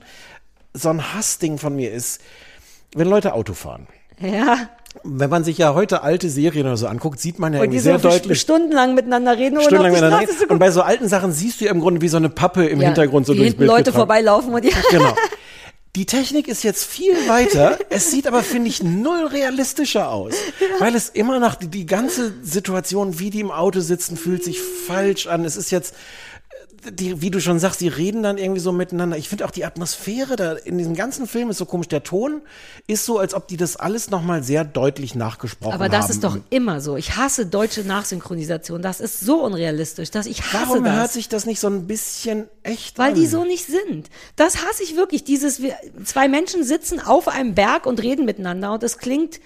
[0.75, 2.21] so ein Hassding von mir ist,
[2.95, 3.87] wenn Leute Auto fahren.
[4.21, 4.69] Ja.
[5.05, 7.99] Wenn man sich ja heute alte Serien oder so anguckt, sieht man ja irgendwie sehr
[8.01, 8.41] so deutlich.
[8.41, 10.37] stundenlang miteinander reden Stundenlang miteinander reden.
[10.37, 12.67] zu Und bei so alten Sachen siehst du ja im Grunde wie so eine Pappe
[12.67, 13.97] im Ja, Hintergrund so durchs Bild Leute getragen.
[13.99, 15.15] vorbeilaufen und die Genau.
[15.97, 17.77] Die Technik ist jetzt viel weiter.
[17.89, 20.35] Es sieht aber, finde ich, null realistischer aus.
[20.79, 24.61] Weil es immer noch, die, die ganze Situation, wie die im Auto sitzen, fühlt sich
[24.61, 25.45] falsch an.
[25.45, 25.95] Es ist jetzt,
[26.89, 29.17] die, wie du schon sagst, die reden dann irgendwie so miteinander.
[29.17, 31.89] Ich finde auch die Atmosphäre da in diesem ganzen Film ist so komisch.
[31.89, 32.41] Der Ton
[32.87, 35.83] ist so, als ob die das alles nochmal sehr deutlich nachgesprochen haben.
[35.83, 36.97] Aber das ist doch immer so.
[36.97, 38.81] Ich hasse deutsche Nachsynchronisation.
[38.81, 40.95] Das ist so unrealistisch, dass ich hasse Warum das.
[40.95, 43.15] hört sich das nicht so ein bisschen echt weil an?
[43.15, 44.09] die so nicht sind.
[44.37, 45.25] Das hasse ich wirklich.
[45.25, 45.61] Dieses,
[46.05, 49.41] zwei Menschen sitzen auf einem Berg und reden miteinander und es klingt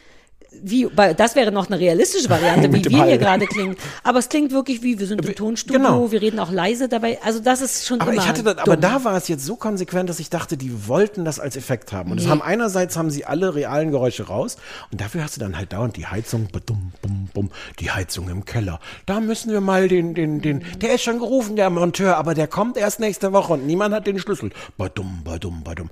[0.63, 3.19] wie, das wäre noch eine realistische Variante, wie wir hier Hall.
[3.19, 3.77] gerade klingen.
[4.03, 6.13] Aber es klingt wirklich wie, wir sind im Tonstudio, genau.
[6.13, 7.19] wir reden auch leise dabei.
[7.23, 9.57] Also das ist schon Aber immer ich hatte das, aber da war es jetzt so
[9.57, 12.11] konsequent, dass ich dachte, die wollten das als Effekt haben.
[12.13, 12.29] Und Nee.
[12.29, 14.57] haben einerseits haben sie alle realen Geräusche raus
[14.91, 17.51] und dafür hast du dann halt dauernd die Heizung, badum, bum, bum,
[17.81, 18.81] die Heizung im Keller.
[19.07, 22.47] Da müssen wir mal den, den, den, der ist schon gerufen, der Monteur, aber der
[22.47, 24.51] kommt erst nächste Woche und niemand hat den Schlüssel.
[24.77, 25.91] Badum, badum, badum.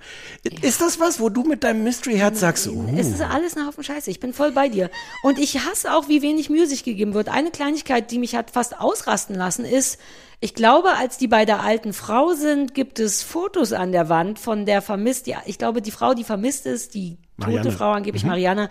[0.62, 3.82] Ist das was, wo du mit deinem Mystery-Herz sagst, uh, Es ist alles ein Haufen
[3.82, 4.10] Scheiße.
[4.10, 4.90] Ich bin voll bei dir.
[5.22, 7.28] Und ich hasse auch, wie wenig Mühe sich gegeben wird.
[7.28, 9.98] Eine Kleinigkeit, die mich hat fast ausrasten lassen, ist,
[10.40, 14.38] ich glaube, als die bei der alten Frau sind, gibt es Fotos an der Wand
[14.40, 15.28] von der vermisst.
[15.28, 17.62] Ja, ich glaube, die Frau, die vermisst ist, die Marianne.
[17.62, 18.68] tote Frau, angeblich Marianne,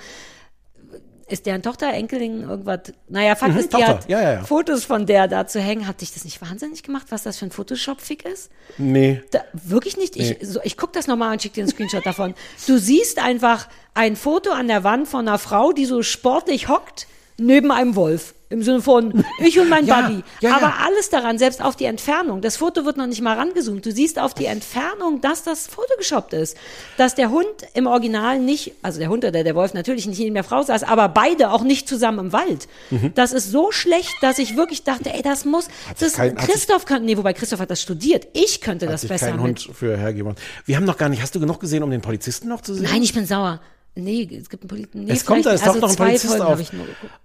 [1.31, 2.79] ist deren Tochter, Enkelin, irgendwas.
[3.07, 3.87] Naja, Fakt Mhm, ist, die Tochter.
[3.87, 4.43] hat Ja, ja, ja.
[4.43, 5.87] Fotos von der da zu hängen.
[5.87, 8.51] Hat dich das nicht wahnsinnig gemacht, was das für ein Photoshop-Fick ist?
[8.77, 9.21] nee.
[9.31, 10.15] Da, wirklich nicht.
[10.15, 12.33] Ich, so, ich gucke das nochmal und schicke dir einen Screenshot davon.
[12.67, 17.07] Du siehst einfach ein Foto an der Wand von einer Frau, die so sportlich hockt,
[17.37, 18.33] neben einem Wolf.
[18.51, 20.23] Im Sinne von ich und mein Ja, Buddy.
[20.41, 20.55] ja, ja.
[20.57, 22.41] Aber alles daran, selbst auf die Entfernung.
[22.41, 23.85] Das Foto wird noch nicht mal rangezoomt.
[23.85, 26.57] Du siehst auf die Entfernung, dass das Photoshoppt ist.
[26.97, 30.35] Dass der Hund im Original nicht, also der Hund oder der Wolf natürlich nicht neben
[30.35, 32.67] der Frau saß, aber beide auch nicht zusammen im Wald.
[33.15, 37.05] Das ist so schlecht, dass ich wirklich dachte, ey, das muss, das kein- Christoph könnte,
[37.05, 38.27] nee, wobei Christoph hat das studiert.
[38.33, 39.43] Ich könnte das besser kein mit.
[39.65, 40.35] Hund für hergeben.
[40.65, 42.83] Wir haben noch gar nicht, hast du genug gesehen, um den Polizisten noch zu sehen?
[42.91, 43.61] Nein, ich bin sauer.
[43.95, 45.03] Nee, es gibt einen Polizisten.
[45.05, 46.61] Nee, es kommt, da ist doch also noch ein Polizist Folgen auf.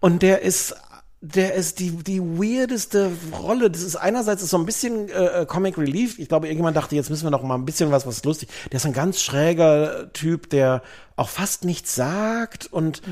[0.01, 0.75] Und der ist,
[1.21, 3.71] der ist die, die weirdeste Rolle.
[3.71, 6.19] Das ist einerseits ist so ein bisschen äh, äh, Comic Relief.
[6.19, 8.49] Ich glaube, irgendjemand dachte, jetzt müssen wir noch mal ein bisschen was, was lustig.
[8.71, 10.83] Der ist ein ganz schräger Typ, der
[11.17, 13.03] auch fast nichts sagt und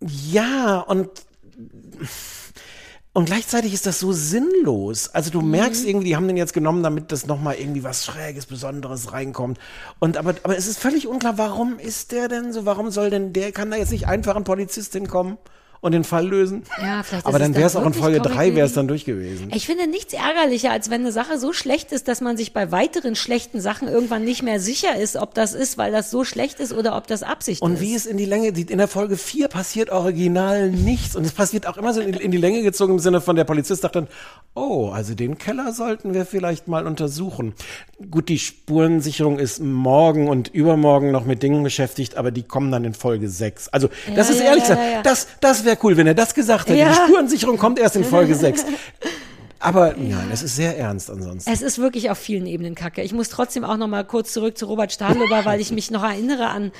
[0.00, 1.10] ja, und
[3.12, 5.08] und gleichzeitig ist das so sinnlos.
[5.08, 8.46] Also du merkst irgendwie, die haben den jetzt genommen, damit das nochmal irgendwie was Schräges,
[8.46, 9.58] Besonderes reinkommt.
[9.98, 12.64] Und aber, aber es ist völlig unklar, warum ist der denn so?
[12.66, 15.38] Warum soll denn der, kann da jetzt nicht einfach ein Polizist hinkommen
[15.80, 16.62] und den Fall lösen?
[16.82, 19.04] Ja, vielleicht Aber dann wäre es auch in Folge Comic 3 wäre es dann durch
[19.04, 19.50] gewesen.
[19.54, 22.70] Ich finde nichts ärgerlicher, als wenn eine Sache so schlecht ist, dass man sich bei
[22.70, 26.60] weiteren schlechten Sachen irgendwann nicht mehr sicher ist, ob das ist, weil das so schlecht
[26.60, 27.80] ist oder ob das Absicht Und ist.
[27.80, 31.16] wie es in die Länge sieht, in der Folge 4 passiert original nichts.
[31.16, 33.36] Und es passiert auch immer so in die, in die Länge gezogen im Sinne von
[33.36, 34.08] der Polizist sagt dann,
[34.54, 37.54] oh, also den Keller sollten wir vielleicht mal untersuchen.
[38.10, 42.84] Gut, die Spurensicherung ist morgen und übermorgen noch mit Dingen beschäftigt, aber die kommen dann
[42.84, 43.68] in Folge 6.
[43.68, 45.02] Also, das Ja, ist ehrlich ja, gesagt, ja, ja.
[45.02, 46.78] das, das wäre cool, wenn er das gesagt hätte.
[46.78, 46.88] Ja.
[46.88, 48.64] Die Spurensicherung kommt erst in Folge 6.
[49.60, 51.50] Aber nein, es ist sehr ernst ansonsten.
[51.50, 53.02] Es ist wirklich auf vielen Ebenen kacke.
[53.02, 56.02] Ich muss trotzdem auch noch mal kurz zurück zu Robert Stadlober, weil ich mich noch
[56.02, 56.72] erinnere an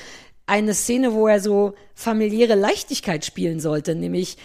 [0.47, 4.37] eine Szene, wo er so familiäre Leichtigkeit spielen sollte, nämlich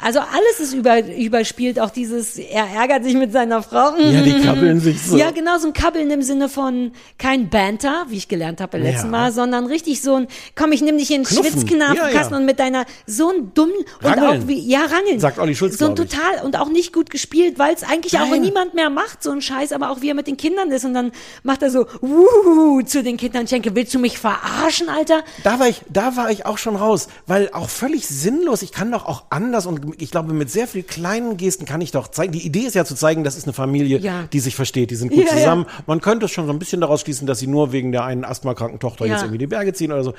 [0.00, 3.96] also alles ist über, überspielt, auch dieses, er ärgert sich mit seiner Frau.
[3.98, 5.16] Ja, die kabbeln sich so.
[5.16, 8.82] Ja, genau, so ein Kabbeln im Sinne von kein Banter, wie ich gelernt habe beim
[8.82, 9.10] letzten Ja.
[9.10, 11.26] Mal, sondern richtig so ein, komm, ich nimm dich in den.
[11.26, 12.36] Schwitzknabenkasten Ja, ja.
[12.36, 13.70] und mit deiner, so ein dumm
[14.02, 15.18] und auch wie, ja, rangeln.
[15.18, 18.30] Sagt Olli Schulz, So ein total und auch nicht gut gespielt, weil es eigentlich auch
[18.30, 18.42] Nein.
[18.42, 20.94] niemand mehr macht, so ein Scheiß, aber auch wie er mit den Kindern ist und
[20.94, 21.10] dann
[21.42, 25.22] macht er so, wuhu, zu den Kindern, ich denke, willst du mich verarschen, Alter?
[25.42, 28.62] Da war ich, da war ich auch schon raus, weil auch völlig sinnlos.
[28.62, 31.90] Ich kann doch auch anders und ich glaube, mit sehr viel kleinen Gesten kann ich
[31.90, 32.32] doch zeigen.
[32.32, 34.24] Die Idee ist ja zu zeigen, das ist eine Familie, Ja.
[34.32, 35.66] die sich versteht, die sind gut Ja, zusammen.
[35.86, 38.24] Man könnte es schon so ein bisschen daraus schließen, dass sie nur wegen der einen
[38.24, 40.14] asthmakranken Tochter jetzt irgendwie die Berge ziehen oder so.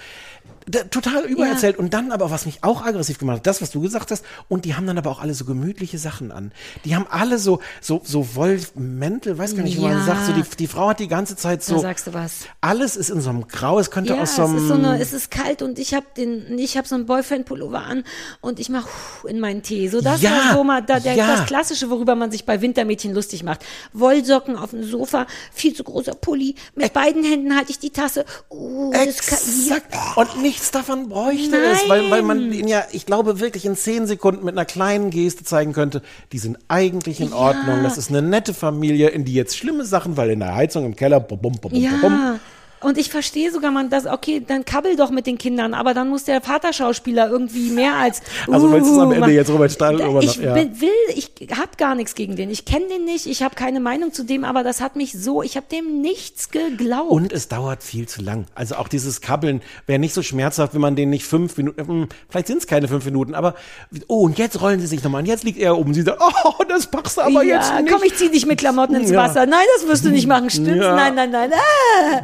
[0.92, 1.78] Total übererzählt.
[1.78, 4.66] Und dann aber, was mich auch aggressiv gemacht hat, das, was du gesagt hast, und
[4.66, 6.52] die haben dann aber auch alle so gemütliche Sachen an.
[6.86, 10.04] Die haben alle so, so, so Wolf-Mäntel, weiß gar nicht, wie man Ja.
[10.06, 11.76] sagt, so die, die Frau hat die ganze Zeit so.
[11.76, 12.42] Da sagst du was.
[12.62, 14.58] Alles ist in so einem Grau, es könnte Ja, aus es so einem.
[14.58, 17.80] ist so eine, es ist kalt und ich habe den, ich habe so einen Boyfriend-Pullover
[17.84, 18.04] an
[18.42, 18.90] und ich mache
[19.28, 19.88] in meinen Tee.
[19.90, 21.36] So das Ja, war so mal da, der, ja.
[21.36, 23.66] das Klassische, worüber man sich bei Wintermädchen lustig macht.
[23.94, 28.26] Wollsocken auf dem Sofa, viel zu großer Pulli, mit beiden Händen halte ich die Tasse.
[28.50, 30.18] Uh, das kann, ja, Exakt.
[30.18, 32.52] Und nichts davon bräuchte es, weil, weil man Nein.
[32.60, 36.02] ihnen ja, ich glaube, wirklich in zehn Sekunden mit einer kleinen Geste zeigen könnte,
[36.34, 37.36] die sind eigentlich in Ja.
[37.36, 37.82] Ordnung.
[37.84, 40.96] Das ist eine nette Familie, in die jetzt schlimme Sachen, weil in der Heizung im
[40.98, 42.40] Keller, bum, bum, bum, bum, bum.
[42.82, 46.08] Und ich verstehe sogar man das, okay, dann kabbel doch mit den Kindern, aber dann
[46.10, 48.22] muss der Vaterschauspieler irgendwie mehr als.
[48.50, 50.56] Also du es am uh, Ende ma- jetzt Robert Stadlober Ich noch- ja.
[50.56, 52.50] will, ich habe gar nichts gegen den.
[52.50, 55.44] Ich kenne den nicht, ich habe keine Meinung zu dem, aber das hat mich so,
[55.44, 57.12] ich habe dem nichts geglaubt.
[57.12, 58.46] Und es dauert viel zu lang.
[58.56, 62.08] Also auch dieses Kabbeln wäre nicht so schmerzhaft, wenn man den nicht fünf Minuten, hm,
[62.30, 63.56] vielleicht sind es keine fünf Minuten, aber
[64.08, 65.94] oh, und jetzt rollen sie sich nochmal und jetzt liegt er oben.
[65.94, 67.92] Sie sagt, oh, das packst du aber ja, jetzt nicht.
[67.92, 69.24] komm, ich zieh dich mit Klamotten ins Ja.
[69.24, 69.46] Wasser.
[69.46, 70.80] Nein, das wirst du nicht machen, stimmt's?
[70.80, 71.52] Nein, nein, nein.
[71.54, 72.22] Ah.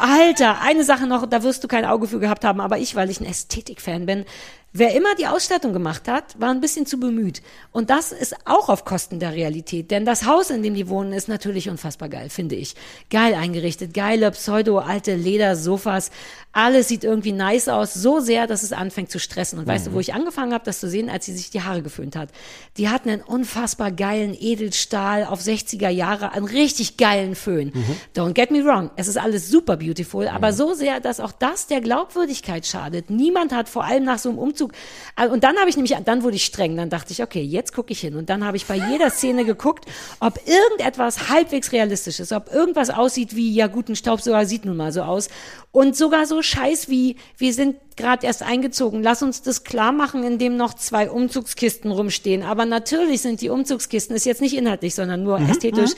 [0.00, 3.10] Alter, eine Sache noch, da wirst du kein Auge für gehabt haben, aber ich, weil
[3.10, 4.24] ich ein Ästhetik-Fan bin,
[4.72, 7.42] wer immer die Ausstattung gemacht hat, war ein bisschen zu bemüht.
[7.70, 11.12] Und das ist auch auf Kosten der Realität, denn das Haus, in dem die wohnen,
[11.12, 12.74] ist natürlich unfassbar geil, finde ich.
[13.10, 16.10] Geil eingerichtet, geile pseudo-alte Ledersofas,
[16.52, 19.58] Alles sieht irgendwie nice aus, so sehr, dass es anfängt zu stressen.
[19.58, 21.82] Und weißt du, wo ich angefangen habe, das zu sehen, als sie sich die Haare
[21.82, 22.30] geföhnt hat?
[22.76, 27.72] Die hat einen unfassbar geilen Edelstahl auf 60er Jahre, einen richtig geilen Föhn.
[28.16, 31.66] Don't get me wrong, es ist alles super beautiful, aber so sehr, dass auch das
[31.66, 33.10] der Glaubwürdigkeit schadet.
[33.10, 34.72] Niemand hat vor allem nach so einem Umzug,
[35.16, 37.74] äh, und dann habe ich nämlich, dann wurde ich streng, dann dachte ich, okay, jetzt
[37.74, 38.16] gucke ich hin.
[38.16, 39.86] Und dann habe ich bei jeder Szene geguckt,
[40.18, 44.76] ob irgendetwas halbwegs realistisch ist, ob irgendwas aussieht wie, ja gut, ein Staubsauger sieht nun
[44.76, 45.28] mal so aus.
[45.72, 50.22] Und sogar so scheiß wie, wir sind gerade erst eingezogen, lass uns das klar machen,
[50.22, 52.42] indem noch zwei Umzugskisten rumstehen.
[52.42, 55.92] Aber natürlich sind die Umzugskisten, ist jetzt nicht inhaltlich, sondern nur ästhetisch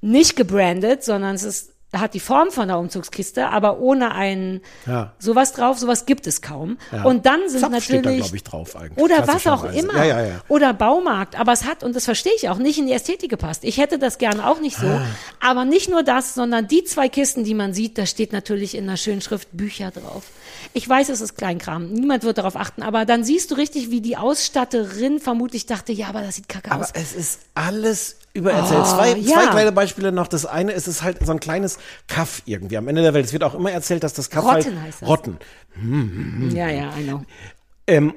[0.00, 5.12] nicht gebrandet, sondern es ist hat die Form von einer Umzugskiste, aber ohne ein Ja.
[5.18, 6.78] sowas drauf, sowas gibt es kaum.
[6.92, 7.04] Ja.
[7.04, 10.04] Und dann sind Zapf steht da, natürlich glaub ich, drauf eigentlich, oder was auch immer
[10.04, 13.30] Ja, oder Baumarkt, aber es hat und das verstehe ich auch nicht in die Ästhetik
[13.30, 13.64] gepasst.
[13.64, 15.06] Ich hätte das gerne auch nicht so, Ah.
[15.40, 18.86] aber nicht nur das, sondern die zwei Kisten, die man sieht, da steht natürlich in
[18.86, 20.24] der schönen Schrift Bücher drauf.
[20.72, 24.00] Ich weiß, es ist Kleinkram, niemand wird darauf achten, aber dann siehst du richtig, wie
[24.00, 26.90] die Ausstatterin vermutlich dachte, ja, aber das sieht kacke Aber aus.
[26.94, 28.82] es ist alles übererzählt.
[28.82, 29.34] Oh, zwei, ja.
[29.34, 30.28] zwei kleine Beispiele noch.
[30.28, 33.26] Das eine ist es halt so ein kleines Kaff irgendwie am Ende der Welt.
[33.26, 35.08] Es wird auch immer erzählt, dass das Kaff Rotten halt heißt das.
[35.08, 35.38] Rotten.
[36.54, 37.22] ja, ja, I know.
[37.86, 38.14] Ähm,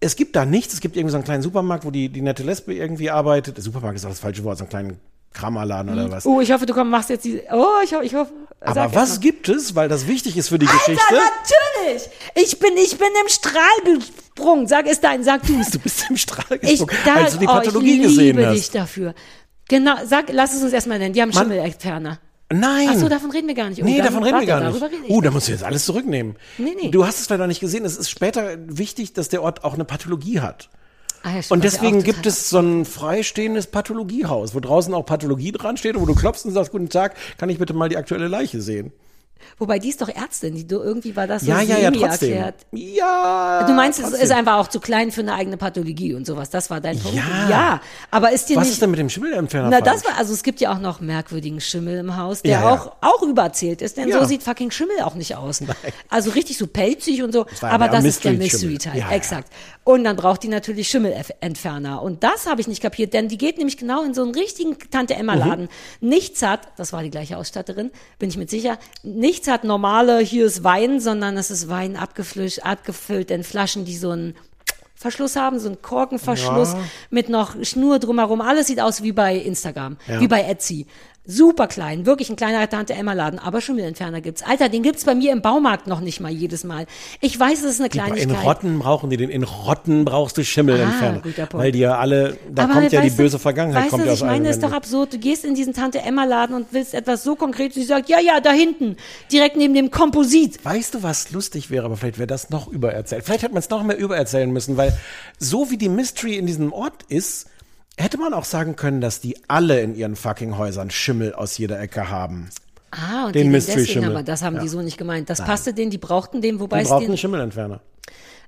[0.00, 0.74] es gibt da nichts.
[0.74, 3.56] Es gibt irgendwie so einen kleinen Supermarkt, wo die, die nette Lesbe irgendwie arbeitet.
[3.56, 5.00] Der Supermarkt ist auch das falsche Wort, so einen kleinen
[5.36, 6.26] Kramerladen oder was.
[6.26, 7.42] Oh, ich hoffe, du komm, machst jetzt die.
[7.52, 8.32] Oh, ich hoffe, ich hoffe.
[8.60, 9.20] Aber was mal.
[9.20, 11.14] gibt es, weil das wichtig ist für die Alter, Geschichte?
[11.14, 12.08] natürlich!
[12.34, 14.66] Ich bin, ich bin im Strahl gesprungen.
[14.66, 15.70] Sag es dein, sag du's.
[15.72, 18.46] Du bist im Strahl Ich, gesprungen, da, als du die oh, Pathologie ich gesehen liebe
[18.46, 18.56] hast.
[18.56, 19.14] dich dafür.
[19.68, 21.12] Genau, sag, lass es uns erstmal nennen.
[21.12, 21.44] Die haben Mann.
[21.44, 22.18] Schimmelentferner.
[22.52, 22.88] Nein.
[22.90, 23.82] Ach so, davon reden wir gar nicht.
[23.82, 24.80] Oh, nee, davon reden wir gar nicht.
[25.04, 26.36] Ich Uh, da musst du jetzt alles zurücknehmen.
[26.58, 26.90] Nee, nee.
[26.90, 27.84] Du hast es leider nicht gesehen.
[27.84, 30.68] Es ist später wichtig, dass der Ort auch eine Pathologie hat.
[31.24, 35.76] Ah, ja, Und deswegen gibt es so ein freistehendes Pathologiehaus, wo draußen auch Pathologie dran
[35.76, 38.28] steht und wo du klopfst und sagst, guten Tag, kann ich bitte mal die aktuelle
[38.28, 38.92] Leiche sehen?
[39.58, 42.32] Wobei die ist doch Ärztin, die du irgendwie war das so Ja, ja, ja, trotzdem.
[42.32, 42.66] erklärt.
[42.72, 43.64] Ja.
[43.66, 44.22] Du meinst, es trotzdem.
[44.24, 46.50] ist einfach auch zu klein für eine eigene Pathologie und sowas.
[46.50, 47.16] Das war dein Punkt.
[47.16, 47.48] Ja.
[47.50, 47.80] ja.
[48.10, 48.72] Aber ist dir Was nicht.
[48.74, 51.60] ist denn mit dem Schimmelentferner na, das war, also es gibt ja auch noch merkwürdigen
[51.60, 55.14] Schimmel im Haus, der Ja, auch, auch überzählt ist, denn so sieht fucking Schimmel auch
[55.14, 55.62] nicht aus.
[56.08, 57.46] Also richtig so pelzig und so.
[57.60, 58.32] ja Aber das ist der.
[58.34, 59.10] Ja, ja.
[59.10, 59.52] Exakt.
[59.84, 62.02] Und dann braucht die natürlich Schimmelentferner.
[62.02, 64.76] Und das habe ich nicht kapiert, denn die geht nämlich genau in so einen richtigen
[64.90, 65.68] Tante-Emma-Laden.
[66.00, 66.08] Mhm.
[66.08, 70.46] Nichts hat, das war die gleiche Ausstatterin, bin ich mit sicher, nichts hat normale, hier
[70.46, 74.34] ist Wein, sondern es ist Wein abgefüllt, abgefüllt in Flaschen, die so einen
[74.94, 76.80] Verschluss haben, so einen Korkenverschluss Ja.
[77.10, 78.40] mit noch Schnur drumherum.
[78.40, 80.20] Alles sieht aus wie bei Instagram, Ja.
[80.20, 80.86] wie bei Etsy.
[81.28, 84.42] Super klein, wirklich ein kleiner Tante-Emma-Laden, aber Schimmelentferner gibt's.
[84.42, 86.86] Alter, den gibt's bei mir im Baumarkt noch nicht mal jedes Mal.
[87.20, 88.44] Ich weiß, es ist eine in Kleinigkeit.
[88.44, 89.30] Rotten brauchen die den.
[89.30, 91.22] In Rotten brauchst du Schimmelentferner.
[91.24, 94.06] Ah, weil die ja alle, da Aber kommt ja die böse Vergangenheit, Weißt kommt du,
[94.06, 95.14] ja was aus ich meine, ist doch absurd.
[95.14, 98.52] Du gehst in diesen Tante-Emma-Laden und willst etwas so konkret, sie sagt, ja, ja, da
[98.52, 98.96] hinten,
[99.32, 100.64] direkt neben dem Komposit.
[100.64, 103.24] Weißt du, was lustig wäre, aber vielleicht wäre das noch übererzählt.
[103.24, 104.96] Vielleicht hätte man es noch mehr übererzählen müssen, weil
[105.38, 107.48] so wie die Mystery in diesem Ort ist,
[107.98, 111.80] hätte man auch sagen können, dass die alle in ihren fucking Häusern Schimmel aus jeder
[111.80, 112.50] Ecke haben.
[112.90, 114.10] Ah, und Den die Mystery deswegen, Schimmel.
[114.16, 114.62] aber das haben Ja.
[114.62, 115.28] die so nicht gemeint.
[115.28, 117.80] Das passte denen, die brauchten den, wobei Die es brauchen einen den, Schimmelentferner.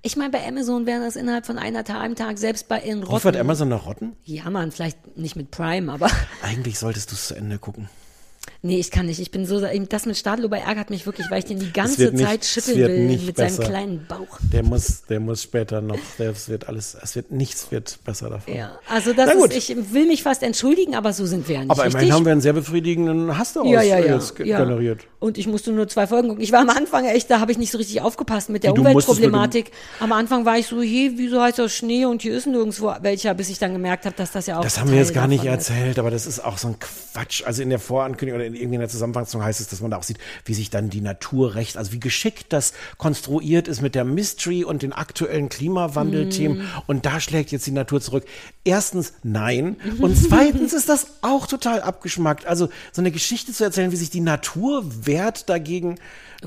[0.03, 3.03] ich meine, bei Amazon wäre das innerhalb von einer Ta einem Tag, selbst bei in
[3.03, 3.37] Rotten.
[3.37, 4.13] Amazon nach Rotten?
[4.25, 6.09] Ja, man, vielleicht nicht mit Prime, aber
[6.43, 7.89] Eigentlich solltest du es zu Ende gucken.
[8.63, 9.21] Nee, ich kann nicht.
[9.21, 12.25] Ich bin so, das mit Stadlober ärgert mich wirklich, weil ich den die ganze nicht-
[12.25, 13.57] Zeit schütteln will mit besser.
[13.63, 14.39] seinem kleinen Bauch.
[14.53, 18.55] Der muss, der muss später noch, das wird alles, es wird, nichts wird besser davon.
[18.55, 21.71] Ja, also das ist, ich will mich fast entschuldigen, aber so sind wir ja nicht
[21.71, 21.95] Aber richtig.
[22.03, 24.63] immerhin haben wir einen sehr befriedigenden Hass daraus ja, ja, ge- ja.
[24.65, 25.01] generiert.
[25.21, 26.45] Und ich musste nur zwei Folgen gucken.
[26.45, 28.83] Ich war am Anfang echt, da habe ich nicht so richtig aufgepasst mit der du
[28.83, 29.73] Umweltproblematik.
[29.99, 33.35] Am Anfang war ich so, hier, wieso heißt das Schnee und hier ist nirgendwo welcher,
[33.35, 35.45] bis ich dann gemerkt habe, dass das ja auch Das haben wir jetzt gar nicht
[35.45, 35.71] davon ist.
[35.71, 37.43] erzählt, aber das ist auch so ein Quatsch.
[37.45, 39.97] Also in der Vorankündigung oder in, irgendwie in der Zusammenfassung heißt es, dass man da
[39.97, 43.97] auch sieht, wie sich dann die Natur recht, also wie geschickt das konstruiert ist mit
[43.97, 46.59] der Mystery und den aktuellen Klimawandelthemen.
[46.59, 46.65] Mhm.
[46.87, 48.25] Und da schlägt jetzt die Natur zurück.
[48.63, 49.77] Erstens, nein.
[49.99, 52.47] Und zweitens ist das auch total abgeschmackt.
[52.47, 55.99] Also so eine Geschichte zu erzählen, wie sich die Natur wehrt dagegen.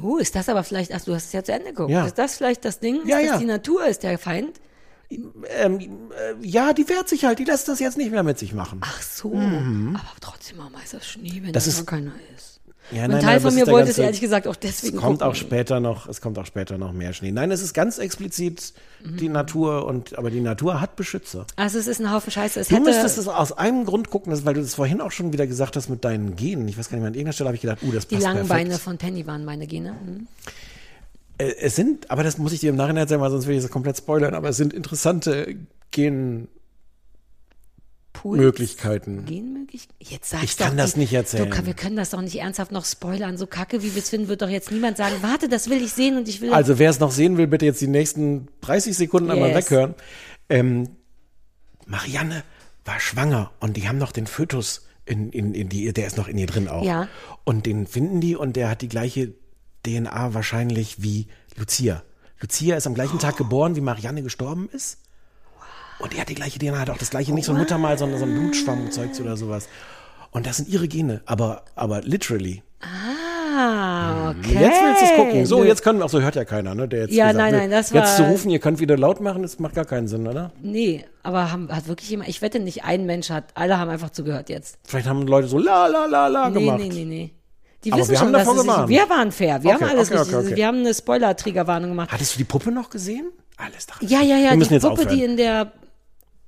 [0.01, 1.89] Uh, ist das aber vielleicht, ach, du hast es ja zu Ende geguckt.
[1.91, 2.05] Ja.
[2.05, 3.37] Ist das vielleicht das Ding, Ja, dass ja.
[3.39, 4.61] die Natur ist der Feind?
[5.09, 5.79] Ähm,
[6.11, 8.79] äh, ja, die wehrt sich halt, die lässt das jetzt nicht mehr mit sich machen.
[8.81, 9.33] Ach so.
[9.33, 11.51] Aber trotzdem mal ist das Schnee, wenn Mhm.
[11.51, 12.50] Das da ist- keiner ist.
[12.91, 15.01] Ja, Ein nein, Teil nein, von mir wollte es ganze- ehrlich gesagt auch deswegen Es
[15.01, 15.31] kommt gucken.
[15.31, 17.31] auch später noch, es kommt auch später noch mehr Schnee.
[17.31, 18.73] Nein, es ist ganz explizit
[19.03, 19.33] die Mhm.
[19.33, 21.45] Natur und aber die Natur hat Beschützer.
[21.55, 22.59] Also es ist ein Haufen Scheiße.
[22.59, 25.31] Es Du hätte, müsstest es aus einem Grund gucken, weil du das vorhin auch schon
[25.33, 26.67] wieder gesagt hast mit deinen Genen.
[26.67, 28.27] Ich weiß gar nicht mehr, an irgendeiner Stelle habe ich gedacht, uh, das die passt
[28.27, 28.65] langen perfekt.
[28.69, 29.89] Beine von Penny waren meine Gene.
[29.91, 30.27] Hm.
[31.37, 33.61] Äh, es sind, aber das muss ich dir im Nachhinein erzählen, weil sonst will ich
[33.63, 35.55] das komplett spoilern, aber es sind interessante
[35.91, 36.49] Genpunkte
[38.13, 38.37] Puls.
[38.39, 39.25] Möglichkeiten.
[39.25, 39.95] Genmöglichkeiten?
[39.99, 41.49] Jetzt sag's Ich kann das nicht erzählen.
[41.49, 43.37] Du, wir können das doch nicht ernsthaft noch spoilern.
[43.37, 45.93] So kacke, wie wir es finden, wird doch jetzt niemand sagen, warte, das will ich
[45.93, 46.53] sehen und ich will.
[46.53, 49.65] Also wer es noch sehen will, bitte jetzt die nächsten 30 Sekunden einmal Yes.
[49.71, 49.95] weghören.
[50.49, 50.89] Ähm,
[51.85, 52.43] Marianne
[52.85, 56.27] war schwanger und die haben noch den Fötus in, in, in die, der ist noch
[56.27, 56.83] in ihr drin auch.
[56.83, 57.07] Ja.
[57.43, 59.33] Und den finden die und der hat die gleiche
[59.85, 62.03] DNA wahrscheinlich wie Lucia.
[62.39, 64.99] Lucia ist am gleichen Tag geboren, wie Marianne gestorben ist.
[66.01, 68.19] Und er hat die gleiche DNA, hat auch das gleiche, nicht so ein Muttermal, sondern
[68.19, 69.67] so ein Blutschwammzeug oder sowas.
[70.31, 72.63] Und das sind ihre Gene, aber, aber literally.
[72.81, 74.53] ah, okay.
[74.59, 75.45] Jetzt willst du es gucken.
[75.45, 75.67] So, Nö.
[75.67, 76.87] jetzt können, ach so hört ja keiner, ne?
[76.87, 79.19] Der jetzt Ja, gesagt, nein, nein, das Jetzt zu war- rufen, ihr könnt wieder laut
[79.19, 80.51] machen, das macht gar keinen Sinn, oder?
[80.61, 84.09] Nee, aber haben, hat wirklich jemand, ich wette nicht, ein Mensch hat, alle haben einfach
[84.11, 84.77] zugehört jetzt.
[84.87, 86.79] Vielleicht haben Leute so la la la la Nee, gemacht.
[86.79, 87.31] nee, nee, nee.
[87.83, 88.89] Die Aber wissen wir schon, haben dass es sich, gewarnt.
[88.89, 90.55] wir waren fair, wir Okay, haben alles okay, okay, okay.
[90.55, 92.11] wir haben eine Spoiler-Triggerwarnung gemacht.
[92.11, 93.31] Hattest du die Puppe noch gesehen?
[93.57, 93.93] Alles da.
[94.01, 95.09] Ja, ja, ja, Wir die Puppe, aufhören.
[95.15, 95.71] die in der.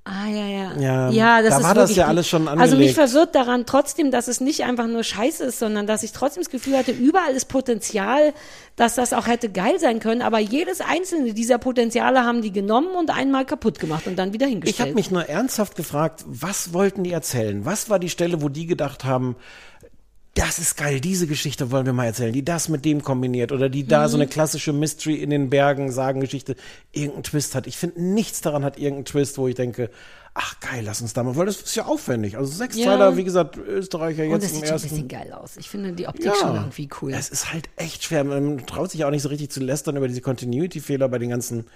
[0.06, 0.72] Ah, ja, ja.
[0.78, 2.94] Ja, ja das da ist war das wirklich ja alles schon Also mich angelegt.
[2.94, 6.50] verwirrt daran trotzdem, dass es nicht einfach nur Scheiße ist, sondern dass ich trotzdem das
[6.50, 8.34] Gefühl hatte, überall ist Potenzial,
[8.76, 12.94] dass das auch hätte geil sein können, aber jedes einzelne dieser Potenziale haben die genommen
[12.96, 14.88] und einmal kaputt gemacht und dann wieder Ich hingestellt.
[14.88, 17.64] habe mich nur ernsthaft gefragt, was wollten die erzählen?
[17.64, 19.36] Was war die Stelle, wo die gedacht haben,
[20.34, 23.68] das ist geil, diese Geschichte wollen wir mal erzählen, die das mit dem kombiniert oder
[23.68, 24.10] die da Mhm.
[24.10, 26.56] so eine klassische Mystery in den Bergen sagen Geschichte
[26.92, 27.66] irgendeinen Twist hat.
[27.68, 29.90] Ich finde nichts daran hat irgendeinen Twist, wo ich denke,
[30.34, 32.36] ach geil, lass uns da mal, weil das ist ja aufwendig.
[32.36, 33.16] Also sechs Ja.
[33.16, 34.88] Wie gesagt, Österreicher und jetzt es im sieht schon ein ersten.
[34.88, 35.56] bisschen geil aus.
[35.56, 37.12] Ich finde die Optik schon irgendwie cool.
[37.14, 38.24] Es ist halt echt schwer.
[38.24, 41.66] Man traut sich auch nicht so richtig zu lästern über diese Continuity-Fehler bei den ganzen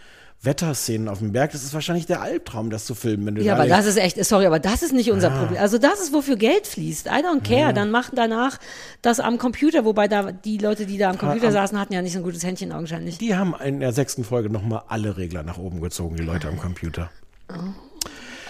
[0.40, 1.51] Wetterszenen auf dem Berg.
[1.51, 3.26] Das ist wahrscheinlich der Albtraum, das zu filmen.
[3.26, 5.14] Wenn du Ja, da aber das ist echt, sorry, aber das ist nicht Ah.
[5.14, 5.60] unser Problem.
[5.60, 7.06] Also das ist, wofür Geld fließt.
[7.06, 7.72] I don't care.
[7.74, 8.59] Dann machen danach
[9.02, 12.12] das am Computer, wobei da die Leute, die da am Computer saßen, hatten ja nicht
[12.12, 13.18] so ein gutes Händchen augenscheinlich.
[13.18, 16.59] Die haben in der sechsten Folge nochmal alle Regler nach oben gezogen, die Leute am
[16.59, 17.10] Computer.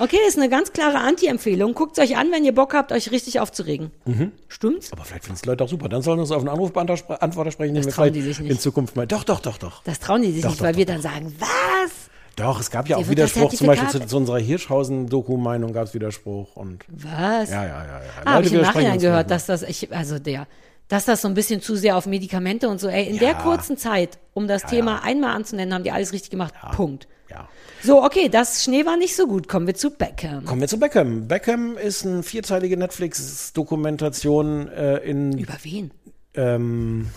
[0.01, 1.75] Okay, das ist eine ganz klare Anti-Empfehlung.
[1.75, 3.91] Guckt euch an, wenn ihr Bock habt, euch richtig aufzuregen.
[4.05, 4.33] Mhm.
[4.49, 4.93] Stimmt's?
[4.93, 5.89] Aber vielleicht finden es Leute auch super.
[5.89, 8.51] Dann sollen wir uns auf einen Anrufbeantworter sprechen, den wir trauen die sich nicht.
[8.51, 9.07] in Zukunft mal.
[9.07, 9.83] Doch, doch, doch, doch.
[9.85, 11.91] Das trauen die sich Doch, nicht, doch, weil doch, wir dann sagen, was?
[12.37, 13.53] Doch, es gab ja auch das Widerspruch.
[13.53, 16.55] Zum Beispiel zu, zu unserer Hirschhausen-Doku-Meinung gab es Widerspruch.
[16.57, 17.51] Und Was?
[17.51, 17.85] ja, ja, ja.
[17.85, 18.01] ja.
[18.25, 20.47] Ah, habe ich im Nachhinein gehört, dass das, ich, also der,
[20.87, 23.43] dass das so ein bisschen zu sehr auf Medikamente und so, ey, in der Ja.
[23.43, 26.55] kurzen Zeit, um das Thema einmal anzunennen, haben die alles richtig gemacht.
[26.77, 27.09] Punkt.
[27.29, 27.49] Ja.
[27.83, 29.49] So, okay, das Schnee war nicht so gut.
[29.49, 30.45] Kommen wir zu Beckham.
[30.45, 31.29] Kommen wir zu Beckham.
[31.29, 35.91] Beckham ist eine vierteilige Netflix-Dokumentation äh, in Über wen?
[36.35, 37.09] ähm,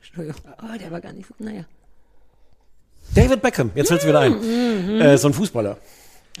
[0.00, 0.40] Entschuldigung.
[0.62, 1.64] Oh, der war gar nicht so, naja.
[3.14, 3.70] David Beckham.
[3.74, 4.32] Jetzt fällt es wieder ein.
[4.32, 5.78] Mhm, Äh, so ein Fußballer.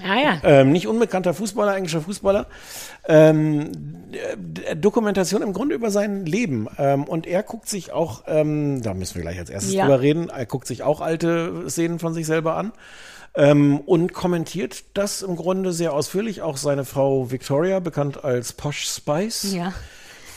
[0.02, 0.40] Ah ja.
[0.44, 2.46] Ähm, nicht unbekannter Fußballer, englischer Fußballer.
[3.06, 3.72] Ähm,
[4.12, 6.68] äh, Dokumentation im Grunde über sein Leben.
[6.78, 9.84] Ähm, und er guckt sich auch, ähm, da müssen wir gleich als erstes Ja.
[9.84, 12.72] drüber reden, er guckt sich auch alte Szenen von sich selber an.
[13.34, 16.42] Ähm, und kommentiert das im Grunde sehr ausführlich.
[16.42, 19.52] Auch seine Frau Victoria, bekannt als Posh Spice.
[19.54, 19.72] Ja.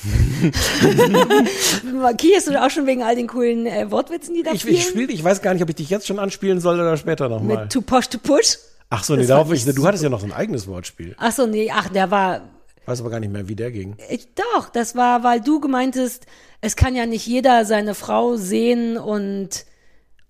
[1.93, 4.75] Markierst du auch schon wegen all den coolen äh, Wortwitzen, die da Ich, fielen?
[4.75, 7.29] ich, spiel, ich weiß gar nicht, ob ich dich jetzt schon anspielen soll oder später
[7.29, 7.63] nochmal.
[7.63, 8.57] Mit To Posh to Push?
[8.89, 11.15] Ach so, nee, darauf, ich, ich du hattest ja noch so ein eigenes Wortspiel.
[11.17, 12.41] Ach so, nee, ach, der war,
[12.85, 13.95] Weiß aber gar nicht mehr, wie der ging.
[14.09, 16.25] ich, doch, das war, weil du gemeintest,
[16.61, 19.65] es kann ja nicht jeder seine Frau sehen und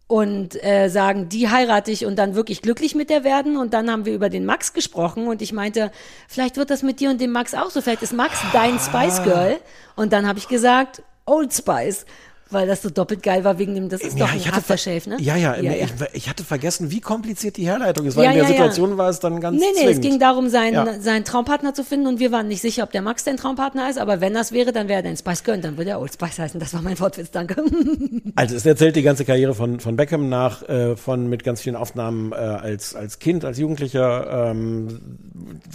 [0.08, 3.58] und äh, sagen, die heirate ich und dann wirklich glücklich mit der werden.
[3.58, 5.92] Und dann haben wir über den Max gesprochen und ich meinte,
[6.28, 7.82] vielleicht wird das mit dir und dem Max auch so.
[7.82, 9.60] Vielleicht ist Max dein Spice Girl.
[9.96, 12.06] Und dann habe ich gesagt, Old Spice,
[12.54, 15.18] weil das so doppelt geil war wegen dem, das ist doch ein ver- Aftershave, ne?
[15.20, 15.86] Ja, ja, ja, ja.
[15.86, 18.56] Ich, ich hatte vergessen, wie kompliziert die Herleitung ist, weil Ja, in der ja, ja.
[18.56, 19.96] Situation war es dann ganz Nee, nee, zwingend.
[19.96, 21.00] es ging darum, seinen, Ja.
[21.02, 23.98] seinen Traumpartner zu finden und wir waren nicht sicher, ob der Max dein Traumpartner ist,
[24.00, 26.14] aber wenn das wäre, dann wäre er dein Spice Girl und dann würde er Old
[26.14, 26.60] Spice heißen.
[26.60, 27.56] Das war mein Wortwitz, danke.
[28.36, 31.76] Also es erzählt die ganze Karriere von, von Beckham nach, äh, von mit ganz vielen
[31.76, 35.00] Aufnahmen äh, als, als Kind, als Jugendlicher, ähm,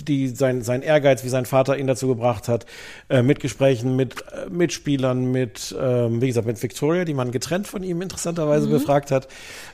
[0.07, 2.67] die sein, sein Ehrgeiz, wie sein Vater ihn dazu gebracht hat,
[3.09, 7.66] äh, mit Gesprächen mit äh, Mitspielern, mit, ähm, wie gesagt, mit Victoria, die man getrennt
[7.66, 9.28] von ihm interessanterweise befragt hat.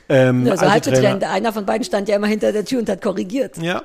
[0.07, 1.23] Ähm, Also halb getrennt.
[1.23, 3.57] Einer von beiden stand ja immer hinter der Tür und hat korrigiert.
[3.57, 3.83] Ja.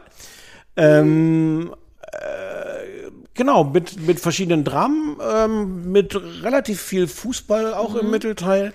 [0.76, 1.74] Ähm,
[2.12, 8.72] äh, genau, mit, mit verschiedenen Dramen, ähm, mit relativ viel Fußball auch im Mittelteil.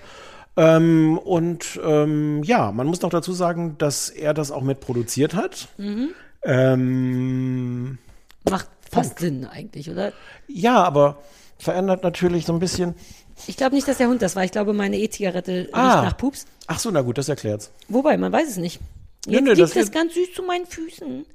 [0.56, 5.68] Ähm, und ähm, ja, man muss noch dazu sagen, dass er das auch mitproduziert hat.
[6.42, 7.98] Ähm,
[8.48, 10.12] Macht fast Sinn eigentlich, oder?
[10.48, 11.18] ja, aber
[11.58, 12.94] verändert natürlich so ein bisschen.
[13.46, 14.44] Ich glaube nicht, dass der Hund das war.
[14.44, 16.02] Ich glaube, meine E-Zigarette riecht Ah.
[16.02, 16.46] nach Pups.
[16.66, 17.70] Ach so, na gut, das erklärt's.
[17.88, 18.80] Wobei, man weiß es nicht.
[19.28, 21.26] Jetzt nö, liegt das ganz süß zu meinen Füßen.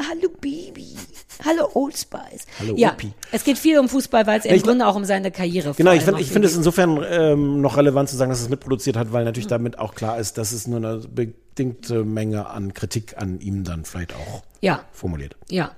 [0.00, 0.96] Hallo Baby.
[1.44, 2.44] Hallo Old Spice.
[2.58, 3.12] Hallo ja, Opi.
[3.30, 5.96] es geht viel um Fußball, weil es im Grunde auch um seine Karriere Genau, vor
[5.96, 6.58] ich finde finde es geht.
[6.58, 10.18] insofern ähm, noch relevant zu sagen, dass es mitproduziert hat, weil natürlich damit auch klar
[10.18, 14.84] ist, dass es nur eine bedingte Menge an Kritik an ihm dann vielleicht auch Ja,
[14.92, 15.36] formuliert.
[15.48, 15.70] ja.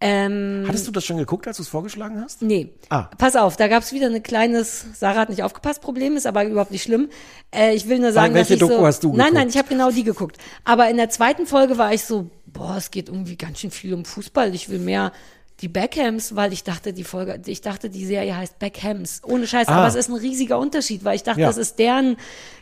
[0.00, 2.42] Ähm, Hattest du das schon geguckt, als du es vorgeschlagen hast?
[2.42, 2.74] Nee.
[2.90, 3.04] Ah.
[3.16, 6.70] Pass auf, da gab's wieder ein kleines, Sarah hat nicht aufgepasst, Problem ist aber überhaupt
[6.70, 7.08] nicht schlimm.
[7.50, 9.34] Äh, ich will nur sagen, welche dass ich Doku so, hast du Nein, geguckt?
[9.34, 10.36] nein, ich habe genau die geguckt.
[10.64, 13.94] Aber in der zweiten Folge war ich so, boah, es geht irgendwie ganz schön viel
[13.94, 14.54] um Fußball.
[14.54, 15.12] Ich will mehr
[15.60, 19.22] die Beckhams, weil ich dachte, die Folge, ich dachte, die Serie heißt Beckhams.
[19.24, 19.76] Ohne Scheiß, Ah.
[19.76, 21.46] aber es ist ein riesiger Unterschied, weil ich dachte, Ja.
[21.46, 22.18] das ist deren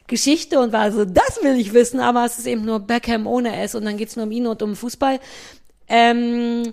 [0.07, 3.57] Geschichte und war so, das will ich wissen, aber es ist eben nur Beckham ohne
[3.61, 5.19] S und dann geht's nur um ihn und um Fußball.
[5.89, 6.73] Ähm,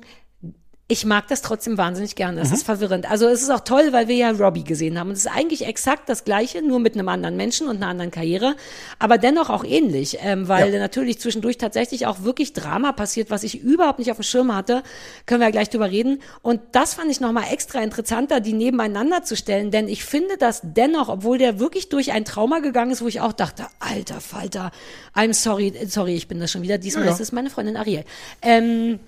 [0.92, 2.42] ich mag das trotzdem wahnsinnig gerne.
[2.42, 3.10] Das ist verwirrend.
[3.10, 5.08] Also es ist auch toll, weil wir ja Robbie gesehen haben.
[5.08, 8.12] Und es ist eigentlich exakt das Gleiche, nur mit einem anderen Menschen und einer anderen
[8.12, 8.58] Karriere,
[9.00, 10.80] aber dennoch auch ähnlich, ähm, weil Ja.
[10.80, 14.84] natürlich zwischendurch tatsächlich auch wirklich Drama passiert, was ich überhaupt nicht auf dem Schirm hatte.
[15.26, 16.22] Können wir ja gleich drüber reden.
[16.42, 20.60] Und das fand ich nochmal extra interessanter, die nebeneinander zu stellen, denn ich finde das
[20.62, 24.72] dennoch, obwohl der wirklich durch ein Trauma gegangen ist, wo ich auch dachte, alter Falter,
[25.16, 26.78] I'm sorry, sorry, ich bin das schon wieder.
[26.78, 27.12] Diesmal ja.
[27.12, 28.04] ist es meine Freundin Ariel.
[28.42, 29.00] Ähm,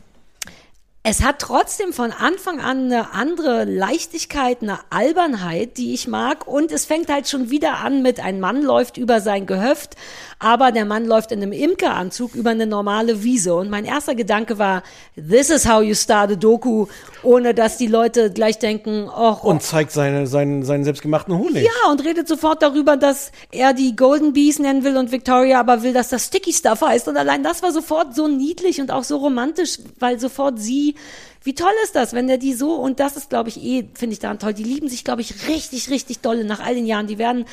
[1.05, 6.47] es hat trotzdem von Anfang an eine andere Leichtigkeit, eine Albernheit, die ich mag.
[6.47, 9.97] Und es fängt halt schon wieder an mit, ein Mann läuft über sein Gehöft,
[10.43, 13.55] aber der Mann läuft in einem Imkeranzug über eine normale Wiese.
[13.55, 14.83] Und mein erster Gedanke war,
[15.15, 16.87] this is how you start a Doku,
[17.23, 21.63] ohne dass die Leute gleich denken, oh, Und zeigt seine, seinen, seinen selbstgemachten Honig.
[21.63, 25.81] ja, und redet sofort darüber, dass er die Golden Bees nennen will und Victoria aber
[25.81, 27.07] will, dass das Sticky Stuff heißt.
[27.07, 30.95] Und allein das war sofort so niedlich und auch so romantisch, weil sofort sie,
[31.45, 34.13] wie toll ist das, wenn der die so, und das ist, glaube ich, eh, finde
[34.13, 37.07] ich daran toll, die lieben sich, glaube ich, richtig, richtig dolle nach all den Jahren.
[37.07, 37.45] Die werden,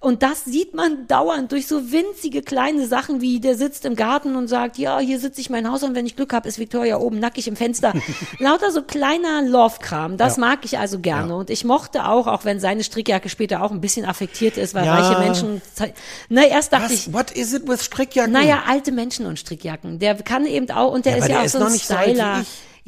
[0.00, 4.36] und das sieht man dauernd durch so winzige kleine Sachen, wie der sitzt im Garten
[4.36, 6.98] und sagt, ja, hier sitze ich mein Haus und wenn ich Glück habe, ist Victoria
[6.98, 7.92] oben nackig im Fenster.
[8.38, 10.40] Lauter so kleiner Love-Kram, das Ja.
[10.40, 11.30] mag ich also gerne.
[11.32, 11.34] Ja.
[11.38, 14.84] Und ich mochte auch, auch wenn seine Strickjacke später auch ein bisschen affektiert ist, weil
[14.86, 14.94] Ja.
[14.94, 15.62] reiche Menschen,
[16.28, 17.14] na, erst dachte ich, Was?
[17.14, 18.32] What is it with Strickjacken?
[18.32, 19.98] naja, alte Menschen und Strickjacken.
[19.98, 21.94] Der kann eben auch, und der ist ja der auch ist so ein nicht so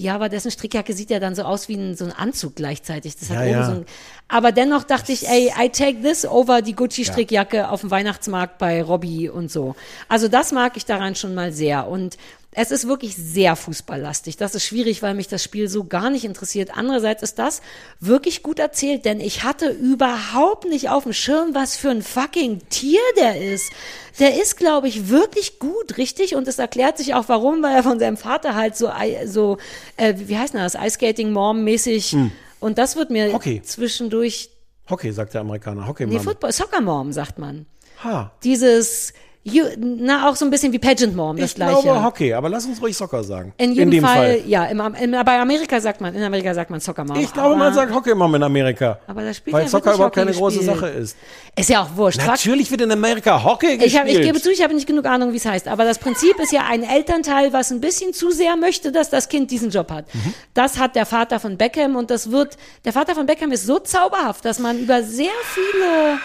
[0.01, 3.17] ja, aber dessen Strickjacke sieht ja dann so aus wie ein, so ein Anzug gleichzeitig.
[3.19, 3.67] Das hat Ja, oben ja.
[3.67, 3.85] so ein,
[4.29, 8.83] aber dennoch dachte ich, ey, I take this over die Gucci-Strickjacke auf dem Weihnachtsmarkt bei
[8.83, 9.75] Robbie und so.
[10.09, 11.87] Also das mag ich daran schon mal sehr.
[11.87, 12.17] Und
[12.53, 14.37] es ist wirklich sehr fußballlastig.
[14.37, 16.71] Das ist schwierig, weil mich das Spiel so gar nicht interessiert.
[16.77, 17.63] Andererseits ist das
[18.01, 22.61] wirklich gut erzählt, denn ich hatte überhaupt nicht auf dem Schirm, was für ein fucking
[22.69, 23.71] Tier der ist.
[24.19, 26.35] Der ist, glaube ich, wirklich gut, richtig?
[26.35, 28.91] Und es erklärt sich auch, warum, weil er von seinem Vater halt so,
[29.27, 29.59] so
[29.97, 32.17] äh, wie heißt denn das, Ice Skating Mom mäßig.
[32.59, 33.35] Und das wird mir Hm.
[33.35, 33.63] Hockey.
[33.63, 34.51] zwischendurch,
[34.91, 35.87] Hockey, sagt der Amerikaner.
[35.87, 36.25] Hockey, nee, Mann.
[36.25, 37.67] Football, Soccer Mom, sagt man.
[38.03, 38.33] Ha.
[38.43, 41.83] Dieses, you, na, auch so ein bisschen wie Pageant Mom, das Ich gleiche.
[41.83, 43.53] glaube Hockey, aber lass uns ruhig Soccer sagen.
[43.57, 46.81] in jedem dem Fall, ja, im, im, bei Amerika sagt man, in Amerika sagt man
[46.81, 47.19] Soccer Mom.
[47.19, 48.99] Ich glaube, man sagt Hockey Mom in Amerika.
[49.07, 50.63] Aber da spielt Weil ja Soccer überhaupt Hockey keine große.
[50.63, 51.17] Sache ist.
[51.57, 52.21] Ist ja auch wurscht.
[52.25, 53.87] Natürlich wird in Amerika Hockey gespielt.
[53.87, 55.69] Ich, hab, ich gebe zu, ich habe nicht genug Ahnung, wie es heißt.
[55.69, 59.29] Aber das Prinzip ist ja ein Elternteil, was ein bisschen zu sehr möchte, dass das
[59.29, 60.13] Kind diesen Job hat.
[60.15, 60.35] Mhm.
[60.55, 63.79] Das hat der Vater von Beckham und das wird, der Vater von Beckham ist so
[63.79, 66.19] zauberhaft, dass man über sehr viele,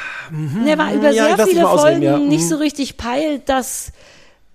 [0.63, 1.15] ne, war über Mhm.
[1.15, 2.17] Ja, ich sehr viele Folgen ja.
[2.17, 2.27] Mhm.
[2.27, 3.91] nicht so richtig peilt, dass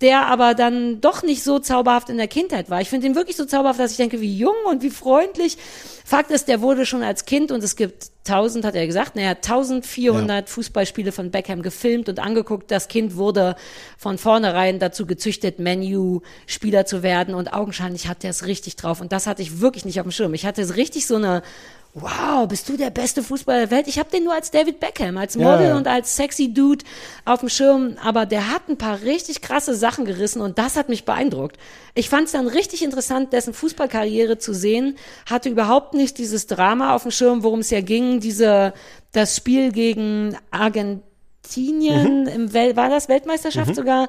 [0.01, 2.81] der aber dann doch nicht so zauberhaft in der Kindheit war.
[2.81, 5.59] Ich finde ihn wirklich so zauberhaft, dass ich denke, wie jung und wie freundlich.
[6.06, 9.31] Fakt ist, der wurde schon als Kind und es gibt 1000, hat er gesagt, naja,
[9.31, 12.70] 1400 Fußballspiele von Beckham gefilmt und angeguckt.
[12.70, 13.56] Das Kind wurde
[13.98, 19.02] von vornherein dazu gezüchtet, Menu-Spieler zu werden und augenscheinlich hat er es richtig drauf.
[19.02, 20.32] Und das hatte ich wirklich nicht auf dem Schirm.
[20.32, 21.43] Ich hatte so richtig so eine
[21.92, 23.88] Wow, bist du der beste Fußballer der Welt?
[23.88, 25.76] Ich habe den nur als David Beckham, als Ja, Model ja.
[25.76, 26.84] und als sexy Dude
[27.24, 30.88] auf dem Schirm, aber der hat ein paar richtig krasse Sachen gerissen und das hat
[30.88, 31.56] mich beeindruckt.
[31.94, 34.96] Ich fand es dann richtig interessant, dessen Fußballkarriere zu sehen,
[35.28, 38.72] hatte überhaupt nicht dieses Drama auf dem Schirm, worum es ja ging, diese
[39.10, 44.08] das Spiel gegen Argentinien im Wel war das Weltmeisterschaft sogar,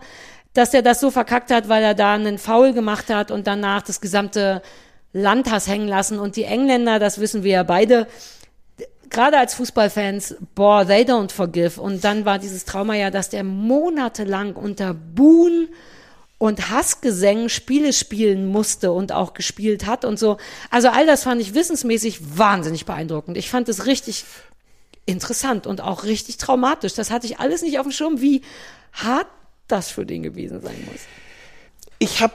[0.54, 3.82] dass er das so verkackt hat, weil er da einen Foul gemacht hat und danach
[3.82, 4.62] das gesamte
[5.14, 8.08] Landhass hängen lassen und die Engländer, das wissen wir ja beide,
[9.10, 11.80] gerade als Fußballfans, boah, they don't forgive.
[11.80, 15.68] Und dann war dieses Trauma ja, dass der monatelang unter Buhn
[16.38, 20.38] und Hassgesängen Spiele spielen musste und auch gespielt hat und so.
[20.72, 23.38] Also all das fand ich wissensmäßig wahnsinnig beeindruckend.
[23.38, 24.26] Ich fand es richtig
[25.06, 26.94] interessant und auch richtig traumatisch.
[26.94, 28.42] Das hatte ich alles nicht auf dem Schirm, wie
[28.94, 29.28] hart
[29.68, 31.02] das für den gewesen sein muss.
[32.00, 32.34] Ich habe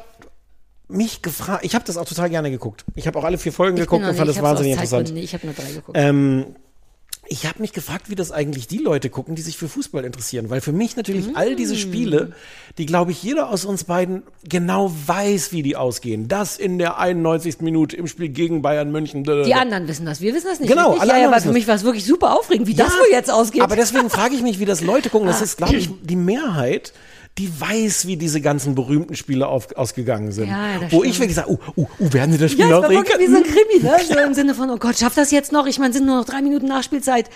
[0.89, 2.85] mich gefragt, ich habe das auch total gerne geguckt.
[2.95, 5.13] Ich habe auch alle vier Folgen Ich geguckt und fand nicht- das wahnsinnig interessant.
[5.13, 5.99] nicht, Ich habe nur drei geguckt.
[6.01, 6.47] Ähm,
[7.29, 10.49] ich habe mich gefragt, wie das eigentlich die Leute gucken, die sich für Fußball interessieren.
[10.49, 11.57] Weil für mich natürlich all Mm.
[11.57, 12.35] diese Spiele,
[12.79, 16.29] die, glaube ich, jeder aus uns beiden genau weiß, wie die ausgehen.
[16.29, 17.63] Das in der 91.
[17.65, 19.25] Minute im Spiel gegen Bayern München.
[19.25, 20.69] Die anderen wissen das, wir wissen das nicht.
[20.71, 23.11] Genau, alle ja, ja, wissen für mich war es wirklich super aufregend, wie das wohl
[23.11, 23.63] jetzt ausgeht.
[23.63, 25.27] Aber deswegen frage ich mich, wie das Leute gucken.
[25.27, 26.93] Das ist, glaube ich, die Mehrheit
[27.39, 30.49] die weiß, wie diese ganzen berühmten Spiele auf, ausgegangen sind.
[30.49, 31.07] Ja, Wo stimmt.
[31.07, 33.27] ich wirklich sage, uh, uh, uh, werden sie das Spiel Ja, noch drehen wirklich wie
[33.31, 33.55] so ein können?
[33.55, 33.97] Krimi, ne?
[34.09, 35.67] So im Sinne von, oh Gott, schafft das jetzt noch?
[35.67, 37.29] Ich meine, sind nur noch drei Minuten Nachspielzeit.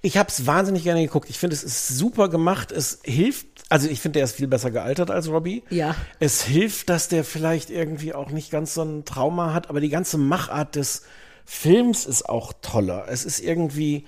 [0.00, 1.28] Ich habe es wahnsinnig gerne geguckt.
[1.28, 2.72] Ich finde, es ist super gemacht.
[2.72, 5.62] Es hilft, also ich finde, der ist viel besser gealtert als Robbie.
[5.68, 5.94] Ja.
[6.18, 9.90] Es hilft, dass der vielleicht irgendwie auch nicht ganz so ein Trauma hat, aber die
[9.90, 11.02] ganze Machart des
[11.44, 13.06] Films ist auch toller.
[13.08, 14.04] Es ist irgendwie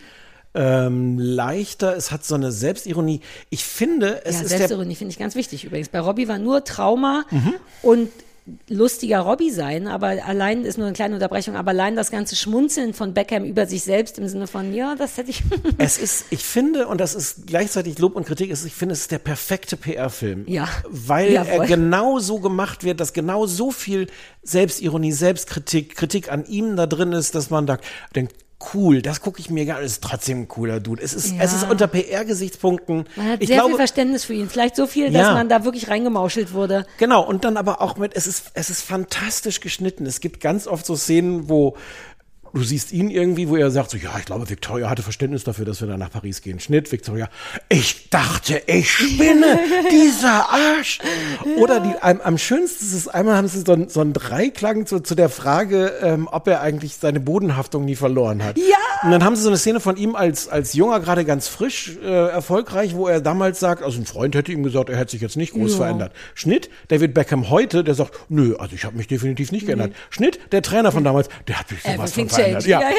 [0.59, 3.21] ähm, leichter, es hat so eine Selbstironie.
[3.49, 5.89] Ich finde, es ja, ist Selbstironie finde ich ganz wichtig übrigens.
[5.89, 7.55] Bei Robbie war nur Trauma Mhm.
[7.83, 8.09] und
[8.69, 12.95] lustiger Robbie sein, aber allein ist nur eine kleine Unterbrechung, aber allein das ganze Schmunzeln
[12.95, 15.43] von Beckham über sich selbst im Sinne von, ja, das hätte ich.
[15.79, 19.03] Es ist, ich finde, und das ist gleichzeitig Lob und Kritik, ist, ich finde, es
[19.03, 20.45] ist der perfekte PR-Film.
[20.49, 20.67] Ja.
[20.89, 24.07] Weil Ja, er genau so gemacht wird, dass genau so viel
[24.43, 27.77] Selbstironie, Selbstkritik, Kritik an ihm da drin ist, dass man da
[28.17, 28.35] denkt,
[28.75, 31.03] cool, das gucke ich mir gerne, ist trotzdem ein cooler Dude.
[31.03, 31.43] Es ist, Ja.
[31.43, 33.05] es ist unter PR-Gesichtspunkten.
[33.17, 34.49] Man hat ich sehr glaube, viel Verständnis für ihn.
[34.49, 35.35] Vielleicht so viel, dass Ja.
[35.35, 36.85] man da wirklich reingemauschelt wurde.
[36.99, 40.07] Genau, und dann aber auch mit, es ist, es ist fantastisch geschnitten.
[40.07, 41.77] Es gibt ganz oft so Szenen, wo
[42.55, 45.65] du siehst ihn irgendwie, wo er sagt so, ja, ich glaube, Victoria hatte Verständnis dafür,
[45.65, 46.61] dass wir dann nach Paris gehen.
[46.61, 47.29] Schnitt, Victoria,
[47.69, 49.59] ich dachte, ich spinne,
[49.91, 50.99] dieser Arsch.
[51.59, 54.87] Oder die, am, am schönsten ist es, einmal haben sie so, ein- so einen Dreiklang
[54.87, 58.57] zu, zu der Frage, ähm, ob er eigentlich seine Bodenhaftung nie verloren hat.
[58.59, 58.65] Ja.
[59.05, 61.97] Und dann haben sie so eine Szene von ihm als, als Junger, gerade ganz frisch,
[62.03, 65.21] äh, erfolgreich, wo er damals sagt, also ein Freund hätte ihm gesagt, er hätte sich
[65.21, 65.77] jetzt nicht groß Ja.
[65.79, 66.13] verändert.
[66.35, 69.93] Schnitt, David Beckham heute, der sagt, nö, also ich habe mich definitiv nicht geändert.
[70.11, 72.67] Schnitt, der Trainer von damals, der hat mich sowas von Changed.
[72.67, 72.81] Ja.
[72.81, 72.97] Ja, ja.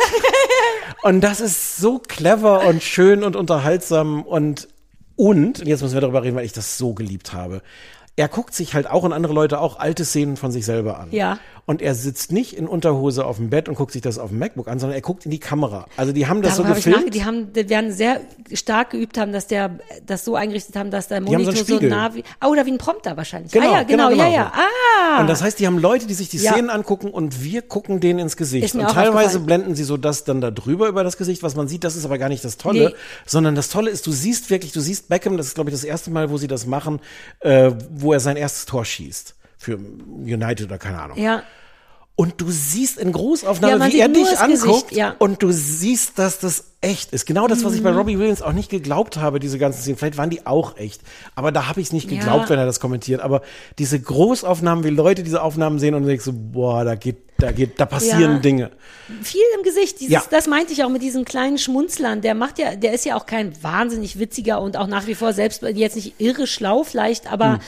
[1.03, 4.67] Und das ist so clever und schön und unterhaltsam und
[5.15, 7.61] und, und jetzt müssen wir darüber reden, weil ich das so geliebt habe.
[8.15, 11.09] Er guckt sich halt auch und andere Leute auch alte Szenen von sich selber an.
[11.11, 11.39] Ja.
[11.69, 14.39] Und er sitzt nicht in Unterhose auf dem Bett und guckt sich das auf dem
[14.39, 15.85] MacBook an, sondern er guckt in die Kamera.
[15.97, 17.13] Also die haben das Darüber so nachge- gefilmt.
[17.13, 18.21] die haben, die werden sehr
[18.55, 21.89] stark geübt haben, dass der, das so eingerichtet haben, dass der so Monitor so, Spiegel.
[21.91, 23.51] nah wie, ah, oder wie ein Prompter wahrscheinlich.
[23.51, 24.51] Genau, ah, ja, genau, genau, ja, ja.
[24.55, 24.61] so.
[25.13, 25.21] Ah.
[25.21, 26.53] Und das heißt, die haben Leute, die sich die Ja.
[26.53, 28.73] Szenen angucken und wir gucken denen ins Gesicht.
[28.73, 31.83] Und teilweise blenden sie so das dann da drüber über das Gesicht, was man sieht.
[31.83, 32.95] Das ist aber gar nicht das Tolle, Nee.
[33.27, 35.83] sondern das Tolle ist, du siehst wirklich, du siehst Beckham, das ist glaube ich das
[35.83, 36.99] erste Mal, wo sie das machen,
[37.41, 39.35] äh, wo er sein erstes Tor schießt.
[39.59, 41.17] Für United oder keine Ahnung.
[41.19, 41.43] ja.
[42.19, 45.15] Und du siehst in Großaufnahme, Ja, wie er dich anguckt Gesicht, ja.
[45.19, 47.25] und du siehst, dass das echt ist.
[47.25, 47.97] Genau das, was ich bei Mhm.
[47.97, 49.97] Robbie Williams auch nicht geglaubt habe, diese ganzen Szenen.
[49.97, 51.01] Vielleicht waren die auch echt.
[51.35, 52.17] Aber da habe ich es nicht Ja.
[52.19, 53.21] geglaubt, wenn er das kommentiert.
[53.21, 53.41] Aber
[53.77, 57.79] diese Großaufnahmen, wie Leute diese Aufnahmen sehen und denkst so, boah, da geht, da geht,
[57.79, 58.39] da passieren Ja.
[58.39, 58.71] Dinge.
[59.21, 59.99] viel im Gesicht.
[60.01, 60.23] Dieses, Ja.
[60.29, 62.19] Das meinte ich auch mit diesen kleinen Schmunzlern.
[62.21, 65.31] Der macht ja, der ist ja auch kein wahnsinnig witziger und auch nach wie vor
[65.33, 67.59] selbst jetzt nicht irre schlau vielleicht, aber Hm.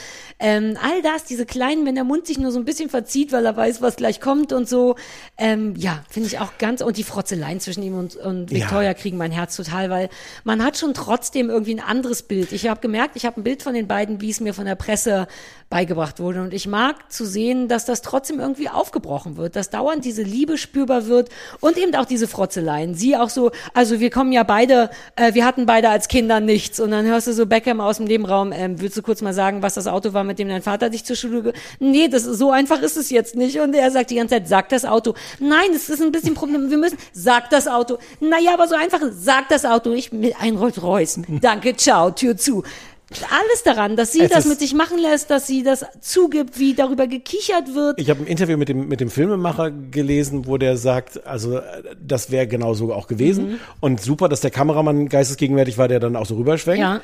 [0.42, 3.46] Ähm, all das, diese kleinen, wenn der Mund sich nur so ein bisschen verzieht, weil
[3.46, 4.96] er weiß, was gleich kommt und so,
[5.38, 8.62] ähm, ja, finde ich auch ganz und die Frotzeleien zwischen ihm und, und Ja.
[8.62, 10.10] Victoria kriegen mein Herz total, weil
[10.44, 12.52] man hat schon trotzdem irgendwie ein anderes Bild.
[12.52, 14.76] Ich habe gemerkt, ich habe ein Bild von den beiden, wie es mir von der
[14.76, 15.28] Presse
[15.70, 20.04] beigebracht wurde und ich mag zu sehen, dass das trotzdem irgendwie aufgebrochen wird, dass dauernd
[20.04, 21.30] diese Liebe spürbar wird
[21.62, 22.94] und eben auch diese Frotzeleien.
[22.96, 26.80] Sie auch so, also wir kommen ja beide, äh, wir hatten beide als Kinder nichts
[26.80, 29.62] und dann hörst du so Beckham aus dem Nebenraum, ähm, willst du kurz mal sagen,
[29.62, 32.82] was das Auto war, mit dem dein Vater dich zur Schule, nee, das so einfach
[32.82, 35.14] ist es jetzt nicht und er sagt die ganze Zeit, sag das Auto.
[35.40, 37.98] Nein, es ist ein bisschen Problem, wir müssen, sag das Auto.
[38.22, 41.20] Naja, aber so einfach, sag das Auto, ich mit ein Rolls Royce.
[41.42, 42.64] Danke, ciao, Tür zu.
[43.12, 46.74] Alles daran, dass sie Es das mit sich machen lässt, dass sie das zugibt, wie
[46.74, 48.00] darüber gekichert wird.
[48.00, 51.62] Ich habe ein Interview mit dem, mit dem Filmemacher gelesen, wo der sagt, also äh,
[52.02, 53.52] das wäre genau so auch gewesen.
[53.52, 53.60] Mhm.
[53.82, 56.80] Und super, dass der Kameramann geistesgegenwärtig war, der dann auch so rüberschwenkt.
[56.80, 57.02] Ja.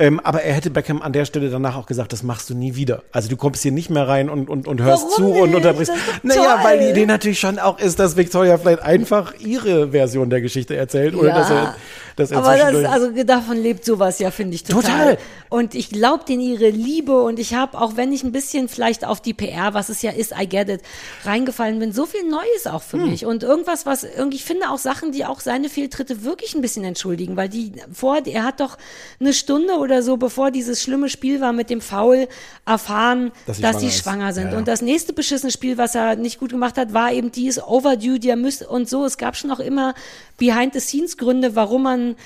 [0.00, 2.74] Ähm, aber er hätte Beckham an der Stelle danach auch gesagt, das machst du nie
[2.74, 3.02] wieder.
[3.12, 5.56] Also du kommst hier nicht mehr rein und, und, und hörst Warum zu und nicht?
[5.56, 5.92] unterbrichst.
[5.94, 6.64] Ist doch Naja, toll.
[6.64, 10.74] weil die Idee natürlich schon auch ist, dass Victoria vielleicht einfach ihre Version der Geschichte
[10.74, 11.38] erzählt oder Ja.
[11.38, 11.74] dass er,
[12.16, 14.82] dass er Aber das, also davon lebt sowas ja, finde ich total.
[14.82, 15.18] Total.
[15.50, 19.04] Und ich glaube denen ihre Liebe und ich habe, auch wenn ich ein bisschen vielleicht
[19.04, 20.80] auf die PR, was es ja ist, I get it,
[21.24, 23.10] reingefallen bin, so viel Neues auch für Hm.
[23.10, 23.26] mich.
[23.26, 26.84] Und irgendwas, was irgendwie, ich finde auch Sachen, die auch seine Fehltritte wirklich ein bisschen
[26.84, 28.78] entschuldigen, weil die vor, er hat doch
[29.20, 32.28] eine Stunde oder so, bevor dieses schlimme Spiel war mit dem Foul,
[32.66, 34.46] erfahren, Dass dass, sie sie schwanger schwanger sind.
[34.46, 34.58] Ja, ja.
[34.58, 38.18] Und das nächste beschissene Spiel, was er nicht gut gemacht hat, war eben dieses Overdue,
[38.18, 39.04] der müsste und so.
[39.04, 39.94] Es gab schon auch immer
[40.38, 42.16] Behind-the-Scenes-Gründe, warum man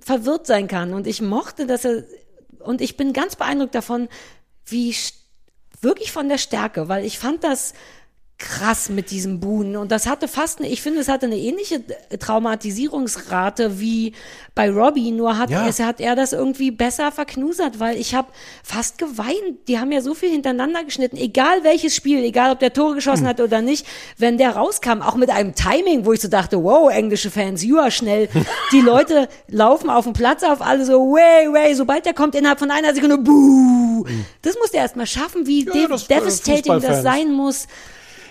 [0.00, 0.94] verwirrt sein kann.
[0.94, 2.04] Und ich mochte, dass er,
[2.60, 4.08] und ich bin ganz beeindruckt davon,
[4.66, 4.94] wie
[5.80, 7.72] wirklich von der Stärke, weil ich fand das
[8.40, 9.76] krass mit diesem Buhnen.
[9.76, 11.82] Und das hatte fast, eine, ich finde, es hatte eine ähnliche
[12.18, 14.12] Traumatisierungsrate wie
[14.54, 15.66] bei Robbie, nur hat, Ja.
[15.68, 18.28] es, hat er das irgendwie besser verknusert, weil ich habe
[18.64, 19.68] fast geweint.
[19.68, 23.26] Die haben ja so viel hintereinander geschnitten, egal welches Spiel, egal ob der Tore geschossen
[23.28, 23.86] hat oder nicht,
[24.18, 27.78] wenn der rauskam, auch mit einem Timing, wo ich so dachte, wow, englische Fans, you
[27.78, 28.28] are schnell.
[28.72, 32.58] Die Leute laufen auf dem Platz auf, alle so, way, way, sobald der kommt, innerhalb
[32.58, 34.04] von einer Sekunde, buh.
[34.42, 37.66] Das muss der erst mal schaffen, wie Ja, das- devastating das sein muss.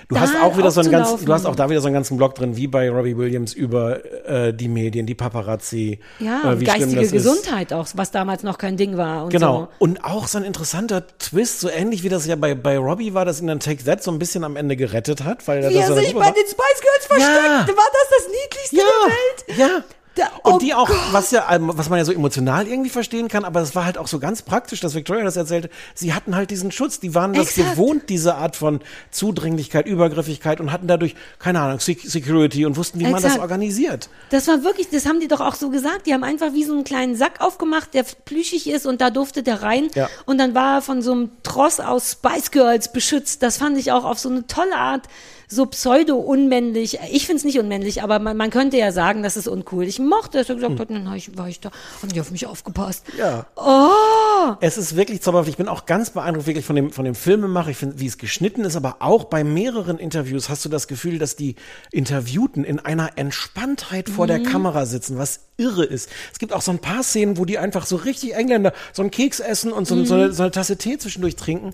[0.10, 1.94] Du da hast auch wieder so einen ganz, du hast auch da wieder so einen
[1.94, 6.00] ganzen Blog drin, wie bei Robbie Williams über äh, die Medien, die Paparazzi.
[6.18, 7.12] Ja, äh, und wie geistige das ist.
[7.12, 9.26] Gesundheit auch, was damals noch kein Ding war.
[9.26, 9.60] Und Genau.
[9.60, 9.68] So.
[9.78, 13.24] Und auch so ein interessanter Twist, so ähnlich wie das ja bei, bei Robbie war,
[13.24, 15.76] dass ihn dann Take That so ein bisschen am Ende gerettet hat, weil er Wie
[15.76, 19.60] das er sich bei den Spice Girls versteckte, war das das Niedlichste ja, der Welt?
[19.60, 19.84] ja.
[20.16, 20.98] Da- und oh die auch, Gott.
[21.12, 23.98] was ja, ähm, was man ja so emotional irgendwie verstehen kann, aber es war halt
[23.98, 25.70] auch so ganz praktisch, dass Victoria das erzählte.
[25.94, 27.72] Sie hatten halt diesen Schutz, die waren das Exakt.
[27.72, 28.82] gewohnt, diese Art von
[29.12, 33.42] Zudringlichkeit, Übergriffigkeit und hatten dadurch, keine Ahnung, Sec- Security und wussten, wie man das Exakt.
[33.42, 34.10] organisiert.
[34.32, 36.08] Das war wirklich, das haben die doch auch so gesagt.
[36.08, 39.44] Die haben einfach wie so einen kleinen Sack aufgemacht, der plüschig ist und da durfte
[39.44, 39.90] der rein.
[39.96, 40.10] Ja.
[40.26, 43.44] Und dann war er von so einem Tross aus Spice Girls beschützt.
[43.44, 45.04] Das fand ich auch auf so eine tolle Art
[45.50, 47.00] so pseudo-unmännlich.
[47.12, 49.84] Ich find's nicht unmännlich, aber man, man könnte ja sagen, das ist uncool.
[49.86, 51.72] Ich mochte, dass er gesagt hat, dann ich, war ich da,
[52.02, 53.06] haben die auf mich aufgepasst.
[53.18, 53.48] Ja.
[53.56, 54.56] Oh!
[54.62, 55.50] Es ist wirklich zauberhaft.
[55.50, 57.72] Ich bin auch ganz beeindruckt wirklich von dem, von dem Filmemacher.
[57.72, 61.18] Ich finde, wie es geschnitten ist, aber auch bei mehreren Interviews hast du das Gefühl,
[61.18, 61.56] dass die
[61.92, 66.10] Interviewten in einer Entspanntheit vor der Kamera sitzen, was irre ist.
[66.32, 69.12] Es gibt auch so ein paar Szenen, wo die einfach so richtig Engländer so einen
[69.12, 71.74] Keks essen und so, so, eine, so eine Tasse Tee zwischendurch trinken.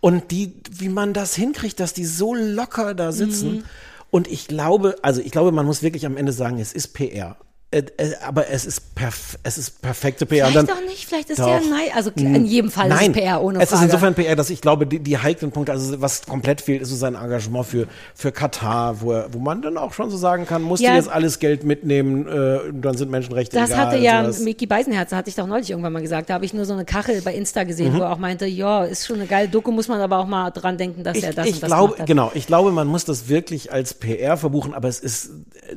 [0.00, 3.64] Und die, wie man das hinkriegt, dass die so locker da sitzen.
[4.10, 7.36] Und ich glaube, also ich glaube, man muss wirklich am Ende sagen, es ist PR.
[7.72, 10.46] Äh, äh, aber es ist, perf es ist perfekte PR.
[10.48, 11.46] Vielleicht dann- auch nicht, vielleicht ist Doch.
[11.46, 11.88] der nein.
[11.94, 13.84] Also in jedem Fall Nein, ist es PR ohne es Frage.
[13.84, 16.88] ist insofern PR, dass ich glaube, die, die heiklen Punkte, also was komplett fehlt, ist
[16.88, 17.86] so sein Engagement für,
[18.16, 20.90] für Katar, wo, er, wo man dann auch schon so sagen kann, musst Ja.
[20.90, 23.86] du jetzt alles Geld mitnehmen, äh, dann sind Menschenrechte Das egal.
[23.86, 24.40] hatte ja sowas.
[24.40, 26.28] Mickey Beisenherz, hatte ich doch neulich irgendwann mal gesagt.
[26.28, 27.68] Da habe ich nur so eine Kachel bei Insta Mhm.
[27.68, 30.26] gesehen, wo er auch meinte, ja, ist schon eine geile Doku, muss man aber auch
[30.26, 32.88] mal dran denken, dass ich, er das ich und das glaube, genau, ich glaube, man
[32.88, 35.30] muss das wirklich als PR verbuchen, aber es ist,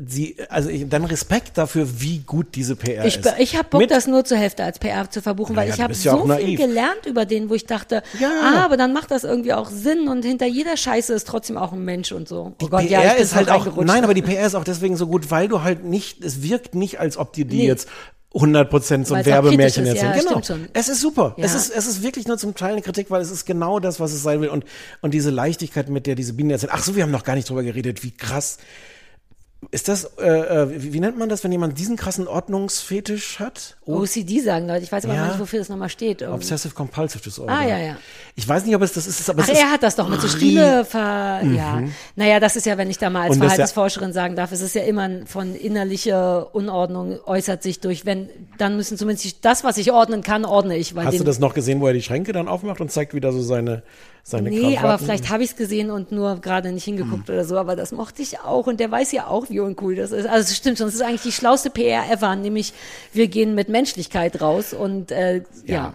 [0.08, 3.34] sie, also ich, dann Respekt dafür, wie gut diese PR Ich, ist.
[3.40, 6.02] ich habe Bock, Mit- das nur zur Hälfte als PR zu verbuchen, weil Naja, ich
[6.04, 8.30] du habe ja so viel gelernt über den, wo ich dachte, Ja.
[8.44, 11.74] ah, aber dann macht das irgendwie auch Sinn und hinter jeder Scheiße ist trotzdem auch
[11.74, 12.54] ein Mensch und so.
[12.62, 14.64] Die oh Gott, PR ja, ich ist halt auch, nein, aber die PR ist auch
[14.64, 17.68] deswegen so gut, weil du halt nicht, es wirkt nicht, als ob dir die Nee.
[17.68, 17.88] jetzt
[18.34, 20.26] 100% so ein Werbemärchen ist, erzählen.
[20.28, 20.60] ja, genau.
[20.74, 21.36] Es ist super.
[21.38, 21.46] Ja.
[21.46, 24.00] Es ist, es ist wirklich nur zum Teil eine Kritik, weil es ist genau das,
[24.00, 24.50] was es sein will.
[24.50, 24.66] Und,
[25.02, 26.72] und diese Leichtigkeit, mit der diese Bienen erzählen.
[26.74, 28.58] Ach so, wir haben noch gar nicht drüber geredet, wie krass.
[29.72, 33.78] Ist das, äh, äh, wie, wie nennt man das, wenn jemand diesen krassen Ordnungsfetisch hat?
[33.86, 35.28] Oh, OCD sagen Leute, ich weiß aber Ja.
[35.28, 36.22] nicht, wofür das nochmal steht.
[36.22, 37.54] Ähm, Obsessive Compulsive Disorder.
[37.54, 37.98] Ah, ja, ja.
[38.36, 40.08] Ich weiß nicht, ob es das ist, aber Ach, es ist er hat das doch
[40.10, 41.84] mit so Stimme ver, ja.
[42.16, 43.42] Naja, das ist ja, wenn ich da mal als Mhm.
[43.42, 48.06] Das ja- Verhaltensforscherin sagen darf, es ist ja immer von innerlicher Unordnung äußert sich durch,
[48.06, 51.40] wenn, dann müssen zumindest das, was ich ordnen kann, ordne ich, weil Hast du das
[51.40, 53.84] noch gesehen, wo er die Schränke dann aufmacht und zeigt wieder so seine,
[54.24, 55.06] seine Nee, aber Krawatten?
[55.06, 57.36] vielleicht habe ich es gesehen und nur gerade nicht hingeguckt Hm.
[57.36, 60.12] oder so, aber das mochte ich auch und der weiß ja auch, wie uncool das
[60.12, 60.26] ist.
[60.26, 62.74] Also es stimmt schon, es ist eigentlich die schlauste PR ever, nämlich
[63.12, 65.94] wir gehen mit Menschlichkeit raus und äh, ja.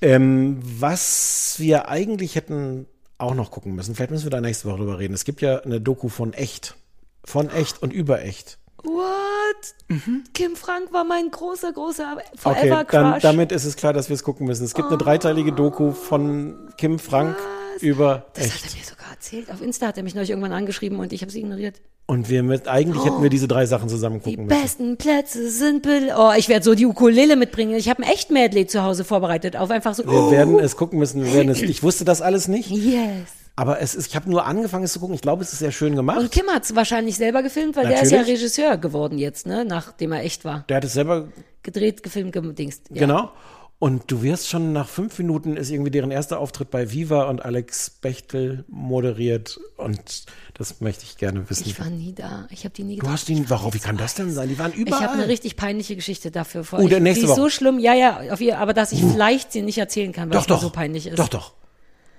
[0.00, 2.86] Ähm, was wir eigentlich hätten
[3.18, 5.14] auch noch gucken müssen, vielleicht müssen wir da nächste Woche drüber reden.
[5.14, 6.76] Es gibt ja eine Doku von echt.
[7.24, 8.58] Von echt und über echt.
[8.86, 10.00] What?
[10.34, 12.20] Kim Frank war mein großer, großer Mhm.
[12.44, 13.22] Okay, Forever dann, Crush.
[13.22, 14.64] damit ist es klar, dass wir es gucken müssen.
[14.64, 17.36] Es gibt eine dreiteilige Doku von Kim Frank
[17.74, 17.82] Was?
[17.82, 18.72] über das hat echt.
[18.74, 19.50] er mir sogar erzählt.
[19.50, 21.80] Auf Insta hat er mich neulich irgendwann angeschrieben und ich habe sie ignoriert.
[22.08, 24.24] Und wir mit, eigentlich hätten wir diese drei Sachen zusammen Oh.
[24.24, 24.60] Die gucken müssen.
[24.62, 26.12] besten Plätze sind Bill.
[26.16, 27.74] Oh, ich werde so die Ukulele mitbringen.
[27.74, 29.56] Ich habe ein echt Medley zu Hause vorbereitet.
[29.56, 30.06] Auf einfach so.
[30.06, 31.24] Wir werden es gucken müssen.
[31.24, 33.28] Wir werden es, ich wusste das alles nicht, yes.
[33.56, 35.14] Aber es ist, ich habe nur angefangen es zu gucken.
[35.14, 36.18] Ich glaube, es ist sehr schön gemacht.
[36.18, 38.40] Und Kim hat es wahrscheinlich selber gefilmt, weil der ist ja Natürlich.
[38.40, 39.64] Regisseur geworden jetzt, ne?
[39.64, 40.64] Nachdem er echt war.
[40.68, 41.28] Der hat es selber
[41.62, 42.82] Gedreht, gefilmt, gedingst.
[42.90, 43.00] Ja.
[43.00, 43.32] Genau.
[43.78, 47.44] Und du wirst schon nach fünf Minuten ist irgendwie deren erster Auftritt bei Viva und
[47.44, 49.58] Alex Bechtel moderiert.
[49.76, 50.24] Und
[50.54, 51.64] das möchte ich gerne wissen.
[51.66, 52.46] Ich war nie da.
[52.50, 53.12] Ich habe die nie du getroffen.
[53.12, 54.48] hast ihn, warum, wie kann das denn sein?
[54.48, 55.02] Die waren Ich überall.
[55.02, 56.78] habe eine richtig peinliche Geschichte dafür vor.
[56.78, 57.50] Oh, der ich, nächste die ist so Woche.
[57.50, 60.42] schlimm, ja, ja, auf ihr, aber dass ich vielleicht sie nicht erzählen kann, weil doch,
[60.42, 60.62] es doch.
[60.62, 61.18] so peinlich ist.
[61.18, 61.52] Doch, doch.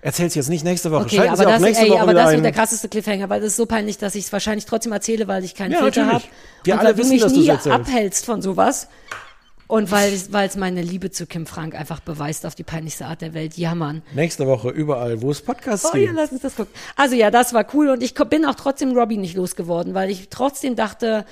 [0.01, 1.03] Erzähl's jetzt nicht nächste Woche.
[1.03, 3.41] Okay, Schalten aber Sie das, nächste ey, Woche aber das wird der krasseste Cliffhanger, weil
[3.41, 6.05] das ist so peinlich, dass ich es wahrscheinlich trotzdem erzähle, weil ich keinen Ja, Filter
[6.05, 6.23] habe.
[6.65, 7.67] Und alle weil du wissen, mich dass nie erzählst.
[7.79, 8.87] abhältst von sowas.
[9.69, 13.33] Und weil es meine Liebe zu Kim Frank einfach beweist auf die peinlichste Art der
[13.33, 13.57] Welt.
[13.57, 14.01] Ja, Mann.
[14.13, 16.15] Nächste Woche überall, wo es Podcasts Oh ja, gibt.
[16.15, 16.71] lass uns das gucken.
[16.95, 20.29] Also ja, das war cool und ich bin auch trotzdem Robbie nicht losgeworden, weil ich
[20.29, 21.25] trotzdem dachte,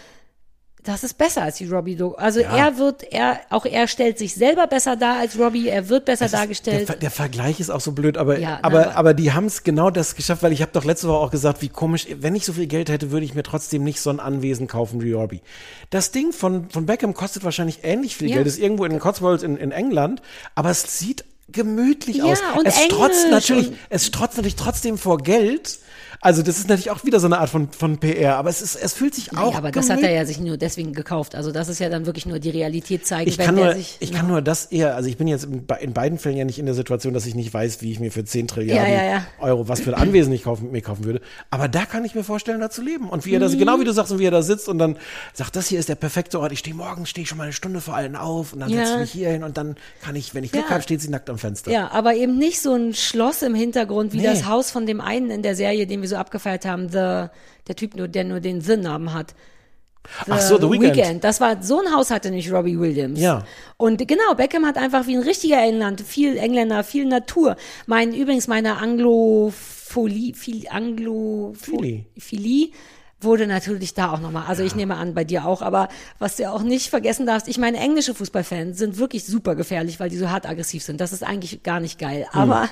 [0.85, 2.15] das ist besser als die Robbie Doku.
[2.15, 6.05] Also er wird, er, auch er stellt sich selber besser dar als Robbie, er wird
[6.05, 6.87] besser Der, dargestellt.
[6.87, 9.45] Ver- der Vergleich ist auch so blöd, aber, Ja, na, aber, aber- aber die haben
[9.45, 12.35] es genau das geschafft, weil ich habe doch letzte Woche auch gesagt, wie komisch, wenn
[12.35, 15.11] ich so viel Geld hätte, würde ich mir trotzdem nicht so ein Anwesen kaufen wie
[15.13, 15.41] Robbie.
[15.89, 18.35] Das Ding von, von Beckham kostet wahrscheinlich ähnlich viel Ja.
[18.35, 20.21] Geld, ist irgendwo in den Cotswolds in, in England,
[20.55, 22.39] aber es sieht gemütlich Ja, aus.
[22.57, 25.79] und es strotzt natürlich, es strotzt natürlich trotzdem vor Geld.
[26.25, 28.75] Also das ist natürlich auch wieder so eine Art von, von PR, aber es ist,
[28.75, 31.35] es fühlt sich auch ja, aber das hat er ja sich nur deswegen gekauft.
[31.35, 33.97] Also das ist ja dann wirklich nur die Realität zeigen, ich wenn kann, nur, sich.
[33.99, 36.43] ich kann nur das eher, also ich bin jetzt in, be- in beiden Fällen ja
[36.43, 39.03] nicht in der Situation, dass ich nicht weiß, wie ich mir für 10 Trilliarden Ja,
[39.03, 39.25] ja, ja.
[39.39, 41.21] Euro was für ein Anwesen ich kaufen, mir kaufen würde.
[41.51, 43.07] Aber da kann ich mir vorstellen, da zu leben.
[43.07, 43.43] Und wie er Mhm.
[43.43, 44.97] das, genau wie du sagst, und wie er da sitzt und dann
[45.33, 46.51] sagt, das hier ist der perfekte Ort.
[46.51, 48.93] Ich stehe morgens, stehe ich schon mal eine Stunde vor allen auf und dann setze
[48.93, 51.29] ich mich hier hin und dann kann ich, wenn ich Glück habe, steht sie nackt
[51.29, 51.69] am Fenster.
[51.69, 54.23] Ja, aber eben nicht so ein Schloss im Hintergrund wie Nee.
[54.23, 57.27] das Haus von dem einen in der Serie, den wir so abgefeiert haben, The,
[57.67, 59.35] der Typ nur, der nur den The-Namen hat.
[60.29, 61.23] Ach so, The Weeknd.
[61.23, 63.19] Das war, so ein Haus hatte nicht Robbie Williams.
[63.19, 63.43] Ja.
[63.77, 67.55] Und genau, Beckham hat einfach wie ein richtiger England, viel Engländer, viel Natur.
[67.87, 70.65] Mein, übrigens meine Anglophilie, viel
[72.17, 72.71] Philly.
[73.21, 75.87] Wurde natürlich da auch nochmal, also ich nehme an, bei dir auch, aber
[76.19, 80.09] was du auch nicht vergessen darfst, ich meine, englische Fußballfans sind wirklich super gefährlich, weil
[80.09, 80.99] die so hart aggressiv sind.
[81.01, 82.27] Das ist eigentlich gar nicht geil.
[82.31, 82.41] Hm.
[82.41, 82.69] Aber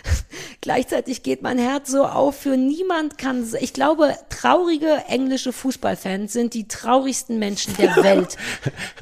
[0.60, 6.54] gleichzeitig geht mein Herz so auf, für niemand kann, ich glaube, traurige englische Fußballfans sind
[6.54, 8.36] die traurigsten Menschen der Welt.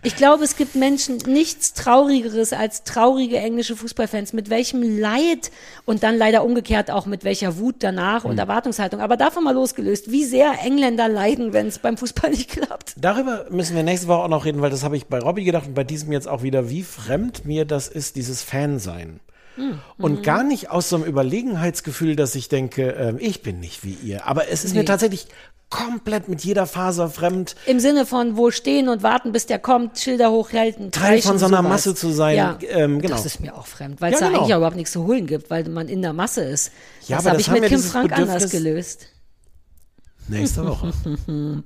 [0.02, 5.50] Ich glaube, es gibt Menschen nichts traurigeres als traurige englische Fußballfans, mit welchem Leid
[5.84, 8.30] und dann leider umgekehrt auch mit welcher Wut danach Hm.
[8.30, 9.00] und Erwartungshaltung.
[9.00, 12.94] Aber davon mal losgelöst, wie sehr Engländer leiden, wenn es beim Fußball nicht klappt.
[12.96, 15.66] Darüber müssen wir nächste Woche auch noch reden, weil das habe ich bei Robbie gedacht
[15.66, 19.20] und bei diesem jetzt auch wieder, wie fremd mir das ist, dieses Fansein.
[19.56, 19.80] Hm.
[19.98, 23.94] Und gar nicht aus so einem Überlegenheitsgefühl, dass ich denke, ähm, ich bin nicht wie
[23.94, 24.26] ihr.
[24.26, 24.86] Aber es ist mir Nee.
[24.86, 25.26] tatsächlich
[25.68, 27.56] komplett mit jeder Faser fremd.
[27.66, 31.46] Im Sinne von wo stehen und warten, bis der kommt, Schilder hochhalten, Teil von so
[31.46, 31.70] einer sowas.
[31.70, 33.16] Masse zu sein, Ja, ähm, genau.
[33.16, 34.40] das ist mir auch fremd, weil es Ja, da genau.
[34.42, 36.70] eigentlich auch überhaupt nichts zu holen gibt, weil man in der Masse ist.
[37.08, 39.08] Ja, das habe ich mit ja Kim Frank anders gelöst.
[40.28, 40.92] Nächste Woche.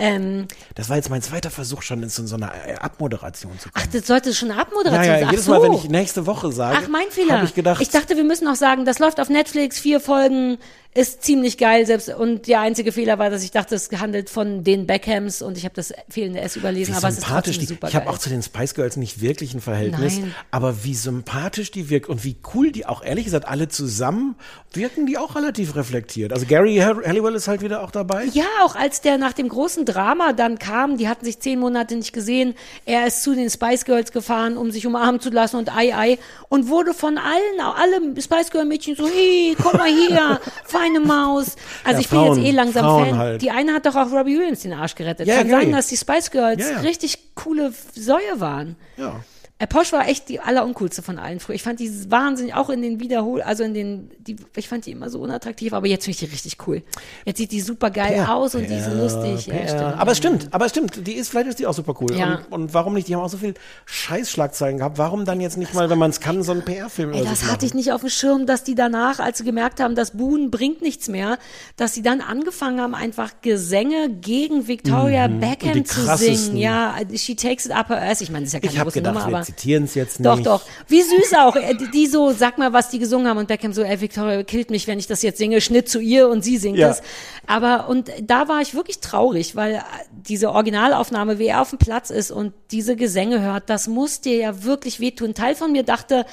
[0.00, 0.46] Ähm,
[0.76, 3.84] Das war jetzt mein zweiter Versuch schon in so, einer äh, Abmoderation zu kommen.
[3.84, 5.26] ach, das sollte schon eine Abmoderation ja, ja, sein.
[5.26, 5.50] Ach jedes so.
[5.50, 7.34] Mal, wenn ich nächste Woche sage, Ach, mein Fehler.
[7.34, 10.58] habe ich gedacht, ich dachte, wir müssen noch sagen, das läuft auf Netflix, vier Folgen,
[10.98, 12.08] ist ziemlich geil selbst.
[12.08, 15.64] Und der einzige Fehler war, dass ich dachte, es handelt von den Beckhams und ich
[15.64, 18.18] habe das fehlende S überlesen, wie aber es ist sympathisch die, super ich habe auch
[18.18, 20.34] zu den Spice Girls nicht wirklich ein Verhältnis, Nein.
[20.50, 24.34] aber wie sympathisch die wirkt und wie cool die auch, ehrlich gesagt, alle zusammen
[24.72, 26.32] wirken die auch relativ reflektiert.
[26.32, 28.24] Also Gary Hall- Halliwell ist halt wieder auch dabei.
[28.32, 31.96] Ja, auch als der nach dem großen Drama dann kam, die hatten sich zehn Monate
[31.96, 32.54] nicht gesehen,
[32.84, 36.18] er ist zu den Spice Girls gefahren, um sich umarmen zu lassen und ei, ei,
[36.48, 40.40] und wurde von allen, alle Spice Girl Mädchen so, hey, komm mal hier,
[40.94, 41.56] feine Maus.
[41.84, 43.18] Also Ja, ich bin Frauen- jetzt eh langsam Frauen Fan.
[43.18, 43.42] halt.
[43.42, 45.26] Die eine hat doch auch Robbie Williams den Arsch gerettet.
[45.26, 45.62] Ja, Kann Gary.
[45.64, 46.78] sein, dass die Spice Girls Ja, ja.
[46.80, 48.76] richtig coole Säue waren.
[48.96, 49.16] Ja.
[49.60, 51.56] Äh, Posh war echt die alleruncoolste von allen früher.
[51.56, 54.92] Ich fand die wahnsinnig, auch in den Wiederhol, also in den, die, ich fand die
[54.92, 56.82] immer so unattraktiv, aber jetzt finde ich die richtig cool.
[57.24, 58.34] Jetzt sieht die super geil Ja.
[58.34, 59.46] aus und die sind lustig.
[59.48, 61.06] Ja, Ja, aber es stimmt, aber es stimmt.
[61.06, 62.14] Die ist, vielleicht ist die auch super cool.
[62.16, 62.36] Ja.
[62.50, 63.08] Und, und warum nicht?
[63.08, 63.54] Die haben auch so viel
[63.86, 64.96] Scheißschlagzeilen gehabt.
[64.98, 67.66] Warum dann jetzt nicht mal, wenn man es kann, so einen PR-Film Ey, das hatte
[67.66, 70.82] ich nicht auf dem Schirm, dass die danach, als sie gemerkt haben, das Buhen bringt
[70.82, 71.36] nichts mehr,
[71.76, 75.40] dass sie dann angefangen haben, einfach Gesänge gegen Victoria Mhm.
[75.40, 76.56] Beckham zu singen.
[76.56, 78.20] Ja, she takes it up her ass.
[78.20, 80.46] Ich meine, das ist ja keine große gedacht, Nummer, aber zitieren es jetzt doch, nicht.
[80.46, 80.62] doch.
[80.86, 81.56] Wie süß auch.
[81.56, 84.70] Äh, Die, so, sag mal, was die gesungen haben und Beckham so, ey, Victoria killt
[84.70, 85.60] mich, wenn ich das jetzt singe.
[85.60, 86.90] Schnitt zu ihr und sie singt Ja.
[86.90, 87.02] es.
[87.46, 89.80] Aber, und da war ich wirklich traurig, weil äh,
[90.12, 94.36] diese Originalaufnahme, wie er auf dem Platz ist und diese Gesänge hört, das muss dir
[94.36, 95.30] ja wirklich wehtun.
[95.30, 96.26] Ein Teil von mir dachte,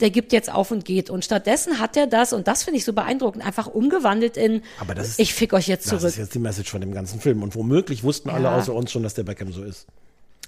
[0.00, 1.10] der gibt jetzt auf und geht.
[1.10, 4.94] Und stattdessen hat er das, und das finde ich so beeindruckend, einfach umgewandelt in, Aber
[4.94, 6.12] das ist- ich fick euch jetzt Das zurück.
[6.12, 7.42] ist jetzt die Message von dem ganzen Film.
[7.42, 8.56] Und womöglich wussten alle Ja.
[8.56, 9.86] außer uns schon, dass der Beckham so ist.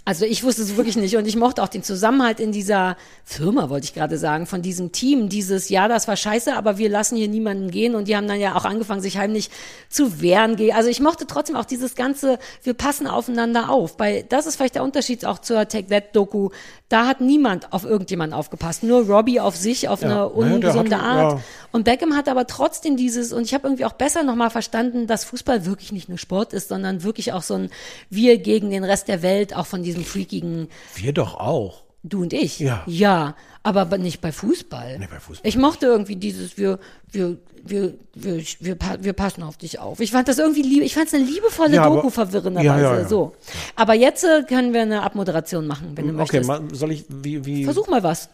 [0.06, 3.70] Also ich wusste es wirklich nicht und ich mochte auch den Zusammenhalt in dieser Firma,
[3.70, 7.16] wollte ich gerade sagen, von diesem Team, dieses, ja, das war scheiße, aber wir lassen
[7.16, 9.48] hier niemanden gehen und die haben dann ja auch angefangen, sich heimlich
[9.88, 10.58] zu wehren.
[10.72, 13.96] Also ich mochte trotzdem auch dieses ganze, wir passen aufeinander auf.
[13.96, 16.50] Bei, das ist vielleicht der Unterschied auch zur Take That Doku.
[16.90, 20.08] Da hat niemand auf irgendjemanden aufgepasst, nur Robbie auf sich, auf Ja.
[20.10, 21.32] eine ungesunde hatte- Art.
[21.38, 21.40] ja.
[21.72, 25.24] Und Beckham hat aber trotzdem dieses, und ich habe irgendwie auch besser nochmal verstanden, dass
[25.24, 27.70] Fußball wirklich nicht nur Sport ist, sondern wirklich auch so ein
[28.10, 31.84] Wir gegen den Rest der Welt, auch von diesem freakigen Wir doch auch.
[32.02, 32.58] Du und ich.
[32.58, 32.82] Ja.
[32.86, 34.98] Ja, aber nicht bei Fußball.
[34.98, 36.78] Nee, bei Fußball Ich mochte irgendwie dieses, wir,
[37.10, 40.00] wir, wir, wir, wir, wir passen auf dich auf.
[40.00, 42.82] Ich fand das irgendwie lieb, ich fand es eine liebevolle Ja, aber- Doku verwirrenderweise.
[42.84, 43.08] Ja, ja.
[43.08, 43.34] So.
[43.74, 46.46] Aber jetzt äh, können wir eine Abmoderation machen, wenn du Okay, möchtest.
[46.48, 47.64] mal, soll ich, wie, wie?
[47.64, 48.28] Versuch mal was.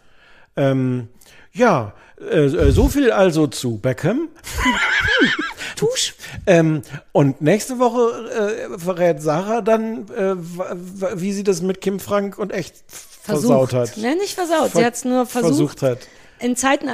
[0.57, 1.07] Ähm,
[1.53, 4.29] ja, äh, äh, so viel also zu Beckham.
[5.77, 6.15] Tusch.
[6.47, 6.83] Ähm,
[7.13, 10.37] und nächste Woche äh, verrät Sarah dann, äh,
[11.17, 13.97] wie sie das mit Kim Frank und echt versaut hat.
[13.97, 14.71] Ne, nicht versaut.
[14.71, 15.81] Ver- Sie hat es nur versucht.
[15.81, 15.99] versucht hat.
[16.39, 16.89] In Zeiten,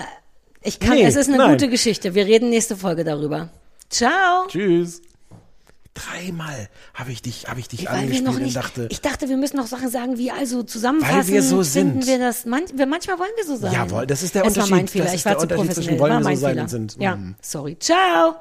[0.63, 1.53] ich kann, Nee, es ist eine nein.
[1.53, 2.15] gute Geschichte.
[2.15, 3.49] Wir reden nächste Folge darüber.
[3.91, 4.47] Ciao.
[4.49, 5.01] Tschüss.
[5.97, 9.29] Dreimal habe ich dich, habe ich dich Weil angespielt noch und nicht, dachte, ich dachte,
[9.29, 11.17] wir müssen noch Sachen sagen, wie also zusammenfassen.
[11.17, 12.07] Weil wir so Finden sind.
[12.07, 13.73] wir das, man, manchmal wollen wir so sein.
[13.73, 14.71] Jawohl, das ist der es war Unterschied.
[14.77, 15.05] mein Fehler.
[15.05, 16.63] Das ich ist war der zu Unterschied zwischen wollen war wir so sein Fehler.
[16.63, 16.97] und sind.
[17.01, 17.35] Ja, Mhm.
[17.41, 17.79] sorry.
[17.79, 18.37] Ciao.